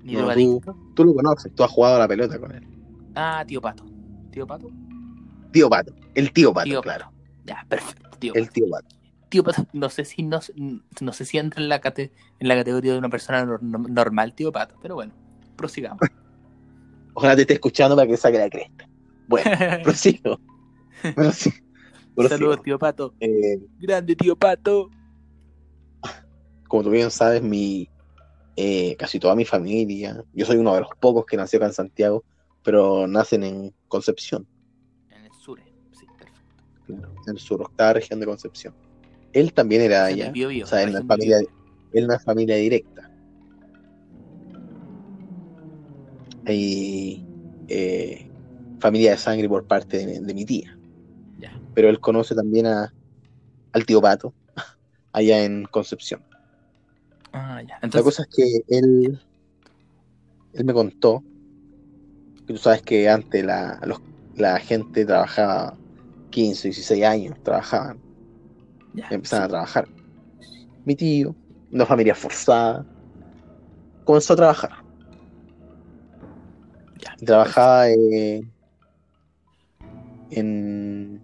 ¿Ni 0.03 0.13
No, 0.13 0.19
drogadicto? 0.19 0.77
Tú 0.95 1.03
lo 1.03 1.13
conoces, 1.15 1.53
tú 1.53 1.63
has 1.63 1.71
jugado 1.71 1.95
a 1.95 1.99
la 1.99 2.07
pelota 2.07 2.39
con 2.39 2.51
él. 2.53 2.67
Ah, 3.15 3.43
tío 3.47 3.59
Pato. 3.59 3.83
¿Tío 4.31 4.45
Pato? 4.45 4.69
Tío 5.51 5.69
Pato, 5.69 5.93
el 6.13 6.31
tío 6.31 6.53
Pato, 6.53 6.69
tío 6.69 6.81
claro. 6.81 7.05
Pato. 7.05 7.17
Ya, 7.45 7.65
perfecto. 7.67 8.06
Tío 8.19 8.33
El 8.35 8.45
Pato. 8.45 8.53
tío 8.53 8.69
Pato. 8.69 8.95
Tío 9.29 9.43
Pato, 9.43 9.65
no 9.73 9.89
sé 9.89 10.05
si 10.05 10.23
no, 10.23 10.39
no 11.01 11.13
sé 11.13 11.25
si 11.25 11.37
entra 11.37 11.61
en 11.61 11.69
la, 11.69 11.81
cate- 11.81 12.11
en 12.39 12.47
la 12.47 12.55
categoría 12.55 12.93
de 12.93 12.99
una 12.99 13.09
persona 13.09 13.45
nor- 13.45 13.61
normal, 13.89 14.33
tío 14.33 14.51
Pato, 14.51 14.75
pero 14.81 14.95
bueno, 14.95 15.13
prosigamos. 15.55 15.99
Ojalá 17.13 17.35
te 17.35 17.41
esté 17.41 17.55
escuchando 17.55 17.95
para 17.95 18.07
que 18.07 18.15
saque 18.17 18.37
la 18.37 18.49
cresta. 18.49 18.87
Bueno. 19.27 19.49
Prosigo. 19.83 20.39
Saludos, 22.29 22.61
tío 22.63 22.79
Pato. 22.79 23.13
Eh, 23.19 23.59
Grande, 23.79 24.15
tío 24.15 24.35
Pato. 24.35 24.89
como 26.67 26.83
tú 26.83 26.89
bien 26.89 27.11
sabes, 27.11 27.41
mi 27.41 27.89
eh, 28.55 28.95
casi 28.97 29.19
toda 29.19 29.35
mi 29.35 29.45
familia, 29.45 30.23
yo 30.33 30.45
soy 30.45 30.57
uno 30.57 30.73
de 30.73 30.81
los 30.81 30.89
pocos 30.99 31.25
que 31.25 31.37
nació 31.37 31.57
acá 31.57 31.67
en 31.67 31.73
Santiago, 31.73 32.23
pero 32.63 33.07
nacen 33.07 33.43
en 33.43 33.73
Concepción, 33.87 34.47
claro, 36.87 37.13
en 37.27 37.33
el 37.33 37.39
sur, 37.39 37.61
octava 37.61 37.93
región 37.93 38.19
de 38.19 38.25
Concepción. 38.27 38.75
Él 39.33 39.53
también 39.53 39.81
era 39.83 40.05
allá, 40.05 40.31
Biobío, 40.31 40.65
o 40.65 40.67
sea, 40.67 40.83
él 40.83 40.91
no 40.93 40.99
es 40.99 41.05
región 41.05 41.07
del 41.09 41.17
familia, 41.19 41.39
no 41.93 42.13
es 42.15 42.23
familia 42.23 42.57
directa. 42.57 43.11
Y 46.47 47.25
eh, 47.67 48.21
familia 48.79 49.11
de 49.11 49.17
sangre 49.17 49.49
por 49.49 49.67
parte 49.67 49.97
de, 50.05 50.19
de 50.21 50.33
mi 50.33 50.45
tía. 50.45 50.69
Ya. 51.37 51.51
Pero 51.73 51.89
él 51.89 51.99
conoce 51.99 52.35
también 52.35 52.67
a, 52.67 52.93
al 53.73 53.85
tío 53.85 54.01
Pato, 54.01 54.35
allá 55.13 55.43
en 55.45 55.65
Concepción. 55.65 56.25
Ah, 57.33 57.61
ya. 57.61 57.75
La 57.75 57.81
Entonces, 57.83 58.03
cosa 58.03 58.23
es 58.23 58.29
que 58.29 58.61
él, 58.77 59.19
él 60.53 60.65
me 60.65 60.73
contó 60.73 61.23
que 62.45 62.53
tú 62.53 62.59
sabes 62.59 62.81
que 62.81 63.09
antes 63.09 63.43
la, 63.45 63.79
los- 63.83 63.99
la 64.35 64.59
gente 64.59 65.05
trabajaba 65.05 65.79
15, 66.37 66.67
16 66.67 67.03
años, 67.03 67.35
trabajaban, 67.41 67.97
ya, 68.93 69.07
empezaban 69.09 69.45
a 69.45 69.47
sí. 69.47 69.49
trabajar. 69.49 69.87
Mi 70.85 70.95
tío, 70.95 71.35
una 71.71 71.83
familia 71.83 72.13
forzada, 72.13 72.85
comenzó 74.03 74.33
a 74.33 74.35
trabajar. 74.35 74.71
Ya. 76.99 77.15
Trabajaba 77.25 77.89
eh, 77.89 78.43
en. 80.29 81.19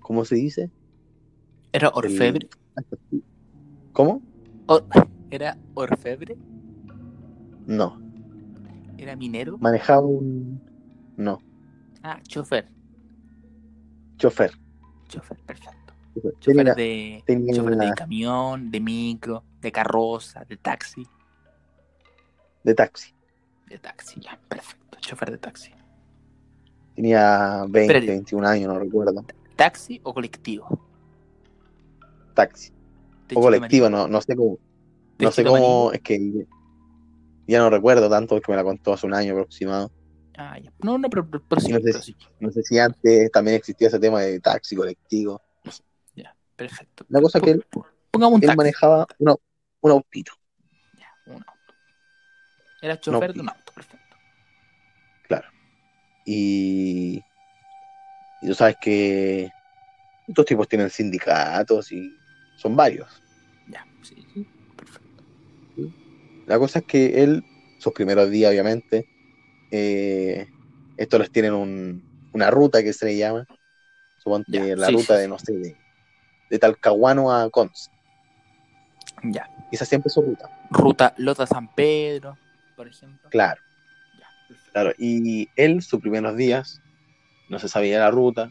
¿Cómo 0.00 0.26
se 0.26 0.34
dice? 0.34 0.70
¿Era 1.72 1.88
orfebre? 1.88 2.46
¿Cómo? 3.94 4.20
Or- 4.66 4.84
¿Era 5.30 5.56
orfebre? 5.72 6.36
No. 7.66 7.98
¿Era 8.98 9.16
minero? 9.16 9.56
Manejaba 9.56 10.02
un. 10.02 10.60
No. 11.16 11.40
Ah, 12.02 12.20
chofer. 12.28 12.77
Chofer. 14.18 14.52
Chofer, 15.08 15.38
perfecto. 15.38 15.94
Chofer. 16.40 16.74
De, 16.74 17.22
chofer 17.54 17.76
de 17.76 17.94
camión, 17.94 18.70
de 18.70 18.80
micro, 18.80 19.44
de 19.60 19.72
carroza, 19.72 20.44
de 20.44 20.56
taxi. 20.56 21.06
de 22.64 22.74
taxi. 22.74 23.14
De 23.66 23.78
taxi, 23.78 24.20
ya, 24.20 24.38
perfecto. 24.48 24.98
Chofer 25.00 25.30
de 25.30 25.38
taxi. 25.38 25.72
Tenía 26.94 27.64
20, 27.68 27.80
Espérate. 27.80 28.06
21 28.06 28.48
años, 28.48 28.72
no 28.72 28.78
recuerdo. 28.78 29.24
¿Taxi 29.54 30.00
o 30.02 30.12
colectivo? 30.12 30.66
Taxi. 32.34 32.72
O 33.34 33.40
colectivo, 33.40 33.88
no, 33.88 34.08
no 34.08 34.20
sé 34.20 34.34
cómo. 34.34 34.58
¿De 35.16 35.24
No 35.26 35.30
sé 35.32 35.44
cómo. 35.44 35.92
Es 35.92 36.00
que 36.00 36.46
ya 37.46 37.58
no 37.58 37.70
recuerdo 37.70 38.10
tanto 38.10 38.34
porque 38.34 38.52
me 38.52 38.56
la 38.56 38.64
contó 38.64 38.92
hace 38.92 39.06
un 39.06 39.14
año 39.14 39.32
aproximado. 39.32 39.90
Ah, 40.40 40.56
ya. 40.56 40.72
No, 40.84 40.96
no, 40.98 41.10
pero, 41.10 41.28
pero, 41.28 41.42
pero 41.48 41.60
sí, 41.60 41.72
no 41.72 41.78
sé 41.80 41.84
pero 41.90 42.02
si- 42.02 42.12
sí. 42.12 42.18
No 42.38 42.50
sé 42.52 42.62
si 42.62 42.78
antes 42.78 43.30
también 43.32 43.56
existía 43.56 43.88
ese 43.88 43.98
tema 43.98 44.20
de 44.22 44.38
taxi, 44.38 44.76
colectivo. 44.76 45.42
Ya, 46.14 46.34
perfecto. 46.54 47.04
La 47.08 47.20
cosa 47.20 47.38
es 47.38 47.44
que 47.44 47.50
él, 47.50 47.66
Pongamos 48.12 48.36
un 48.36 48.42
él 48.42 48.46
taxi. 48.46 48.56
manejaba 48.56 49.06
una- 49.18 49.34
un 49.80 49.90
autito. 49.90 50.32
Ya, 50.94 51.12
un 51.26 51.42
auto. 51.44 51.74
Era 52.80 53.00
chofer 53.00 53.32
de 53.34 53.40
un 53.40 53.48
auto, 53.48 53.72
perfecto. 53.72 54.16
Claro. 55.22 55.48
Y, 56.24 57.24
y 58.40 58.46
tú 58.46 58.54
sabes 58.54 58.76
que 58.76 59.50
estos 60.28 60.46
tipos 60.46 60.68
tienen 60.68 60.88
sindicatos 60.90 61.90
y 61.90 62.20
son 62.54 62.76
varios. 62.76 63.08
Ya, 63.66 63.84
sí, 64.02 64.24
sí, 64.32 64.46
perfecto. 64.76 65.24
La 66.46 66.58
cosa 66.58 66.78
es 66.78 66.84
que 66.86 67.22
él, 67.24 67.42
sus 67.78 67.92
primeros 67.92 68.30
días, 68.30 68.50
obviamente, 68.50 69.06
eh, 69.70 70.46
estos 70.96 71.20
les 71.20 71.30
tienen 71.30 71.52
un- 71.54 72.30
una 72.32 72.50
ruta 72.50 72.82
que 72.82 72.92
se 72.92 73.06
le 73.06 73.16
llama. 73.16 73.44
Suponte 74.18 74.50
Ya, 74.52 74.76
la 74.76 74.86
sí, 74.88 74.92
ruta 74.92 75.14
sí, 75.16 75.20
de, 75.22 75.28
no 75.28 75.38
sé, 75.38 75.52
de, 75.52 75.76
de 76.50 76.58
Talcahuano 76.58 77.32
a 77.32 77.48
Cons. 77.50 77.90
Ya. 79.24 79.48
Esa 79.72 79.84
siempre 79.84 80.08
es 80.08 80.14
su 80.14 80.22
ruta. 80.22 80.50
Ruta 80.70 81.14
Lota 81.18 81.46
San 81.46 81.72
Pedro, 81.74 82.36
por 82.76 82.88
ejemplo. 82.88 83.28
Claro, 83.30 83.60
Ya, 84.18 84.28
claro. 84.72 84.92
Y 84.98 85.48
él, 85.56 85.82
sus 85.82 86.00
primeros 86.00 86.36
días, 86.36 86.80
no 87.48 87.58
se 87.58 87.68
sabía 87.68 87.98
la 88.00 88.10
ruta. 88.10 88.50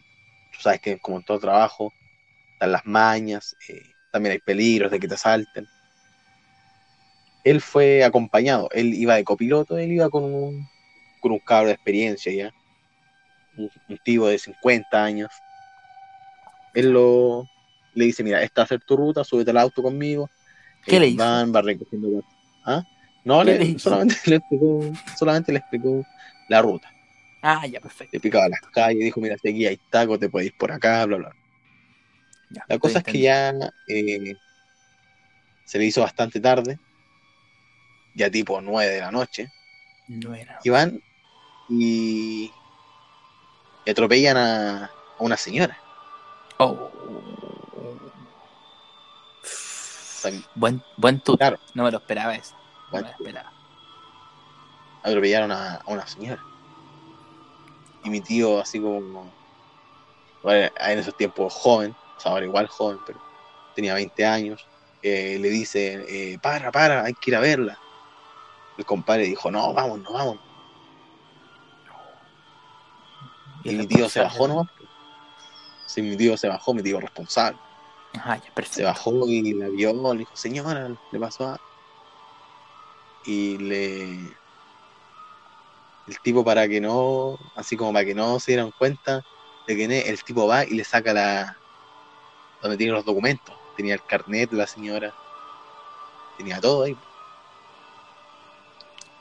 Tú 0.52 0.60
sabes 0.60 0.80
que, 0.80 0.98
como 0.98 1.18
en 1.18 1.24
todo 1.24 1.38
trabajo, 1.38 1.92
están 2.54 2.72
las 2.72 2.84
mañas, 2.86 3.56
eh, 3.68 3.94
también 4.10 4.32
hay 4.32 4.38
peligros 4.40 4.90
de 4.90 4.98
que 4.98 5.08
te 5.08 5.14
asalten. 5.14 5.66
Él 7.44 7.60
fue 7.60 8.04
acompañado, 8.04 8.68
él 8.72 8.94
iba 8.94 9.14
de 9.14 9.24
copiloto, 9.24 9.78
él 9.78 9.92
iba 9.92 10.10
con 10.10 10.24
un, 10.24 10.68
con 11.18 11.32
un 11.32 11.40
cabro 11.40 11.68
de 11.68 11.74
experiencia 11.74 12.32
ya, 12.32 12.52
un, 13.56 13.70
un 13.88 13.98
tipo 13.98 14.26
de 14.28 14.38
50 14.38 15.04
años. 15.04 15.30
Él 16.72 16.90
lo, 16.92 17.48
le 17.92 18.04
dice, 18.06 18.22
mira, 18.24 18.42
esta 18.42 18.62
va 18.62 18.64
a 18.64 18.68
ser 18.68 18.80
tu 18.82 18.96
ruta, 18.96 19.24
súbete 19.24 19.50
al 19.50 19.58
auto 19.58 19.82
conmigo. 19.82 20.30
¿Qué 20.86 20.98
Eh, 20.98 21.00
le 21.00 21.06
hizo? 21.08 21.38
Van, 21.38 21.52
va 21.54 21.62
recogiendo. 21.62 22.22
¿Ah? 22.64 22.84
No, 23.24 23.44
¿Qué 23.44 23.50
le- 23.50 23.78
solamente, 23.78 24.16
le 24.26 24.36
explicó, 24.36 24.98
solamente 25.14 25.52
le 25.52 25.58
explicó 25.60 26.06
la 26.48 26.62
ruta. 26.62 26.94
Ah, 27.42 27.66
ya, 27.66 27.80
perfecto. 27.80 28.12
Le 28.12 28.18
explicaba 28.18 28.48
las 28.50 28.60
calles, 28.70 29.02
dijo, 29.04 29.18
mira, 29.20 29.38
si 29.38 29.48
aquí 29.48 29.64
hay 29.66 29.78
tacos, 29.88 30.18
te 30.18 30.28
puedes 30.28 30.48
ir 30.48 30.54
por 30.56 30.70
acá, 30.72 31.04
bla, 31.06 31.16
bla. 31.16 31.36
Ya, 32.50 32.66
La 32.68 32.78
cosa 32.78 33.00
es 33.00 33.04
que 33.04 33.20
ya 33.20 33.52
eh, 33.86 34.38
se 35.64 35.78
le 35.78 35.84
hizo 35.86 36.00
bastante 36.00 36.40
tarde, 36.40 36.80
ya 38.14 38.30
tipo 38.30 38.60
9 38.60 38.94
de 38.94 39.00
la 39.00 39.10
noche. 39.10 39.50
No 40.08 40.34
era. 40.34 40.58
y 40.62 40.70
van 40.70 41.02
y, 41.68 42.52
y 43.84 43.90
atropellan 43.90 44.36
a, 44.36 44.84
a 44.84 44.90
una 45.18 45.36
señora. 45.36 45.78
Oh. 46.58 46.90
Buen, 50.54 50.82
buen 50.96 51.20
tuto. 51.20 51.38
Claro. 51.38 51.58
No 51.74 51.84
me 51.84 51.90
lo 51.90 51.98
esperaba 51.98 52.34
eso. 52.34 52.54
No 52.92 52.98
me 52.98 53.02
lo 53.02 53.08
esperaba. 53.08 53.52
atropellaron 55.02 55.52
a, 55.52 55.76
a 55.76 55.82
una 55.86 56.06
señora. 56.06 56.42
Y 58.04 58.10
mi 58.10 58.20
tío, 58.20 58.60
así 58.60 58.80
como, 58.80 59.30
bueno, 60.42 60.70
en 60.80 60.98
esos 60.98 61.16
tiempos 61.16 61.52
joven, 61.54 61.94
o 62.16 62.20
sea, 62.20 62.32
ahora 62.32 62.46
igual 62.46 62.66
joven, 62.68 62.98
pero 63.06 63.20
tenía 63.74 63.94
20 63.94 64.26
años, 64.26 64.66
eh, 65.02 65.38
le 65.40 65.48
dice, 65.50 66.04
eh, 66.08 66.38
para, 66.40 66.72
para, 66.72 67.04
hay 67.04 67.14
que 67.14 67.30
ir 67.30 67.36
a 67.36 67.40
verla. 67.40 67.78
El 68.76 68.84
compadre 68.84 69.24
dijo, 69.24 69.50
no, 69.50 69.72
vamos, 69.72 70.00
no, 70.00 70.12
vamos. 70.12 70.38
Y 73.64 73.74
mi 73.74 73.86
tío 73.86 74.08
se 74.08 74.20
bajó, 74.20 74.48
¿no? 74.48 74.68
Sí, 75.86 76.02
mi 76.02 76.16
tío 76.16 76.36
se 76.36 76.48
bajó, 76.48 76.74
mi 76.74 76.82
tío 76.82 77.00
responsable. 77.00 77.58
Ajá, 78.14 78.36
ya, 78.36 78.54
perfecto. 78.54 78.76
Se 78.76 78.84
bajó 78.84 79.26
y 79.26 79.54
la 79.54 79.68
vio, 79.68 79.92
le 80.12 80.20
dijo, 80.20 80.36
señora, 80.36 80.90
le 81.10 81.18
pasó 81.18 81.48
a... 81.48 81.60
Y 83.24 83.58
le... 83.58 84.36
El 86.06 86.18
tipo 86.22 86.42
para 86.42 86.66
que 86.68 86.80
no, 86.80 87.38
así 87.54 87.76
como 87.76 87.92
para 87.92 88.04
que 88.04 88.14
no 88.14 88.40
se 88.40 88.52
dieran 88.52 88.70
cuenta 88.70 89.24
de 89.66 89.76
que 89.76 90.08
el 90.08 90.24
tipo 90.24 90.46
va 90.46 90.64
y 90.64 90.70
le 90.70 90.84
saca 90.84 91.12
la... 91.12 91.56
donde 92.62 92.78
tiene 92.78 92.92
los 92.92 93.04
documentos. 93.04 93.54
Tenía 93.76 93.94
el 93.94 94.04
carnet 94.04 94.50
de 94.50 94.56
la 94.56 94.66
señora. 94.66 95.14
Tenía 96.38 96.60
todo 96.60 96.84
ahí. 96.84 96.96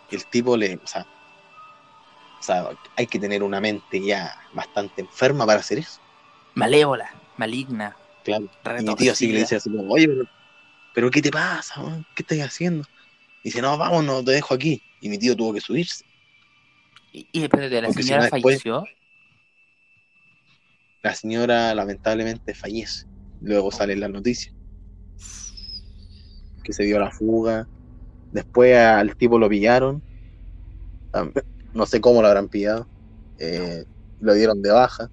Y 0.09 0.15
el 0.15 0.25
tipo 0.27 0.55
le... 0.55 0.75
O 0.83 0.87
sea, 0.87 1.05
o 2.39 2.43
sea, 2.43 2.69
hay 2.95 3.07
que 3.07 3.19
tener 3.19 3.43
una 3.43 3.59
mente 3.59 4.03
ya 4.05 4.35
bastante 4.53 5.01
enferma 5.01 5.45
para 5.45 5.59
hacer 5.59 5.79
eso. 5.79 5.99
Malévola, 6.55 7.09
maligna, 7.37 7.95
Claro. 8.23 8.49
Y 8.79 8.83
mi 8.83 8.95
tío 8.95 9.11
así 9.13 9.31
le 9.31 9.39
dice 9.39 9.55
así 9.55 9.69
como, 9.69 9.91
oye, 9.93 10.05
pero, 10.07 10.25
pero 10.93 11.11
¿qué 11.11 11.21
te 11.21 11.31
pasa? 11.31 11.81
man? 11.81 12.05
¿Qué 12.13 12.23
estás 12.23 12.39
haciendo? 12.39 12.83
Y 13.41 13.49
dice, 13.49 13.61
no, 13.61 13.77
vamos, 13.77 14.03
no 14.03 14.21
te 14.23 14.31
dejo 14.31 14.53
aquí. 14.53 14.81
Y 14.99 15.07
mi 15.07 15.17
tío 15.17 15.33
tuvo 15.35 15.53
que 15.53 15.61
subirse. 15.61 16.03
Y, 17.13 17.25
y 17.31 17.43
espérate, 17.43 17.81
la 17.81 17.87
Porque 17.87 18.01
si 18.03 18.09
señora 18.09 18.23
después- 18.23 18.43
falleció. 18.61 18.83
La 21.03 21.15
señora 21.15 21.73
lamentablemente 21.73 22.53
fallece. 22.53 23.05
Luego 23.39 23.71
sale 23.71 23.93
en 23.93 24.01
las 24.01 24.09
noticias. 24.09 24.53
Que 26.63 26.73
se 26.73 26.83
dio 26.83 26.99
la 26.99 27.11
fuga. 27.11 27.65
Después 28.33 28.75
al 28.75 29.15
tipo 29.15 29.39
lo 29.39 29.47
pillaron. 29.47 30.03
No 31.77 31.85
sé 31.85 32.01
cómo 32.01 32.21
lo 32.23 32.27
habrán 32.27 32.47
pillado. 32.47 32.87
Eh, 33.37 33.85
lo 34.19 34.33
dieron 34.33 34.63
de 34.63 34.71
baja. 34.71 35.11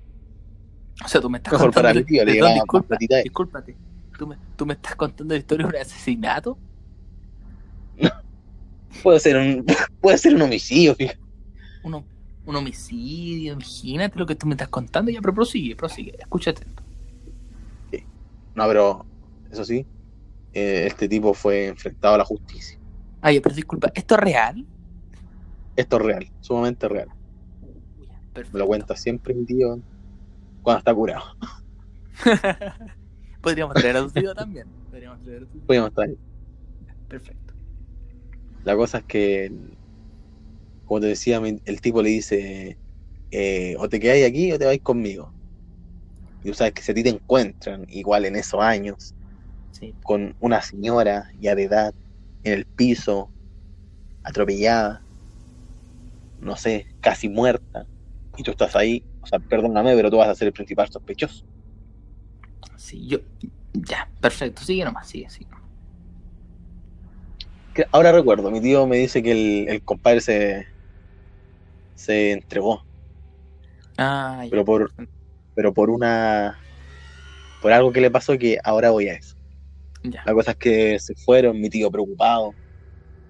O 1.04 1.08
sea, 1.08 1.20
tú 1.20 1.28
me 1.28 1.36
estás 1.38 1.52
Mejor 1.52 1.66
contando. 1.66 1.88
para 1.88 2.00
mi 2.00 2.04
tío, 2.04 2.24
le 2.24 2.32
perdón, 2.32 2.34
llevaba 2.36 2.54
disculpa, 2.54 2.88
platita. 2.88 3.16
discúlpate. 3.18 3.76
¿Tú 4.18 4.26
me, 4.26 4.36
tú 4.56 4.64
me 4.64 4.72
estás 4.74 4.96
contando 4.96 5.34
la 5.34 5.38
historia 5.40 5.66
de 5.66 5.76
un 5.76 5.80
asesinato. 5.82 6.56
Puede 9.02 9.20
ser 9.20 9.36
un, 9.36 9.66
puede 10.00 10.16
ser 10.16 10.34
un 10.34 10.42
homicidio, 10.42 10.94
fíjate. 10.94 11.18
Uno, 11.82 12.04
un 12.46 12.56
homicidio, 12.56 13.52
imagínate 13.52 14.18
lo 14.18 14.24
que 14.24 14.36
tú 14.36 14.46
me 14.46 14.54
estás 14.54 14.68
contando. 14.68 15.10
Ya, 15.10 15.20
pero 15.20 15.34
prosigue, 15.34 15.76
prosigue. 15.76 16.14
Escúchate. 16.18 16.62
No, 18.54 18.66
pero 18.68 19.04
eso 19.50 19.64
sí, 19.64 19.84
eh, 20.54 20.84
este 20.86 21.08
tipo 21.08 21.34
fue 21.34 21.66
enfrentado 21.66 22.14
a 22.14 22.18
la 22.18 22.24
justicia. 22.24 22.78
Ay, 23.20 23.40
pero 23.40 23.54
disculpa, 23.54 23.90
¿esto 23.94 24.14
es 24.14 24.20
real? 24.20 24.64
Esto 25.77 25.97
es 25.97 26.03
real, 26.03 26.31
sumamente 26.41 26.89
real. 26.89 27.09
Perfecto. 28.33 28.53
Me 28.53 28.59
lo 28.61 28.66
cuenta 28.66 28.97
siempre 28.97 29.35
mi 29.35 29.45
tío 29.45 29.81
cuando 30.62 30.79
está 30.79 30.95
curado. 30.95 31.22
Podríamos 33.41 33.75
traer 33.75 33.97
a 33.97 34.03
tu 34.03 34.11
tío 34.11 34.35
también. 34.35 34.66
Podríamos 34.91 35.22
traer 35.22 35.43
a 35.43 35.47
tu 35.47 35.59
tío. 35.61 35.87
Estar 35.87 36.09
ahí. 36.09 36.18
Perfecto. 37.09 37.55
La 38.64 38.75
cosa 38.77 38.99
es 38.99 39.05
que, 39.05 39.53
como 40.85 41.01
te 41.01 41.07
decía, 41.07 41.41
el 41.64 41.81
tipo 41.81 42.03
le 42.03 42.11
dice, 42.11 42.79
eh, 43.31 43.77
o 43.79 43.89
te 43.89 44.01
quedáis 44.01 44.27
aquí 44.27 44.53
o 44.53 44.59
te 44.59 44.64
vais 44.64 44.81
conmigo. 44.81 45.33
Y 46.43 46.49
tú 46.49 46.55
sabes 46.55 46.72
que 46.72 46.83
si 46.83 46.93
a 46.93 46.95
ti 46.95 47.03
te 47.03 47.11
encuentran, 47.11 47.85
igual 47.89 48.25
en 48.25 48.37
esos 48.37 48.61
años, 48.61 49.14
Sí. 49.72 49.93
con 50.05 50.35
una 50.39 50.62
señora 50.62 51.29
ya 51.41 51.55
de 51.57 51.64
edad, 51.64 51.95
en 52.45 52.53
el 52.53 52.64
piso, 52.64 53.29
atropellada, 54.22 55.03
no 56.45 56.57
sé, 56.57 56.86
casi 57.01 57.28
muerta, 57.28 57.86
y 58.36 58.42
tú 58.42 58.53
estás 58.53 58.76
ahí, 58.76 59.05
o 59.22 59.26
sea, 59.26 59.38
perdóname, 59.38 59.95
pero 59.97 60.11
tú 60.11 60.18
vas 60.18 60.28
a 60.28 60.34
ser 60.34 60.49
el 60.49 60.53
principal 60.55 60.88
sospechoso. 60.90 61.45
Sí, 62.76 63.07
yo. 63.07 63.18
Ya, 63.72 64.09
perfecto. 64.20 64.62
Sigue 64.62 64.84
nomás, 64.84 65.09
sigue, 65.09 65.28
sigue. 65.30 65.49
Ahora 67.90 68.12
recuerdo, 68.12 68.51
mi 68.53 68.61
tío 68.61 68.86
me 68.86 68.99
dice 68.99 69.20
que 69.22 69.32
el, 69.32 69.68
el 69.68 69.82
compadre 69.82 70.20
se, 70.20 70.66
se 71.97 72.30
entregó, 72.32 72.84
Ah, 73.99 74.42
ya. 74.45 74.51
pero 74.51 74.64
por, 74.64 74.92
pero 75.57 75.74
por 75.74 75.90
una, 75.90 76.57
por 77.61 77.72
algo 77.72 77.90
que 77.92 78.01
le 78.01 78.12
pasó 78.12 78.38
que 78.38 78.59
ahora 78.62 78.90
voy 78.90 79.09
a 79.09 79.14
eso. 79.14 79.36
Ya. 80.05 80.22
La 80.24 80.34
cosa 80.34 80.53
es 80.53 80.57
que 80.59 80.99
se 81.01 81.16
fueron, 81.16 81.61
mi 81.61 81.68
tío 81.68 81.90
preocupado, 81.90 82.53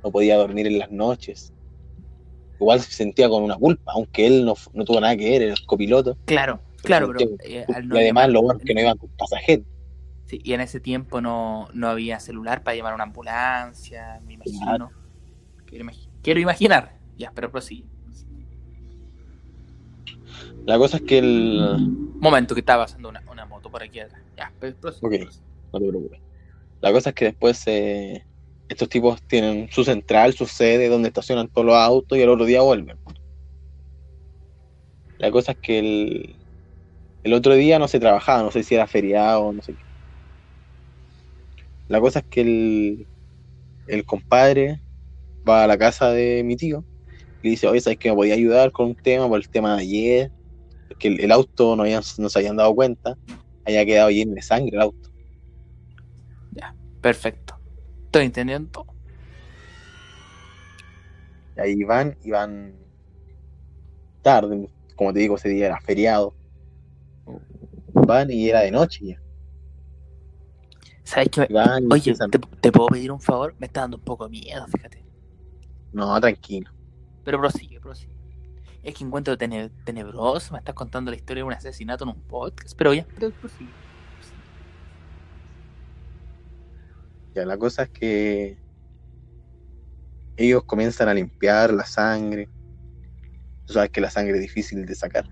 no 0.03 0.11
podía 0.13 0.37
dormir 0.37 0.67
en 0.67 0.79
las 0.79 0.91
noches. 0.91 1.54
Igual 2.61 2.81
se 2.81 2.93
sentía 2.93 3.29
con 3.29 3.43
una 3.43 3.57
culpa, 3.57 3.93
aunque 3.95 4.27
él 4.27 4.45
no, 4.45 4.55
no 4.73 4.85
tuvo 4.85 5.01
nada 5.01 5.17
que 5.17 5.29
ver, 5.29 5.43
era 5.43 5.53
el 5.53 5.67
copiloto. 5.67 6.17
Claro, 6.25 6.61
claro, 6.83 7.13
pero 7.17 7.31
eh, 7.43 7.67
no 7.85 7.97
y 7.97 7.99
además 8.01 8.29
lo 8.31 8.43
bueno 8.43 8.59
es 8.59 8.65
que 8.65 8.75
no 8.75 8.81
iban 8.81 8.97
con 8.97 9.11
pasajeros. 9.11 9.67
Sí, 10.27 10.41
y 10.43 10.53
en 10.55 10.61
ese 10.61 10.81
tiempo 10.81 11.21
no, 11.21 11.69
no 11.75 11.89
había 11.89 12.21
celular 12.21 12.63
para 12.63 12.77
llamar 12.77 12.93
a 12.93 12.95
una 12.95 13.05
ambulancia, 13.05 14.21
me 14.27 14.35
imagino. 14.35 14.91
Quiero, 15.67 15.87
quiero 16.23 16.41
imaginar. 16.41 16.99
Ya, 17.17 17.31
pero 17.35 17.51
prosigue. 17.51 17.85
La 20.65 20.79
cosa 20.79 20.97
es 20.97 21.03
que 21.03 21.19
el... 21.19 21.79
Momento 22.19 22.55
que 22.55 22.61
estaba 22.61 22.85
pasando 22.85 23.11
una, 23.11 23.23
una 23.31 23.45
moto 23.45 23.71
por 23.71 23.83
aquí 23.83 24.01
atrás. 24.01 24.23
Ya, 24.37 24.51
pero 24.59 24.75
prosigue. 24.77 25.07
Ok. 25.07 25.23
prosigue. 25.25 25.45
No 25.73 25.81
te 25.81 25.89
preocupes. 25.89 26.21
La 26.81 26.93
cosa 26.93 27.11
es 27.11 27.15
que 27.15 27.25
después 27.27 27.63
eh, 27.67 28.25
estos 28.75 28.89
tipos 28.89 29.23
tienen 29.23 29.69
su 29.71 29.85
central, 29.85 30.35
su 30.35 30.47
sede, 30.47 30.89
donde 30.89 31.09
estacionan 31.09 31.49
todos 31.49 31.67
los 31.67 31.77
autos 31.77 32.19
y 32.19 32.23
el 32.23 32.29
otro 32.29 32.45
día 32.45 32.61
vuelven. 32.61 32.99
La 35.19 35.31
cosa 35.31 35.53
es 35.53 35.59
que 35.59 35.79
el, 35.79 36.37
el 37.23 37.33
otro 37.33 37.55
día 37.55 37.79
no 37.79 37.89
se 37.89 38.01
trabajaba, 38.01 38.43
no 38.43 38.51
sé 38.51 38.63
si 38.63 38.75
era 38.75 38.87
feriado, 38.87 39.53
no 39.53 39.63
sé 39.63 39.75
qué. 39.75 39.85
La 41.89 42.01
cosa 42.01 42.19
es 42.21 42.25
que 42.27 42.41
el, 42.41 43.07
el 43.87 44.05
compadre 44.05 44.81
va 45.49 45.65
a 45.65 45.67
la 45.67 45.79
casa 45.79 46.11
de 46.11 46.43
mi 46.45 46.57
tío 46.57 46.85
y 47.43 47.51
dice, 47.51 47.69
oye, 47.69 47.81
¿sabes 47.81 47.99
que 47.99 48.11
me 48.11 48.17
podía 48.17 48.35
ayudar 48.35 48.73
con 48.73 48.87
un 48.87 48.97
tema 48.97 49.29
por 49.29 49.39
el 49.39 49.49
tema 49.49 49.77
de 49.77 49.83
ayer? 49.83 50.33
Porque 50.89 51.09
el, 51.09 51.31
auto 51.31 51.77
no, 51.77 51.83
habían, 51.83 52.03
no 52.19 52.29
se 52.29 52.39
habían 52.39 52.57
dado 52.57 52.75
cuenta, 52.75 53.17
había 53.65 53.87
quedado 53.87 54.11
lleno 54.11 54.35
de 54.35 54.43
sangre 54.43 54.75
el 54.75 54.83
auto. 54.83 55.11
Perfecto. 57.01 57.44
Estoy 58.15 58.27
entendiendo 58.27 58.87
ahí 61.57 61.83
van 61.83 62.17
y 62.23 62.31
van 62.31 62.77
tarde, 64.23 64.69
como 64.95 65.13
te 65.13 65.19
digo, 65.19 65.35
ese 65.35 65.49
día 65.49 65.67
era 65.67 65.81
feriado. 65.81 66.33
Van 67.93 68.31
y 68.31 68.49
era 68.49 68.61
de 68.61 68.71
noche 68.71 69.05
ya. 69.05 69.21
¿Sabes 71.03 71.29
qué? 71.31 71.49
Van 71.53 71.85
Oye, 71.91 72.11
empiezan- 72.11 72.31
¿te, 72.31 72.39
te 72.39 72.71
puedo 72.71 72.87
pedir 72.87 73.11
un 73.11 73.21
favor? 73.21 73.57
Me 73.59 73.67
está 73.67 73.81
dando 73.81 73.97
un 73.97 74.05
poco 74.05 74.25
de 74.27 74.31
miedo, 74.31 74.65
fíjate. 74.69 75.05
No, 75.93 76.21
tranquilo. 76.21 76.71
Pero 77.25 77.41
prosigue, 77.41 77.81
prosigue. 77.81 78.15
Es 78.85 78.95
que 78.95 79.03
encuentro 79.03 79.37
tene- 79.37 79.71
tenebroso. 79.85 80.53
Me 80.53 80.59
estás 80.61 80.77
contando 80.77 81.11
la 81.11 81.17
historia 81.17 81.41
de 81.43 81.47
un 81.49 81.53
asesinato 81.53 82.05
en 82.05 82.11
un 82.11 82.21
podcast. 82.23 82.77
Pero 82.79 82.95
ya, 82.95 83.05
pero 83.19 83.33
prosigue. 83.33 83.71
Ya 87.35 87.45
la 87.47 87.59
cosa 87.59 87.83
es 87.85 87.91
que 87.91 88.59
ellos 90.37 90.63
comienzan 90.65 91.09
a 91.09 91.15
limpiar 91.15 91.73
la 91.73 91.85
sangre. 91.85 92.51
Tú 93.67 93.75
sabes 93.75 93.91
que 93.91 94.01
la 94.01 94.11
sangre 94.11 94.37
es 94.37 94.41
difícil 94.43 94.87
de 94.87 94.95
sacar. 94.95 95.27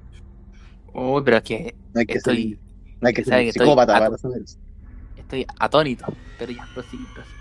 Uy, 0.95 1.23
pero 1.25 1.37
es 1.39 1.43
que 1.43 1.77
No 1.95 2.01
hay 2.01 2.07
que 2.07 2.21
estoy, 2.21 2.21
ser, 2.21 2.61
no 3.01 3.09
hay 3.09 3.15
que 3.15 3.25
ser 3.25 3.47
psicópata 3.49 3.97
para 3.97 4.19
saber 4.19 4.43
eso. 4.43 4.59
estoy 5.17 5.47
atónito. 5.59 6.07
Pero 6.37 6.53
ya, 6.53 6.69
prosigue, 6.73 7.09
prosigue. 7.15 7.41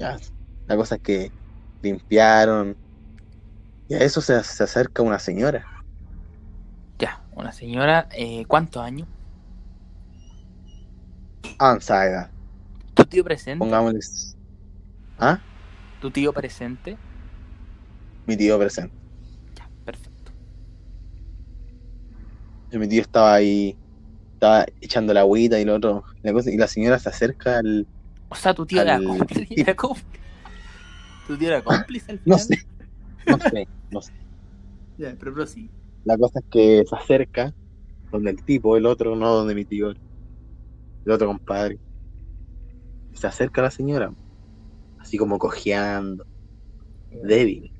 Ya, 0.00 0.18
La 0.66 0.76
cosa 0.76 0.96
es 0.96 1.00
que 1.02 1.32
limpiaron. 1.82 2.78
Y 3.88 3.94
a 3.94 3.98
eso 4.00 4.20
se, 4.20 4.42
se 4.44 4.62
acerca 4.64 5.02
una 5.02 5.18
señora. 5.18 5.70
Ya, 6.98 7.24
una 7.32 7.52
señora, 7.52 8.08
eh, 8.12 8.46
¿cuántos 8.46 8.82
años? 8.82 9.08
Avanzada 11.58 12.04
edad. 12.06 12.33
¿Tu 13.14 13.18
tío 13.18 13.24
presente? 13.24 13.64
Pongámosles. 13.64 14.36
¿Ah? 15.18 15.40
¿Tu 16.00 16.10
tío 16.10 16.32
presente? 16.32 16.96
Mi 18.26 18.36
tío 18.36 18.58
presente. 18.58 18.94
Ya, 19.56 19.68
perfecto. 19.84 20.32
Y 22.70 22.78
mi 22.78 22.88
tío 22.88 23.02
estaba 23.02 23.34
ahí, 23.34 23.78
estaba 24.34 24.66
echando 24.80 25.14
la 25.14 25.20
agüita 25.20 25.60
y 25.60 25.64
lo 25.64 25.76
otro. 25.76 26.04
La 26.22 26.32
cosa, 26.32 26.50
y 26.52 26.56
la 26.56 26.68
señora 26.68 26.98
se 26.98 27.08
acerca 27.10 27.58
al. 27.58 27.88
O 28.28 28.34
sea, 28.34 28.54
tu 28.54 28.66
tío 28.66 28.82
era 28.82 28.96
Al- 28.96 29.04
cómplice. 29.04 29.46
Era 29.60 29.74
cómplice. 29.74 30.08
¿Tu 31.26 31.36
tío 31.38 31.48
era 31.48 31.62
cómplice 31.64 32.12
al 32.12 32.18
No 32.24 32.36
final? 32.36 32.48
sé, 32.48 32.56
no 33.26 33.38
sé, 33.40 33.68
no 33.90 34.02
sé. 34.02 34.12
Ya, 34.96 35.16
pero 35.18 35.34
prosigue. 35.34 35.70
La 36.04 36.16
cosa 36.16 36.38
es 36.38 36.46
que 36.50 36.84
se 36.88 36.96
acerca 36.96 37.52
donde 38.12 38.30
el 38.30 38.44
tipo, 38.44 38.76
el 38.76 38.86
otro, 38.86 39.16
no 39.16 39.34
donde 39.34 39.54
mi 39.54 39.64
tío, 39.66 39.90
el 39.90 41.12
otro 41.12 41.28
compadre. 41.28 41.78
Y 43.14 43.18
se 43.18 43.28
acerca 43.28 43.62
a 43.62 43.64
la 43.64 43.70
señora, 43.70 44.12
así 44.98 45.18
como 45.18 45.38
cojeando, 45.38 46.26
débil. 47.10 47.72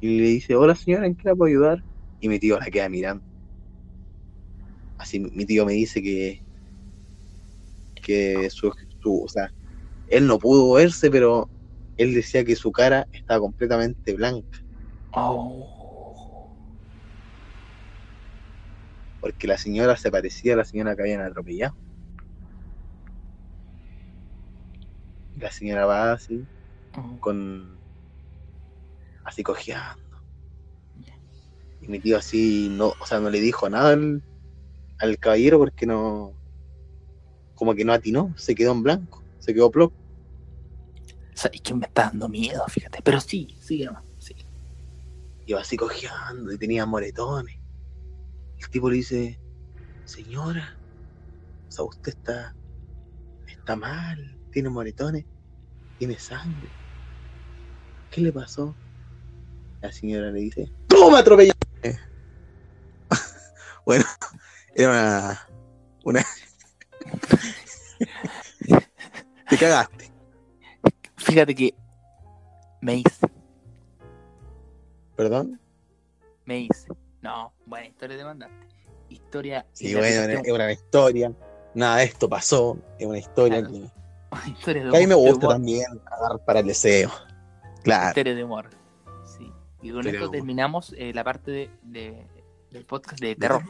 Y 0.00 0.20
le 0.20 0.26
dice, 0.28 0.54
hola 0.54 0.74
señora, 0.76 1.06
¿en 1.06 1.16
qué 1.16 1.28
la 1.28 1.34
puedo 1.34 1.48
ayudar? 1.48 1.78
Y 2.20 2.28
mi 2.28 2.38
tío 2.38 2.58
la 2.58 2.66
queda 2.66 2.88
mirando. 2.90 3.24
Así 4.98 5.20
mi 5.20 5.44
tío 5.46 5.66
me 5.66 5.74
dice 5.74 6.02
que, 6.02 6.42
que 8.02 8.48
su, 8.50 8.72
su- 9.00 9.24
o 9.24 9.28
sea, 9.28 9.52
él 10.06 10.26
no 10.26 10.38
pudo 10.38 10.74
verse, 10.74 11.10
pero 11.10 11.50
él 11.96 12.14
decía 12.14 12.44
que 12.44 12.56
su 12.56 12.72
cara 12.72 13.08
estaba 13.12 13.40
completamente 13.40 14.14
blanca. 14.14 14.58
Oh. 15.14 15.68
porque 19.20 19.46
la 19.46 19.56
señora 19.56 19.96
se 19.96 20.10
parecía 20.10 20.52
a 20.54 20.56
la 20.58 20.64
señora 20.66 20.94
que 20.94 21.02
habían 21.02 21.22
atropellado. 21.22 21.74
La 25.42 25.52
señora 25.52 25.86
va 25.86 26.12
así, 26.12 26.44
con. 27.20 27.76
así 29.24 29.42
cojeando. 29.42 30.02
Y 31.80 31.88
mi 31.88 31.98
tío 31.98 32.16
así, 32.16 32.68
no, 32.70 32.94
o 33.00 33.06
sea, 33.06 33.18
no 33.18 33.28
le 33.28 33.40
dijo 33.40 33.68
nada 33.68 33.90
al, 33.90 34.22
al 34.98 35.18
caballero 35.18 35.58
porque 35.58 35.84
no. 35.84 36.32
como 37.54 37.74
que 37.74 37.84
no 37.84 37.92
atinó, 37.92 38.32
se 38.36 38.54
quedó 38.54 38.72
en 38.72 38.82
blanco, 38.82 39.22
se 39.40 39.52
quedó 39.52 39.70
plop. 39.70 39.92
¿Sabes 41.34 41.60
que 41.60 41.74
me 41.74 41.86
está 41.86 42.04
dando 42.04 42.28
miedo? 42.28 42.64
Fíjate. 42.68 43.00
Pero 43.02 43.20
sí, 43.20 43.56
sigue 43.60 43.86
nomás. 43.86 44.04
Sí. 44.18 44.36
Iba 45.46 45.60
así 45.60 45.76
cojeando 45.76 46.52
y 46.52 46.58
tenía 46.58 46.86
moretones. 46.86 47.58
El 48.58 48.68
tipo 48.70 48.88
le 48.88 48.96
dice, 48.96 49.40
señora, 50.04 50.76
o 51.68 51.72
sea, 51.72 51.84
usted 51.84 52.12
está, 52.12 52.54
está 53.48 53.74
mal, 53.74 54.38
tiene 54.52 54.68
moretones, 54.68 55.24
tiene 56.02 56.18
sangre. 56.18 56.68
¿Qué 58.10 58.20
le 58.22 58.32
pasó? 58.32 58.74
La 59.80 59.92
señora 59.92 60.32
le 60.32 60.40
dice, 60.40 60.68
¡Tú 60.88 61.08
me 61.12 61.18
atropellaste! 61.18 62.00
bueno, 63.86 64.04
era 64.74 64.90
una... 64.90 65.48
una... 66.02 66.24
Te 69.48 69.56
cagaste. 69.56 70.10
Fíjate 71.18 71.54
que 71.54 71.72
me 72.80 72.96
hice, 72.96 73.28
¿Perdón? 75.14 75.60
me 76.46 76.62
hice. 76.62 76.88
No, 77.20 77.52
buena 77.64 77.86
historia 77.86 78.16
de 78.16 78.24
mandaste. 78.24 78.66
Historia. 79.08 79.64
Sí, 79.70 79.94
bueno, 79.94 80.08
es 80.08 80.50
una 80.50 80.72
historia. 80.72 81.32
Nada 81.76 81.98
de 81.98 82.04
esto 82.06 82.28
pasó. 82.28 82.76
Es 82.98 83.06
una 83.06 83.18
historia 83.18 83.60
Claro. 83.60 83.72
que... 83.72 84.01
Una 84.44 84.48
historia 84.48 84.84
de 84.84 84.96
a 84.96 85.00
mí 85.00 85.06
me 85.06 85.14
gusta 85.14 85.36
humor. 85.46 85.52
también 85.54 85.84
agarrar 86.06 86.44
para 86.44 86.60
el 86.60 86.66
deseo. 86.66 87.10
Claro. 87.82 88.08
Historia 88.08 88.34
de 88.34 88.44
humor. 88.44 88.70
Sí. 89.24 89.44
Y 89.82 89.90
con 89.90 89.98
Historia 90.00 90.12
esto 90.12 90.30
terminamos 90.30 90.94
eh, 90.96 91.12
la 91.14 91.24
parte 91.24 91.50
de, 91.50 91.70
de- 91.82 92.26
del 92.70 92.84
podcast 92.86 93.20
de 93.20 93.36
terror. 93.36 93.62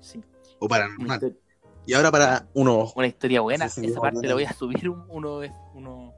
Sí. 0.00 0.22
O 0.58 0.68
paranormal. 0.68 1.36
Y 1.86 1.94
ahora 1.94 2.10
para 2.10 2.46
uno. 2.54 2.92
una 2.96 3.06
historia 3.06 3.40
buena. 3.40 3.68
Sí, 3.68 3.80
sí, 3.82 3.86
Esa 3.88 4.00
parte 4.00 4.26
le 4.26 4.34
voy 4.34 4.44
a 4.44 4.52
subir 4.52 4.88
un- 4.90 5.04
uno, 5.08 5.40
uno, 5.74 6.12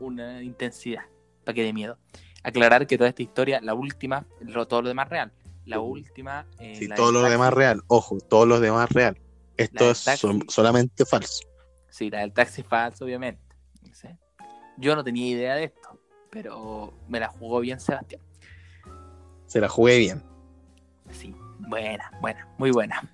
una 0.00 0.42
intensidad 0.42 1.02
para 1.44 1.54
que 1.54 1.62
dé 1.62 1.72
miedo. 1.72 1.98
Aclarar 2.42 2.86
que 2.86 2.96
toda 2.98 3.08
esta 3.10 3.22
historia, 3.22 3.60
la 3.60 3.74
última, 3.74 4.26
lo- 4.40 4.66
todo 4.66 4.82
lo 4.82 4.88
demás 4.88 5.08
real. 5.08 5.32
La 5.66 5.76
Sí. 5.76 5.82
última. 5.82 6.46
eh, 6.58 6.74
Si 6.74 6.88
la 6.88 6.96
todo 6.96 7.12
lo 7.12 7.20
taxi, 7.20 7.32
demás 7.32 7.52
real. 7.54 7.82
Ojo, 7.86 8.18
todo 8.18 8.46
lo 8.46 8.58
demás 8.58 8.88
real. 8.90 9.16
Esto 9.56 9.90
es 9.92 10.04
solamente 10.48 11.04
falso. 11.04 11.44
Sí, 11.92 12.08
la 12.10 12.20
del 12.20 12.32
taxi 12.32 12.62
falso, 12.62 13.04
obviamente. 13.04 13.42
Sí. 13.92 14.08
Yo 14.78 14.96
no 14.96 15.04
tenía 15.04 15.28
idea 15.28 15.54
de 15.56 15.64
esto, 15.64 16.00
pero 16.30 16.94
me 17.06 17.20
la 17.20 17.28
jugó 17.28 17.60
bien 17.60 17.78
Sebastián. 17.78 18.22
Se 19.46 19.60
la 19.60 19.68
jugué 19.68 19.98
bien. 19.98 20.22
Sí, 21.10 21.34
buena, 21.58 22.10
buena, 22.22 22.48
muy 22.56 22.70
buena. 22.70 23.12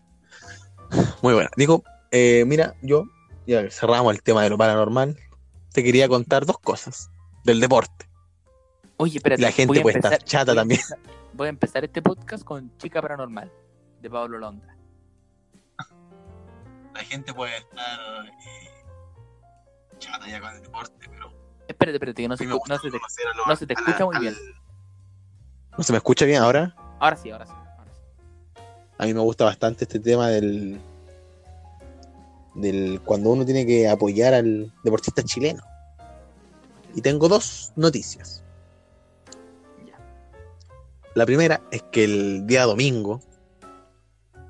Muy 1.22 1.34
buena. 1.34 1.50
Digo, 1.56 1.82
eh, 2.12 2.44
mira, 2.46 2.74
yo 2.80 3.04
ya 3.46 3.68
cerramos 3.70 4.14
el 4.14 4.22
tema 4.22 4.44
de 4.44 4.50
lo 4.50 4.56
paranormal. 4.56 5.18
Te 5.72 5.82
quería 5.82 6.08
contar 6.08 6.46
dos 6.46 6.58
cosas 6.60 7.10
del 7.44 7.58
deporte. 7.60 8.08
Oye, 8.96 9.16
espérate. 9.18 9.42
La 9.42 9.50
gente 9.52 9.80
puede 9.80 9.98
estar 9.98 10.22
chata 10.22 10.52
voy 10.52 10.58
a 10.58 10.60
también. 10.60 10.80
empezar- 10.80 10.98
voy 11.34 11.46
a 11.46 11.50
empezar 11.50 11.84
este 11.84 12.00
podcast 12.00 12.44
con 12.44 12.76
Chica 12.78 13.02
Paranormal, 13.02 13.52
de 14.00 14.08
Pablo 14.10 14.38
Londra. 14.38 14.76
La 16.99 17.05
gente 17.05 17.32
puede 17.32 17.57
estar 17.57 18.01
chata 20.01 20.28
ya 20.28 20.40
con 20.40 20.51
el 20.57 20.62
deporte, 20.62 21.07
pero 21.09 21.32
Espérate, 21.68 21.96
espérate, 21.96 22.22
que 22.22 22.28
no 22.28 22.36
se, 22.36 22.44
escu- 22.44 22.68
no 22.68 22.78
se 22.78 22.90
te, 22.90 22.99
no 23.46 23.57
se 23.57 23.66
te 23.68 23.72
escucha 23.74 24.05
muy 24.05 24.18
bien. 24.18 24.34
¿No 25.76 25.84
se 25.84 25.92
me 25.92 25.99
escucha 25.99 26.24
bien 26.24 26.42
ahora? 26.42 26.74
Ahora 26.99 27.16
sí, 27.16 27.30
ahora 27.30 27.46
sí. 27.46 27.53
ahora 27.53 27.92
sí. 27.94 28.62
A 28.99 29.05
mí 29.07 29.14
me 29.14 29.20
gusta 29.20 29.44
bastante 29.44 29.84
este 29.84 30.01
tema 30.01 30.26
del. 30.28 30.80
del 32.57 33.01
cuando 33.05 33.30
uno 33.30 33.44
tiene 33.44 33.64
que 33.64 33.88
apoyar 33.88 34.34
al 34.34 34.72
deportista 34.82 35.22
chileno. 35.22 35.62
Y 36.96 37.01
tengo 37.01 37.28
dos 37.28 37.72
noticias. 37.76 38.42
Ya. 39.86 39.99
La 41.14 41.26
primera 41.26 41.61
es 41.70 41.82
que 41.92 42.03
el 42.05 42.44
día 42.46 42.64
domingo, 42.64 43.20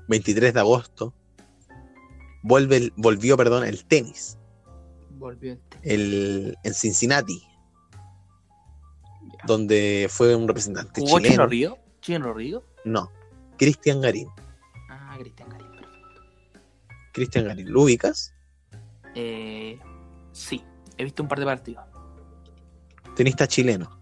23 0.07 0.53
de 0.53 0.59
agosto, 0.59 1.13
vuelve 2.43 2.77
el- 2.77 2.93
volvió 2.95 3.35
perdón, 3.37 3.63
el 3.65 3.85
tenis 3.85 4.37
Volvió 5.11 5.53
el 5.53 5.59
el, 5.83 6.57
en 6.63 6.73
Cincinnati, 6.73 7.41
Ya. 9.21 9.43
donde 9.45 10.07
fue 10.09 10.35
un 10.35 10.47
representante 10.47 11.01
¿Jugó 11.01 11.17
Chino 11.17 11.23
chileno. 11.29 11.47
Río? 11.47 11.77
¿Chino 12.01 12.33
Río? 12.33 12.63
No, 12.85 13.11
Cristian 13.57 13.99
Garín. 14.01 14.29
Ah, 14.89 15.17
Cristian 15.19 15.49
Garín, 15.49 15.67
perfecto. 15.71 16.21
Cristian 17.13 17.45
Garín, 17.45 17.71
¿lo 17.71 17.81
ubicas? 17.81 18.33
Eh, 19.15 19.77
sí, 20.31 20.63
he 20.97 21.03
visto 21.03 21.21
un 21.23 21.29
par 21.29 21.39
de 21.39 21.45
partidos. 21.45 21.83
Tenista 23.15 23.47
chileno. 23.47 23.99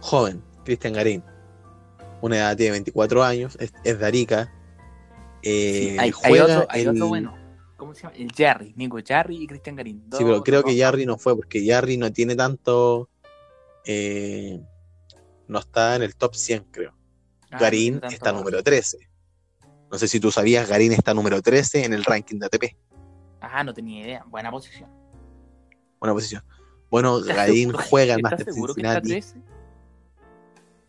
Joven, 0.00 0.42
Cristian 0.64 0.94
Garín. 0.94 1.22
Una 2.20 2.36
edad 2.38 2.56
tiene 2.56 2.72
24 2.72 3.22
años, 3.22 3.56
es, 3.60 3.72
es 3.84 3.98
de 4.00 4.06
Arica. 4.06 4.52
Eh, 5.42 5.90
Sí, 5.92 5.98
hay, 5.98 6.12
hay 6.22 6.38
otro, 6.40 6.66
hay 6.68 6.82
el- 6.82 6.88
otro 6.90 7.08
bueno. 7.08 7.36
¿Cómo 7.76 7.94
se 7.94 8.02
llama? 8.04 8.14
El 8.16 8.32
Jarry, 8.32 8.72
Nico 8.76 8.98
Jarry 9.06 9.36
y 9.42 9.46
Cristian 9.46 9.76
Garín. 9.76 10.00
Sí, 10.10 10.18
pero 10.20 10.36
Dos- 10.36 10.42
creo 10.44 10.62
que 10.64 10.78
Jarry 10.78 11.04
no 11.04 11.18
fue, 11.18 11.36
porque 11.36 11.64
Jarry 11.66 11.96
no 11.98 12.10
tiene 12.12 12.34
tanto. 12.36 13.08
eh, 13.84 14.60
no 15.46 15.60
está 15.60 15.94
en 15.94 16.02
el 16.02 16.16
top 16.16 16.34
100, 16.34 16.64
creo. 16.72 16.92
Ah, 17.52 17.58
Garín 17.60 18.00
no 18.02 18.08
está 18.08 18.32
más. 18.32 18.40
número 18.42 18.60
13. 18.62 18.98
No 19.92 19.96
sé 19.98 20.08
si 20.08 20.18
tú 20.18 20.32
sabías, 20.32 20.68
Garín 20.68 20.90
está 20.92 21.14
número 21.14 21.40
13 21.40 21.84
en 21.84 21.92
el 21.92 22.04
ranking 22.04 22.38
de 22.40 22.46
ATP. 22.46 22.76
Ah, 23.40 23.62
no 23.62 23.72
tenía 23.72 24.02
idea. 24.02 24.24
Buena 24.26 24.50
posición. 24.50 24.90
Buena 26.00 26.14
posición. 26.14 26.42
Bueno, 26.90 27.18
¿Estás 27.20 27.36
Garín 27.36 27.68
seguro- 27.70 27.84
juega 27.88 28.14
en 28.14 28.18
¿Estás 28.20 28.32
Master 28.32 28.54
seguro 28.54 28.74
que 28.74 28.80
está 28.80 28.94
Cincinnati. 28.94 29.20
13? 29.32 29.40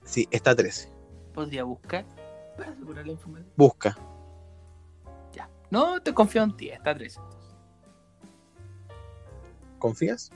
Sí, 0.06 0.28
está 0.32 0.56
13. 0.56 0.90
Podría 1.36 1.64
buscar 1.66 2.06
para 2.58 2.72
asegurar 2.72 3.06
la 3.06 3.12
información. 3.12 3.52
Busca. 3.56 3.96
No, 5.70 6.02
te 6.02 6.14
confío 6.14 6.44
en 6.44 6.56
ti. 6.56 6.70
Está 6.70 6.96
13. 6.96 7.20
entonces. 7.20 7.56
¿Confías? 9.80 10.32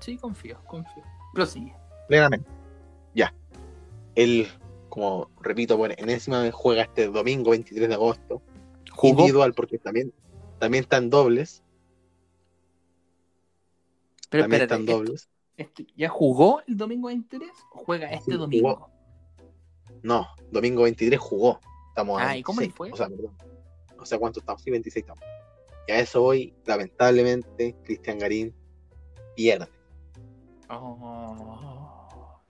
Sí, 0.00 0.16
confío, 0.16 0.58
confío. 0.66 1.02
Prosigue. 1.34 1.74
Plenamente. 2.08 2.48
Ya. 3.14 3.34
Él, 4.14 4.48
como 4.88 5.30
repito, 5.40 5.76
por 5.76 5.92
enésima 5.98 6.42
vez 6.42 6.54
juega 6.54 6.82
este 6.82 7.08
domingo 7.08 7.50
23 7.50 7.88
de 7.88 7.94
agosto. 7.94 8.42
¿Jugó? 8.92 9.08
Individual, 9.20 9.54
porque 9.54 9.78
también, 9.78 10.12
también 10.58 10.82
están 10.84 11.10
dobles. 11.10 11.62
Pero 14.28 14.44
también 14.44 14.62
espérate, 14.62 14.82
están 14.82 14.88
¿esto- 14.88 15.04
dobles. 15.04 15.28
¿ya 15.96 16.08
jugó 16.08 16.62
el 16.66 16.76
domingo 16.76 17.08
23 17.08 17.50
o 17.72 17.78
juega 17.84 18.06
este 18.10 18.24
Sí, 18.24 18.30
jugó. 18.32 18.38
domingo? 18.40 18.90
No, 20.02 20.26
domingo 20.50 20.82
23 20.84 21.20
jugó. 21.20 21.60
Estamos 21.88 22.20
a 22.20 22.28
Ah, 22.30 22.36
¿y 22.36 22.42
cómo 22.42 22.60
le 22.60 22.68
26, 22.68 22.76
fue? 22.76 22.92
O 22.92 22.96
sea, 22.96 23.08
perdón. 23.08 23.36
No 24.00 24.06
sé 24.06 24.18
cuánto 24.18 24.40
estamos. 24.40 24.62
Sí, 24.62 24.70
26 24.70 25.02
estamos. 25.04 25.22
Y 25.86 25.92
a 25.92 26.00
eso 26.00 26.24
hoy, 26.24 26.54
lamentablemente, 26.66 27.76
Cristian 27.84 28.18
Garín 28.18 28.54
pierde. 29.36 29.68
Oh. 30.70 32.40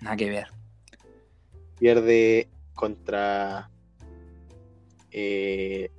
Nada 0.00 0.16
que 0.16 0.30
ver. 0.30 0.46
Pierde 1.80 2.48
contra 2.74 3.68
eh, 5.10 5.90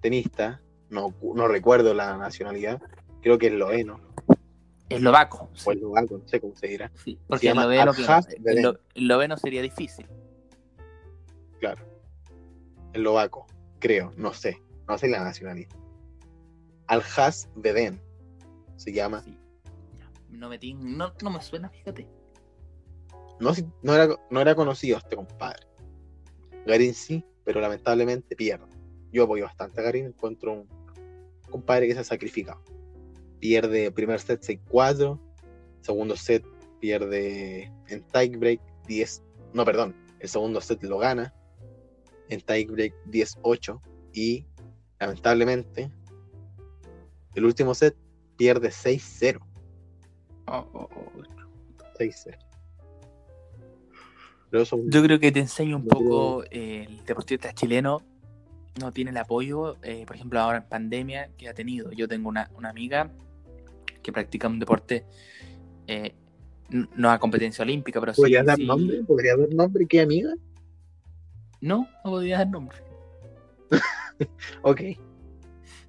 tenista. 0.00 0.60
No, 0.90 1.12
no 1.34 1.48
recuerdo 1.48 1.92
la 1.92 2.16
nacionalidad. 2.16 2.80
Creo 3.20 3.36
que 3.36 3.48
es 3.48 3.52
esloveno. 3.52 4.00
Eslovaco. 4.88 5.50
O 5.52 5.56
Sí, 5.56 5.70
eslovaco, 5.70 6.18
no 6.18 6.28
sé 6.28 6.40
cómo 6.40 6.54
se 6.54 6.68
dirá. 6.68 6.90
sí, 6.94 7.18
porque 7.26 7.48
el 7.48 7.56
noveno, 7.56 7.90
Alhaz 7.90 8.28
el 8.30 8.62
lo- 8.62 8.78
el 8.94 9.08
noveno 9.08 9.36
sería 9.36 9.60
difícil. 9.60 10.06
Claro. 11.58 11.84
Eslovaco, 12.92 13.46
creo, 13.78 14.12
no 14.16 14.32
sé. 14.32 14.62
No 14.88 14.96
sé 14.96 15.08
la 15.08 15.22
nacionalidad. 15.22 15.70
Alhaz 16.86 17.48
Beden 17.54 18.00
se 18.76 18.92
llama. 18.92 19.22
Sí. 19.22 19.38
No, 20.30 20.48
me 20.48 20.58
no, 20.58 21.12
no 21.22 21.30
me 21.30 21.42
suena, 21.42 21.68
fíjate. 21.68 22.08
No, 23.40 23.52
no, 23.82 23.94
era, 23.94 24.08
no 24.30 24.40
era 24.40 24.54
conocido 24.54 24.98
este 24.98 25.16
compadre. 25.16 25.66
Garín 26.66 26.94
sí, 26.94 27.24
pero 27.44 27.60
lamentablemente 27.60 28.34
pierde. 28.34 28.66
Yo 29.12 29.24
apoyo 29.24 29.44
bastante 29.44 29.80
a 29.80 29.84
Garín, 29.84 30.06
encuentro 30.06 30.52
un 30.52 30.68
compadre 31.50 31.86
que 31.86 31.94
se 31.94 32.00
ha 32.00 32.04
sacrificado. 32.04 32.62
Pierde 33.38 33.90
primer 33.92 34.20
set 34.20 34.42
6-4, 34.42 35.18
segundo 35.80 36.16
set 36.16 36.44
pierde 36.80 37.72
en 37.88 38.02
tiebreak 38.12 38.60
10, 38.86 39.22
no, 39.54 39.64
perdón, 39.64 39.94
el 40.18 40.28
segundo 40.28 40.60
set 40.60 40.82
lo 40.82 40.98
gana 40.98 41.34
en 42.28 42.40
tiebreak 42.40 42.94
10-8 43.06 43.80
y 44.12 44.44
lamentablemente 45.00 45.90
el 47.34 47.44
último 47.44 47.74
set 47.74 47.96
pierde 48.36 48.68
6-0. 48.70 49.40
Oh, 50.46 50.66
oh, 50.72 50.88
oh. 50.94 51.22
6-0. 51.98 52.36
Pero 54.50 54.62
eso 54.62 54.76
es 54.76 54.82
un- 54.84 54.90
Yo 54.90 55.02
creo 55.02 55.18
que 55.20 55.30
te 55.32 55.40
enseña 55.40 55.76
un 55.76 55.86
poco 55.86 56.44
eh, 56.50 56.86
el 56.88 57.04
deportista 57.04 57.52
chileno 57.52 58.00
no 58.80 58.92
tiene 58.92 59.10
el 59.10 59.16
apoyo, 59.16 59.76
eh, 59.82 60.04
por 60.06 60.16
ejemplo, 60.16 60.38
ahora 60.40 60.58
en 60.58 60.64
pandemia 60.64 61.30
que 61.36 61.48
ha 61.48 61.54
tenido. 61.54 61.90
Yo 61.92 62.06
tengo 62.08 62.28
una, 62.28 62.48
una 62.56 62.70
amiga 62.70 63.10
que 64.02 64.12
practica 64.12 64.46
un 64.48 64.58
deporte 64.60 65.04
eh, 65.88 66.14
no 66.70 67.10
a 67.10 67.18
competencia 67.18 67.62
olímpica, 67.62 67.98
pero 68.00 68.14
sí. 68.14 68.20
¿Podría 68.22 68.44
dar 68.44 68.56
sí- 68.56 68.66
nombre? 68.66 69.02
¿Podría 69.04 69.36
dar 69.36 69.52
nombre? 69.52 69.86
¿Qué 69.86 70.00
amiga? 70.00 70.32
No, 71.60 71.88
no 72.04 72.10
podría 72.10 72.38
dar 72.38 72.48
nombre. 72.48 72.78
Ok. 74.62 74.80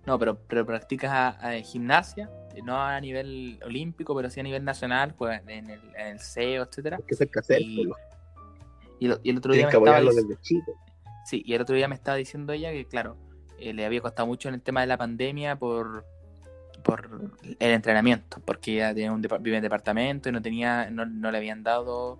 No, 0.05 0.17
pero, 0.17 0.37
pero 0.47 0.65
practica 0.65 1.37
eh, 1.53 1.63
gimnasia, 1.63 2.29
eh, 2.55 2.61
no 2.63 2.79
a 2.81 2.99
nivel 3.01 3.59
olímpico, 3.65 4.15
pero 4.15 4.29
sí 4.29 4.39
a 4.39 4.43
nivel 4.43 4.63
nacional, 4.63 5.13
juega 5.17 5.37
en 5.47 5.69
el, 5.69 5.79
en 5.95 6.07
el 6.07 6.19
CEO, 6.19 6.63
etcétera. 6.63 6.99
Que 7.07 7.15
casero. 7.29 7.59
Y- 7.61 7.87
pues, 7.87 7.99
Y, 8.99 9.05
el- 9.07 9.19
y 9.23 9.29
el 9.31 9.37
otro 9.37 9.53
día 9.53 9.65
me 9.67 9.71
estaba 9.71 10.01
desde 10.01 10.41
chico. 10.41 10.73
Sí, 11.25 11.43
y 11.45 11.53
el 11.53 11.61
otro 11.61 11.75
día 11.75 11.87
me 11.87 11.95
estaba 11.95 12.17
diciendo 12.17 12.53
ella 12.53 12.71
que, 12.71 12.85
claro, 12.85 13.17
eh, 13.59 13.73
le 13.73 13.85
había 13.85 14.01
costado 14.01 14.27
mucho 14.27 14.47
en 14.49 14.55
el 14.55 14.61
tema 14.61 14.81
de 14.81 14.87
la 14.87 14.97
pandemia 14.97 15.57
por, 15.57 16.05
por 16.83 17.31
el 17.59 17.71
entrenamiento, 17.71 18.41
porque 18.45 18.75
ella 18.75 18.93
tenía 18.93 19.11
un 19.11 19.21
vive 19.21 19.57
en 19.57 19.63
departamento 19.63 20.29
y 20.29 20.31
no 20.31 20.41
tenía, 20.41 20.89
no, 20.89 21.05
no 21.05 21.29
le 21.31 21.37
habían 21.37 21.61
dado 21.63 22.17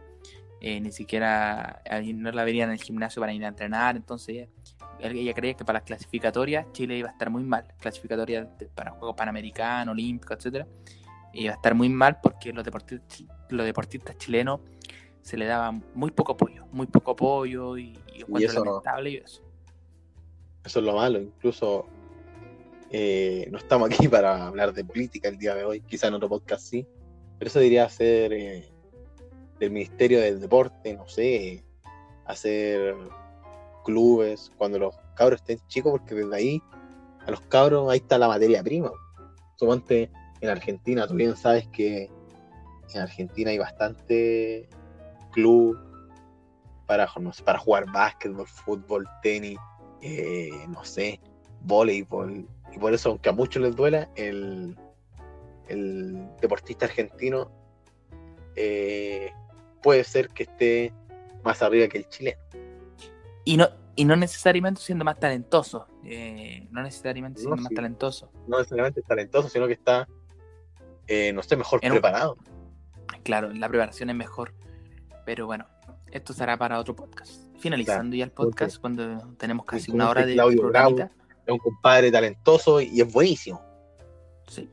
eh, 0.62 0.80
ni 0.82 0.92
siquiera, 0.92 1.82
ahí 1.90 2.14
no 2.14 2.32
la 2.32 2.44
verían 2.44 2.70
en 2.70 2.74
el 2.74 2.82
gimnasio 2.82 3.20
para 3.22 3.34
ir 3.34 3.44
a 3.46 3.48
entrenar, 3.50 3.96
entonces 3.96 4.50
ella, 5.00 5.34
creía 5.34 5.54
que 5.54 5.64
para 5.64 5.80
las 5.80 5.84
clasificatorias 5.84 6.66
Chile 6.74 6.98
iba 6.98 7.10
a 7.10 7.12
estar 7.12 7.30
muy 7.30 7.44
mal, 7.44 7.66
clasificatorias 7.80 8.48
para 8.76 8.92
Juegos 8.92 9.16
Panamericanos, 9.16 9.94
Olímpicos, 9.94 10.38
etcétera, 10.38 10.68
iba 11.34 11.54
a 11.54 11.56
estar 11.56 11.74
muy 11.76 11.90
mal 11.90 12.20
porque 12.22 12.52
los 12.52 12.64
deportistas, 12.66 13.24
los 13.50 13.66
deportistas 13.66 14.18
chilenos 14.18 14.60
se 15.22 15.38
le 15.38 15.46
daba 15.46 15.72
muy 15.94 16.12
poco 16.12 16.34
apoyo, 16.34 16.66
muy 16.72 16.88
poco 16.88 17.12
apoyo 17.12 17.78
y, 17.78 17.98
y 18.14 18.22
encuentro 18.22 18.52
eso- 18.52 18.66
lamentable 18.66 19.10
y 19.12 19.16
eso. 19.18 19.44
Eso 20.66 20.80
es 20.80 20.86
lo 20.86 20.96
malo. 20.96 21.20
Incluso 21.20 21.88
eh, 22.92 23.48
no 23.52 23.58
estamos 23.58 23.90
aquí 23.90 24.08
para 24.10 24.48
hablar 24.48 24.74
de 24.74 24.84
política 24.84 25.30
el 25.30 25.38
día 25.38 25.56
de 25.56 25.64
hoy. 25.64 25.82
Quizá 25.82 26.08
en 26.08 26.16
otro 26.16 26.30
podcast 26.30 26.64
sí. 26.66 26.86
Pero 27.38 27.48
eso 27.50 27.60
diría 27.60 27.88
ser 27.90 28.34
eh, 28.34 28.70
del 29.60 29.72
Ministerio 29.72 30.22
del 30.22 30.40
Deporte, 30.40 30.94
no 30.96 31.08
sé, 31.08 31.64
hacer 32.26 32.96
clubes 33.84 34.52
cuando 34.58 34.80
los 34.80 34.96
cabros 35.16 35.42
estén 35.42 35.60
chicos, 35.68 35.92
porque 35.92 36.16
desde 36.16 36.36
ahí 36.36 36.64
a 37.26 37.32
los 37.32 37.42
cabros 37.42 37.90
ahí 37.92 37.98
está 37.98 38.18
la 38.18 38.28
materia 38.28 38.64
prima. 38.64 38.92
Suponte 39.56 40.10
en 40.42 40.50
Argentina, 40.50 41.08
tú 41.08 41.16
bien 41.16 41.36
sabes 41.36 41.68
que 41.68 42.10
en 42.94 43.02
Argentina 43.02 43.52
hay 43.52 43.58
bastante 43.58 44.70
club 45.32 45.78
para, 46.88 47.08
no 47.20 47.34
sé, 47.34 47.44
para 47.44 47.60
jugar 47.60 47.86
básquetbol, 47.92 48.48
fútbol, 48.48 49.08
tenis, 49.22 49.60
eh, 50.02 50.66
no 50.70 50.84
sé, 50.84 51.20
voleibol. 51.62 52.48
Y 52.72 52.80
por 52.80 52.94
eso, 52.94 53.10
aunque 53.10 53.30
a 53.30 53.34
muchos 53.34 53.62
les 53.62 53.76
duela, 53.76 54.10
el, 54.16 54.76
el 55.68 56.28
deportista 56.42 56.86
argentino 56.86 57.52
eh, 58.56 59.32
puede 59.82 60.04
ser 60.04 60.30
que 60.30 60.44
esté 60.44 60.94
más 61.44 61.62
arriba 61.62 61.88
que 61.88 62.00
el 62.00 62.10
chileno. 62.10 62.40
Y 63.46 63.58
no, 63.58 63.68
y 63.96 64.06
no 64.06 64.16
necesariamente 64.16 64.82
siendo 64.82 65.06
más 65.06 65.20
talentoso. 65.20 65.88
eh, 66.06 66.68
no 66.72 66.82
necesariamente 66.82 67.40
No, 67.42 67.44
siendo 67.50 67.62
más 67.64 67.70
sí. 67.70 67.76
talentoso. 67.76 68.32
No 68.48 68.58
necesariamente 68.58 69.02
es 69.02 69.06
talentoso, 69.06 69.50
sino 69.50 69.68
que 69.68 69.74
está, 69.74 70.08
eh, 71.08 71.34
no 71.34 71.44
sé, 71.44 71.56
mejor 71.58 71.80
En 71.84 71.92
un- 71.92 71.96
preparado. 71.98 72.38
Claro, 73.24 73.52
la 73.54 73.68
preparación 73.68 74.10
es 74.10 74.16
mejor. 74.16 74.54
Pero 75.26 75.46
bueno, 75.46 75.68
esto 76.12 76.34
será 76.34 76.58
para 76.58 76.80
otro 76.80 76.96
podcast. 76.96 77.32
Finalizando 77.60 78.16
ya 78.16 78.24
el 78.24 78.32
podcast, 78.32 78.78
cuando 78.80 79.34
tenemos 79.38 79.66
casi 79.66 79.92
una 79.92 80.10
hora 80.10 80.26
de 80.26 80.34
Claudio. 80.36 80.72
Es 81.46 81.52
un 81.54 81.58
compadre 81.60 82.12
talentoso 82.12 82.80
y 82.80 83.02
es 83.02 83.12
buenísimo. 83.12 83.62
Sí. 84.48 84.70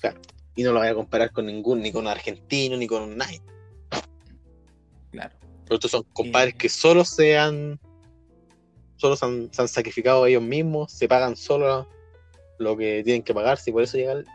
Claro. 0.00 0.20
Y 0.54 0.62
no 0.64 0.72
lo 0.72 0.80
voy 0.80 0.88
a 0.88 0.94
comparar 0.94 1.32
con 1.32 1.46
ningún, 1.46 1.80
ni 1.80 1.90
con 1.92 2.02
un 2.02 2.08
argentino, 2.08 2.76
ni 2.76 2.86
con 2.86 3.02
un 3.02 3.16
nadie. 3.16 3.40
Claro. 5.10 5.34
Pero 5.64 5.74
estos 5.74 5.90
son 5.90 6.02
compadres 6.12 6.54
Eh. 6.54 6.58
que 6.58 6.68
solo 6.68 7.04
se 7.04 7.36
han, 7.38 7.78
solo 8.96 9.16
se 9.16 9.24
han, 9.26 9.52
se 9.52 9.62
han 9.62 9.68
sacrificado 9.68 10.26
ellos 10.26 10.42
mismos, 10.42 10.92
se 10.92 11.08
pagan 11.08 11.36
solo 11.36 11.88
lo 12.58 12.76
que 12.76 13.02
tienen 13.04 13.22
que 13.22 13.34
pagarse 13.34 13.70
y 13.70 13.72
por 13.72 13.82
eso 13.82 13.96
llegan 13.96 14.18
lejos. 14.18 14.34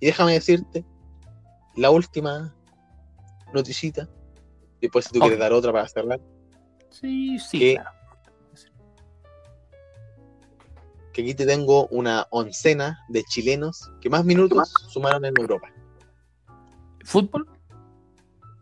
Y 0.00 0.06
déjame 0.06 0.32
decirte, 0.32 0.84
la 1.76 1.90
última 1.90 2.54
noticita, 3.52 4.08
después 4.80 5.04
si 5.06 5.12
tú 5.12 5.20
quieres 5.20 5.38
dar 5.38 5.52
otra 5.52 5.72
para 5.72 5.88
cerrar, 5.88 6.20
Sí, 6.90 7.38
sí, 7.38 7.58
Que- 7.58 7.74
claro. 7.76 7.90
que 11.12 11.22
aquí 11.22 11.34
te 11.34 11.44
tengo 11.46 11.86
una 11.88 12.26
oncena 12.30 12.98
de 13.08 13.22
chilenos 13.24 13.90
que 14.00 14.08
más 14.10 14.24
minutos 14.24 14.72
sumaron 14.88 15.24
en 15.24 15.34
Europa. 15.38 15.68
¿Fútbol? 17.04 17.46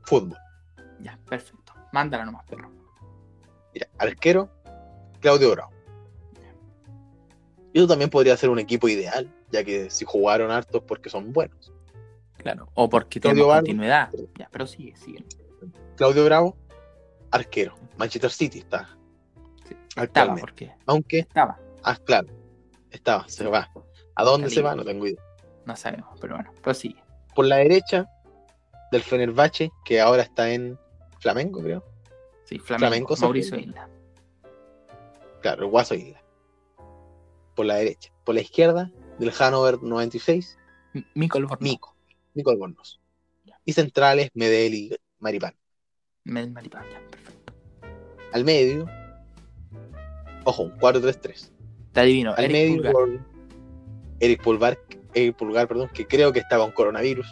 Fútbol. 0.05 0.37
Ya, 1.03 1.19
perfecto. 1.29 1.73
Mándala 1.93 2.25
nomás, 2.25 2.45
perro. 2.47 2.71
Mira, 3.75 3.89
arquero, 3.99 4.51
Claudio 5.21 5.51
Bravo. 5.53 5.73
Y 7.73 7.79
eso 7.79 7.87
también 7.89 8.11
podría 8.11 8.37
ser 8.37 8.51
un 8.51 8.59
equipo 8.59 8.89
ideal, 8.89 9.33
ya 9.53 9.63
que 9.65 9.91
si 9.91 10.05
jugaron 10.05 10.51
hartos 10.51 10.83
porque 10.83 11.09
son 11.09 11.33
buenos. 11.33 11.73
Claro. 12.37 12.69
O 12.75 12.89
porque 12.89 13.21
Barbo. 13.21 13.49
continuidad. 13.49 14.11
Ya, 14.39 14.49
pero 14.51 14.67
sigue, 14.67 14.97
sigue. 14.97 15.25
Claudio 15.97 16.25
Bravo, 16.25 16.57
arquero. 17.31 17.75
Manchester 17.97 18.31
City 18.31 18.61
está. 18.61 18.89
Sí. 19.69 19.77
Estaba, 19.97 20.35
porque 20.37 20.73
Aunque, 20.87 21.21
estaba. 21.21 21.59
ah, 21.85 21.97
claro, 21.97 22.29
estaba, 22.91 23.29
se 23.29 23.47
va. 23.47 23.71
¿A 24.15 24.25
dónde 24.25 24.51
se 24.51 24.63
va? 24.63 24.75
No 24.75 24.85
tengo 24.85 25.07
idea. 25.07 25.23
No 25.67 25.77
sabemos, 25.77 26.19
pero 26.21 26.35
bueno, 26.37 26.53
prosigue. 26.63 27.03
Por 27.35 27.47
la 27.47 27.57
derecha, 27.57 28.09
del 28.91 29.03
Fenerbahce, 29.03 29.71
que 29.85 30.01
ahora 30.01 30.23
está 30.23 30.51
en 30.51 30.79
Flamengo, 31.21 31.63
creo. 31.63 31.85
Sí, 32.45 32.59
Flamengo, 32.59 32.89
Flamenco 32.89 33.17
Mauricio. 33.21 33.59
Isla. 33.59 33.89
Claro, 35.43 35.65
el 35.65 35.71
Guaso 35.71 35.95
Isla. 35.95 36.23
Por 37.55 37.67
la 37.67 37.77
derecha. 37.77 38.13
Por 38.25 38.35
la 38.35 38.41
izquierda, 38.41 38.91
del 39.19 39.31
Hannover 39.33 39.83
96, 39.83 40.59
M- 40.95 41.07
Mico 41.15 41.39
Albornoz. 41.39 41.61
Mico. 41.61 41.97
Mico 42.35 42.51
Albornoz. 42.51 43.01
Y 43.65 43.73
centrales, 43.73 44.31
Medel 44.35 44.75
y 44.75 44.97
Maripán. 45.19 45.55
Mel 46.25 46.51
Maripán, 46.51 46.85
ya, 46.91 47.01
perfecto. 47.11 47.53
Al 48.33 48.45
medio, 48.45 48.87
ojo, 50.45 50.65
un 50.65 50.79
4-3-3. 50.79 51.51
Te 51.93 52.01
adivino, 52.01 52.33
Al 52.35 52.45
Eric 52.45 52.53
medio, 52.53 52.75
Pulgar. 52.77 52.93
por 52.93 53.09
Eric 54.21 54.43
Pulgar, 54.43 54.79
Eric 55.15 55.37
Pulgar, 55.37 55.69
perdón, 55.69 55.91
que 55.93 56.07
creo 56.07 56.33
que 56.33 56.41
está 56.41 56.59
con 56.59 56.73
coronavirus. 56.73 57.27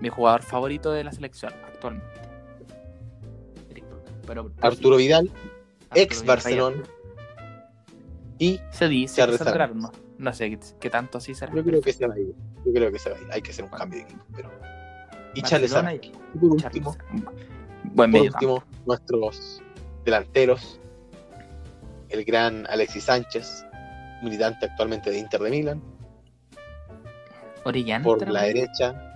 mi 0.00 0.08
jugador 0.10 0.42
favorito 0.42 0.92
de 0.92 1.04
la 1.04 1.12
selección 1.12 1.52
actualmente. 1.64 2.20
Pero, 4.26 4.52
Arturo 4.60 4.96
Vidal, 4.96 5.28
Arturo 5.28 6.02
ex. 6.02 6.24
Barcelona. 6.24 6.82
Y 8.38 8.60
Se 8.70 8.88
dice 8.88 9.16
Charles 9.16 9.38
que 9.38 9.44
saldrá, 9.44 9.68
no, 9.68 9.90
no 10.18 10.32
sé 10.34 10.58
qué, 10.78 10.90
tanto 10.90 11.18
así 11.18 11.34
será. 11.34 11.54
yo 11.54 11.64
creo 11.64 11.80
que 11.80 11.92
se 11.92 12.06
va 12.06 12.14
a 12.14 12.18
ir. 12.18 12.34
Yo 12.64 12.72
creo 12.72 12.92
que 12.92 12.98
se 12.98 13.10
va 13.10 13.16
a 13.16 13.20
ir. 13.20 13.28
Hay 13.32 13.42
que 13.42 13.50
hacer 13.50 13.64
un 13.64 13.70
cambio 13.70 13.98
de 14.00 14.04
equipo. 14.04 14.24
Pero... 14.34 14.50
Y 15.34 15.42
Charles 15.42 15.72
Barcelona 15.72 15.94
Y 15.94 16.38
por 16.38 16.50
último. 16.50 16.96
Buen 17.84 18.12
por 18.12 18.20
último, 18.20 18.64
nuestros 18.84 19.62
delanteros, 20.04 20.80
el 22.08 22.24
gran 22.24 22.66
Alexis 22.68 23.04
Sánchez, 23.04 23.64
militante 24.22 24.66
actualmente 24.66 25.10
de 25.10 25.18
Inter 25.18 25.40
de 25.40 25.50
Milán, 25.50 25.82
Orellana. 27.64 28.04
por 28.04 28.18
¿estará 28.18 28.32
la 28.32 28.42
derecha, 28.42 29.12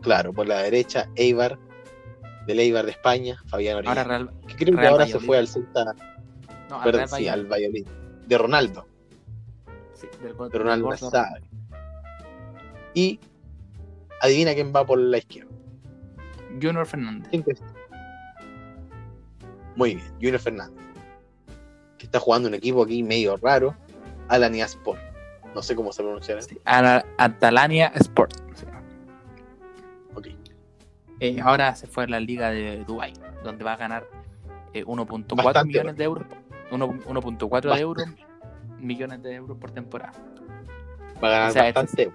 claro, 0.00 0.32
por 0.32 0.46
la 0.46 0.62
derecha, 0.62 1.08
Eibar, 1.16 1.58
del 2.46 2.60
Eibar 2.60 2.84
de 2.84 2.90
España, 2.92 3.36
Fabián 3.46 3.76
Ahora 3.76 3.90
Orellana, 4.02 4.04
Real, 4.26 4.30
que 4.46 4.56
creo 4.56 4.78
que 4.78 4.86
ahora 4.86 5.06
se 5.06 5.18
fue 5.18 5.38
al 5.38 5.48
Celta, 5.48 5.84
no, 6.68 6.80
al 6.80 6.92
Real 6.92 7.08
sí, 7.08 7.28
al 7.28 7.46
Valladolid, 7.46 7.86
de 8.26 8.38
Ronaldo, 8.38 8.86
Sí, 9.94 10.06
del 10.22 10.36
de 10.50 10.58
Ronaldo 10.58 10.90
del. 10.90 11.42
Y 12.94 13.18
adivina 14.20 14.54
quién 14.54 14.72
va 14.74 14.84
por 14.84 14.98
la 14.98 15.18
izquierda. 15.18 15.50
Junior 16.60 16.86
Fernández. 16.86 17.30
Muy 19.76 19.96
bien, 19.96 20.08
Junior 20.20 20.38
Fernández. 20.38 20.84
Que 21.98 22.06
está 22.06 22.20
jugando 22.20 22.48
un 22.48 22.54
equipo 22.54 22.82
aquí 22.84 23.02
medio 23.02 23.36
raro, 23.36 23.74
Alania 24.28 24.66
Sport. 24.66 25.00
No 25.54 25.62
sé 25.62 25.74
cómo 25.74 25.92
se 25.92 26.02
pronunciará. 26.02 26.42
Sí, 26.42 26.58
Ana- 26.64 27.04
Atalania 27.18 27.88
Sport. 27.96 28.36
Eh, 31.24 31.40
ahora 31.42 31.74
se 31.74 31.86
fue 31.86 32.04
a 32.04 32.06
la 32.06 32.20
liga 32.20 32.50
de 32.50 32.84
Dubai, 32.84 33.14
donde 33.42 33.64
va 33.64 33.72
a 33.72 33.76
ganar 33.76 34.06
eh, 34.74 34.84
1.4 34.84 35.36
Bastante, 35.42 35.68
millones 35.68 35.96
de 35.96 36.04
euros. 36.04 36.26
uno- 36.70 36.88
1.4 37.06 37.48
Bastante. 37.48 37.68
de 37.76 37.80
euros, 37.82 38.04
millones 38.78 39.22
de 39.22 39.34
euros 39.34 39.56
por 39.56 39.70
temporada. 39.70 40.12
Va 41.22 41.28
a 41.28 41.30
ganar 41.30 41.50
O 41.50 41.52
sea, 41.52 41.62
bastante. 41.64 42.10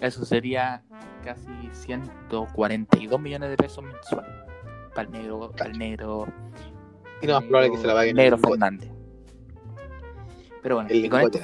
Eso 0.00 0.24
sería 0.24 0.82
casi 1.24 1.50
142 1.72 3.20
millones 3.20 3.50
de 3.50 3.56
pesos 3.56 3.82
mensuales. 3.82 4.30
Para 4.94 5.08
el 5.08 5.12
negro, 5.12 5.50
para 5.56 5.70
el 5.70 5.78
negro, 5.78 6.26
Y 7.20 7.26
lo 7.26 7.34
más 7.34 7.44
probable 7.44 7.66
es 7.68 7.72
que 7.72 7.78
se 7.80 7.86
la 7.88 7.94
en 8.10 8.16
negro. 8.16 8.38
Fernández. 8.38 8.90
Pero 10.62 10.74
bueno, 10.76 10.90
y 10.92 11.08
con, 11.08 11.20
esto, 11.22 11.38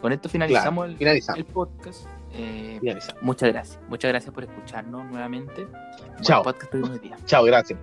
con 0.00 0.12
Finalizamos. 0.28 0.90
el 1.36 1.44
podcast. 1.44 2.06
Eh, 2.36 2.80
muchas 3.20 3.52
gracias. 3.52 3.80
Muchas 3.88 4.08
gracias 4.10 4.34
por 4.34 4.44
escucharnos 4.44 5.04
nuevamente. 5.10 5.64
Buen 5.66 6.20
Chao. 6.22 6.42
podcast 6.42 6.70
tuvimos 6.70 6.90
hoy 6.90 6.98
día. 6.98 7.16
Chao, 7.26 7.44
gracias. 7.44 7.78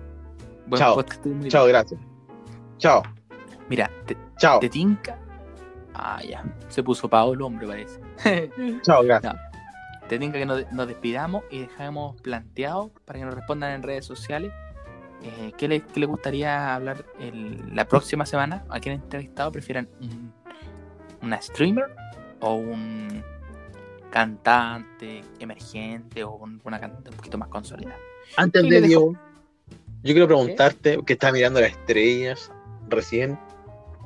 Buen 0.66 0.78
Chao. 0.80 0.94
podcast 0.94 1.22
tuvimos 1.22 1.48
Chao, 1.48 1.64
día. 1.66 1.72
gracias. 1.78 2.00
Chao. 2.78 3.02
Mira, 3.68 3.90
te, 4.06 4.16
Chao. 4.38 4.60
te 4.60 4.68
tinca. 4.68 5.18
Ah, 5.94 6.20
ya. 6.22 6.42
Se 6.68 6.82
puso 6.82 7.08
pavo 7.08 7.32
el 7.34 7.42
hombre, 7.42 7.66
parece. 7.66 8.00
Chao, 8.82 9.02
gracias. 9.04 9.34
te 10.08 10.18
tinca 10.18 10.38
que 10.38 10.46
nos, 10.46 10.70
nos 10.72 10.86
despidamos 10.86 11.44
y 11.50 11.60
dejamos 11.60 12.20
planteado 12.20 12.90
para 13.06 13.18
que 13.18 13.24
nos 13.24 13.34
respondan 13.34 13.72
en 13.72 13.82
redes 13.82 14.04
sociales. 14.04 14.52
eh, 15.22 15.52
¿qué, 15.56 15.68
les, 15.68 15.82
qué 15.84 16.00
les 16.00 16.08
gustaría 16.08 16.74
hablar 16.74 17.04
el- 17.18 17.74
la 17.74 17.86
próxima 17.86 18.26
semana? 18.26 18.64
¿A 18.68 18.80
quién 18.80 18.96
entrevistado 18.96 19.50
prefieran 19.52 19.88
un, 20.00 20.32
una 21.22 21.40
streamer 21.40 21.94
o 22.40 22.54
un 22.54 23.22
cantante 24.12 25.22
emergente 25.40 26.22
o 26.22 26.32
un- 26.36 26.60
una 26.64 26.78
cantante 26.78 27.10
un 27.10 27.16
poquito 27.16 27.38
más 27.38 27.48
consolidada? 27.48 27.96
Antes 28.36 28.62
de 28.68 28.80
Diego, 28.82 29.12
yo 30.04 30.12
quiero 30.14 30.26
preguntarte, 30.26 31.00
que 31.04 31.14
estás 31.14 31.32
mirando 31.32 31.60
las 31.60 31.70
estrellas 31.72 32.52
recién, 32.88 33.38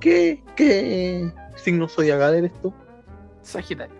¿qué, 0.00 0.42
qué 0.54 1.30
signo 1.56 1.88
zodiacal 1.88 2.34
eres 2.36 2.52
tú? 2.62 2.72
Sagitario. 3.42 3.94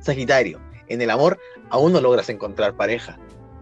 Sagitario. 0.00 0.60
En 0.88 1.00
el 1.02 1.10
amor 1.10 1.38
aún 1.70 1.92
no 1.92 2.00
logras 2.00 2.28
encontrar 2.28 2.76
pareja, 2.76 3.18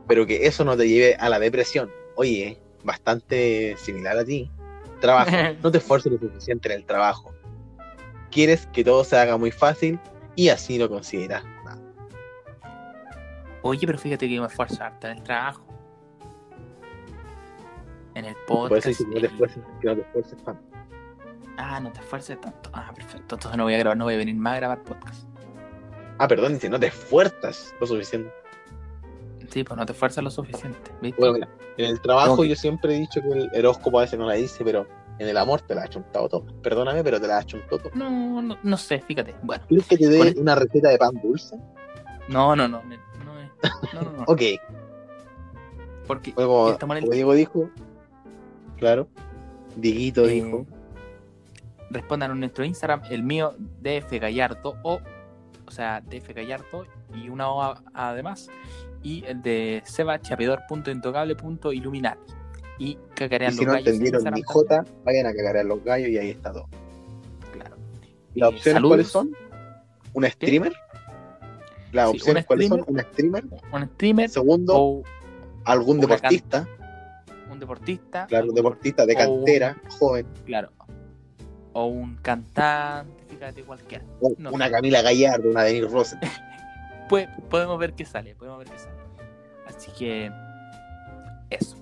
pero 0.07 0.27
que 0.27 0.47
eso 0.47 0.65
no 0.65 0.77
te 0.77 0.89
lleve 0.89 1.15
a 1.17 1.29
la 1.29 1.39
depresión. 1.39 1.91
Oye, 2.17 2.59
bastante 2.85 3.77
similar 3.79 4.17
a 4.19 4.25
ti. 4.25 4.51
Trabajo. 5.01 5.31
No 5.63 5.71
te 5.71 5.79
esfuerces 5.79 6.13
lo 6.13 6.19
suficiente 6.19 6.69
en 6.73 6.81
el 6.81 6.85
trabajo. 6.85 7.33
Quieres 8.31 8.67
que 8.73 8.85
todo 8.85 9.05
se 9.05 9.17
haga 9.17 9.37
muy 9.37 9.51
fácil 9.51 9.99
y 10.41 10.49
así 10.49 10.79
lo 10.79 10.89
consideras. 10.89 11.45
nada. 11.67 11.79
Oye, 13.61 13.87
pero 13.87 13.99
fíjate 13.99 14.27
que 14.27 14.35
yo 14.37 14.41
me 14.41 14.49
esfuerzo 14.49 14.83
harto 14.83 15.07
en 15.07 15.19
el 15.19 15.23
trabajo. 15.23 15.63
En 18.15 18.25
el 18.25 18.35
Por 18.47 18.71
podcast. 18.71 18.87
eso 18.87 19.05
no 19.07 19.21
te 19.21 19.27
esfuerces, 19.27 19.63
que 19.83 19.87
no 19.89 19.95
te 19.97 20.01
esfuerces 20.01 20.43
tanto. 20.43 20.63
Ah, 21.59 21.79
no 21.79 21.93
te 21.93 22.01
esfuerces 22.01 22.41
tanto. 22.41 22.71
Ah, 22.73 22.91
perfecto. 22.95 23.35
Entonces 23.35 23.59
no 23.59 23.65
voy 23.65 23.75
a 23.75 23.79
grabar, 23.79 23.99
no 23.99 24.05
voy 24.05 24.15
a 24.15 24.17
venir 24.17 24.35
más 24.35 24.55
a 24.55 24.57
grabar 24.57 24.83
podcast. 24.83 25.25
Ah, 26.17 26.27
perdón, 26.27 26.55
dice, 26.55 26.71
no 26.71 26.81
te 26.81 26.87
esfuerzas 26.87 27.75
lo 27.79 27.87
suficiente. 27.87 28.33
Sí, 29.51 29.63
pues 29.63 29.77
no 29.77 29.85
te 29.85 29.93
esfuerzas 29.93 30.25
lo 30.25 30.31
suficiente. 30.31 30.91
¿viste? 31.03 31.21
Bueno, 31.21 31.35
mira, 31.35 31.49
en 31.77 31.85
el 31.85 32.01
trabajo 32.01 32.45
yo 32.45 32.57
siempre 32.57 32.97
he 32.97 33.01
dicho 33.01 33.21
que 33.21 33.29
el 33.29 33.51
horóscopo 33.59 33.99
a 33.99 34.03
veces 34.03 34.19
no 34.19 34.27
la 34.27 34.35
dice, 34.35 34.65
pero 34.65 34.87
en 35.21 35.29
el 35.29 35.37
amor 35.37 35.61
te 35.61 35.75
la 35.75 35.83
ha 35.83 35.89
chuntado 35.89 36.29
todo. 36.29 36.47
Perdóname, 36.63 37.05
pero 37.05 37.21
te 37.21 37.27
la 37.29 37.39
ha 37.39 37.45
chuntado 37.45 37.79
todo. 37.79 37.93
No, 37.95 38.41
no, 38.43 38.57
no 38.63 38.77
sé, 38.77 39.01
fíjate. 39.01 39.35
Bueno, 39.43 39.63
¿Quieres 39.69 39.87
que 39.87 39.97
te 39.99 40.09
dé 40.09 40.21
el- 40.29 40.39
una 40.39 40.55
receta 40.55 40.89
de 40.89 40.99
pan 40.99 41.21
dulce? 41.23 41.57
no, 42.29 42.57
no, 42.57 42.67
no. 42.67 42.83
no 42.83 42.97
No, 43.93 44.03
no, 44.03 44.13
no. 44.13 44.25
Ok, 44.27 44.43
Porque 46.07 46.31
el 46.31 46.35
como 46.79 46.95
Diego 47.13 47.35
dijo. 47.35 47.71
Claro. 48.79 49.07
Dieguito 49.77 50.25
Eh, 50.25 50.29
dijo. 50.43 50.67
respondan 51.91 52.31
en 52.33 52.41
nuestro 52.41 52.65
Instagram, 52.65 53.03
el 53.11 53.23
mío, 53.23 53.55
DF 53.81 54.19
Gallardo, 54.19 54.77
o, 54.83 55.01
o 55.67 55.71
sea, 55.71 56.01
DF 56.01 56.33
Gallardo 56.33 56.87
y 57.15 57.29
una 57.29 57.51
O 57.51 57.75
además, 57.93 58.49
y 59.03 59.25
el 59.27 59.43
de 59.43 59.83
Seba 59.85 60.19
Y 62.81 62.93
Y 62.93 62.99
cacarean 63.15 63.53
si 63.53 63.59
los 63.59 63.67
no 63.67 63.73
gallos 63.75 63.87
entendieron 63.89 64.35
ni. 64.35 64.43
J, 64.43 64.85
vayan 65.05 65.27
a 65.27 65.35
cagar 65.35 65.57
a 65.59 65.63
los 65.65 65.85
gallos 65.85 66.09
y 66.09 66.17
ahí 66.19 66.31
está 66.31 66.51
todo. 66.53 66.67
Claro. 67.53 67.77
¿Las 68.35 68.51
Eh, 68.51 68.55
opciones 68.55 68.75
saludos. 68.75 68.89
cuáles 68.91 69.09
son? 69.09 69.31
¿Un 70.15 70.25
streamer? 70.25 70.73
Las 71.93 72.11
Sí, 72.11 72.17
opciones 72.17 72.47
cuáles 72.47 72.69
son? 72.69 72.85
¿Un 72.87 72.99
streamer? 73.01 73.45
Un 73.73 73.85
streamer 73.91 74.31
Segundo, 74.31 74.73
o 74.77 75.03
algún 75.65 76.01
deportista. 76.01 76.67
un 77.53 77.59
deportista. 77.61 78.27
Claro, 78.27 78.47
un 78.49 78.55
deportista 78.55 79.05
de 79.07 79.13
un- 79.15 79.19
cantera, 79.19 79.77
joven. 79.99 80.27
Claro. 80.47 80.71
O 81.75 81.87
un 81.87 82.17
cantante, 82.17 83.23
fíjate 83.29 83.63
cualquiera. 83.63 84.05
o 84.21 84.33
no 84.39 84.53
una. 84.53 84.71
Camila 84.71 85.03
Gallardo, 85.03 85.51
una 85.51 85.63
Denise 85.65 85.87
Rosen. 85.89 86.19
Pues, 87.11 87.29
podemos 87.51 87.77
ver 87.79 87.95
qué 87.95 88.05
sale, 88.05 88.37
podemos 88.37 88.59
ver 88.61 88.69
qué 88.69 88.79
sale. 88.79 88.95
Así 89.67 89.91
que 89.99 90.31
eso. 91.51 91.77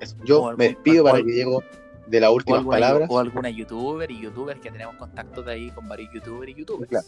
Eso. 0.00 0.16
Yo 0.24 0.42
O 0.42 0.48
algún- 0.48 0.58
me 0.58 0.68
despido 0.68 1.04
para 1.04 1.18
que 1.18 1.24
llego 1.32 1.62
de 2.06 2.20
las 2.20 2.30
últimas 2.30 2.64
palabras. 2.64 3.08
o 3.10 3.18
alguna 3.18 3.50
youtuber 3.50 4.10
y 4.10 4.20
youtubers 4.20 4.60
que 4.60 4.70
tenemos 4.70 4.94
contactos 4.96 5.44
de 5.46 5.52
ahí 5.52 5.70
con 5.70 5.88
varios 5.88 6.12
youtubers 6.12 6.50
y 6.50 6.54
youtubers. 6.54 6.88
Claro. 6.90 7.06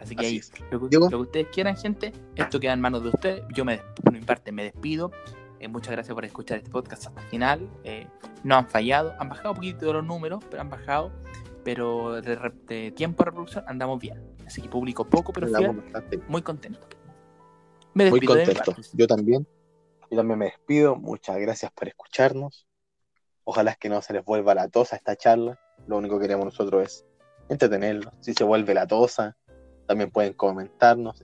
Así 0.00 0.16
que 0.16 0.26
Así 0.26 0.40
ahí, 0.60 0.64
lo 0.70 0.80
que, 0.80 0.88
Diego. 0.88 1.04
lo 1.10 1.18
que 1.18 1.22
ustedes 1.22 1.46
quieran, 1.52 1.76
gente, 1.76 2.12
esto 2.34 2.58
queda 2.58 2.72
en 2.72 2.80
manos 2.80 3.02
de 3.02 3.10
ustedes. 3.10 3.42
Yo 3.54 3.64
me, 3.64 3.80
por 4.02 4.12
mi 4.12 4.20
parte 4.20 4.50
me 4.52 4.64
despido. 4.64 5.10
Eh, 5.58 5.68
muchas 5.68 5.92
gracias 5.92 6.14
por 6.14 6.24
escuchar 6.24 6.56
este 6.58 6.70
podcast 6.70 7.06
hasta 7.06 7.20
el 7.20 7.26
final. 7.28 7.68
Eh, 7.84 8.06
no 8.44 8.56
han 8.56 8.66
fallado, 8.66 9.14
han 9.18 9.28
bajado 9.28 9.50
un 9.50 9.56
poquito 9.56 9.92
los 9.92 10.04
números, 10.04 10.42
pero 10.50 10.62
han 10.62 10.70
bajado. 10.70 11.12
Pero 11.64 12.22
de, 12.22 12.38
de 12.66 12.90
tiempo 12.92 13.22
de 13.22 13.26
reproducción 13.26 13.64
andamos 13.68 14.00
bien. 14.00 14.18
Así 14.46 14.62
que 14.62 14.68
publico 14.70 15.04
poco, 15.04 15.32
pero 15.34 15.46
fiel, 15.48 15.82
muy 16.28 16.40
contento. 16.40 16.80
Me 17.92 18.08
Muy 18.08 18.20
despido 18.20 18.34
de 18.36 18.40
mi 18.40 18.46
contento. 18.54 18.72
parte. 18.72 18.88
Yo 18.94 19.06
también. 19.06 19.46
Yo 20.10 20.16
también 20.16 20.38
me 20.38 20.46
despido. 20.46 20.96
Muchas 20.96 21.38
gracias 21.38 21.70
por 21.72 21.88
escucharnos. 21.88 22.66
Ojalá 23.44 23.70
es 23.70 23.78
que 23.78 23.88
no 23.88 24.02
se 24.02 24.12
les 24.12 24.24
vuelva 24.24 24.54
la 24.54 24.68
tosa 24.68 24.96
esta 24.96 25.16
charla. 25.16 25.58
Lo 25.86 25.96
único 25.96 26.18
que 26.18 26.22
queremos 26.22 26.44
nosotros 26.44 26.82
es 26.84 27.06
entretenerlos. 27.48 28.12
Si 28.20 28.34
se 28.34 28.44
vuelve 28.44 28.74
la 28.74 28.86
tosa, 28.86 29.36
también 29.86 30.10
pueden 30.10 30.32
comentarnos. 30.32 31.22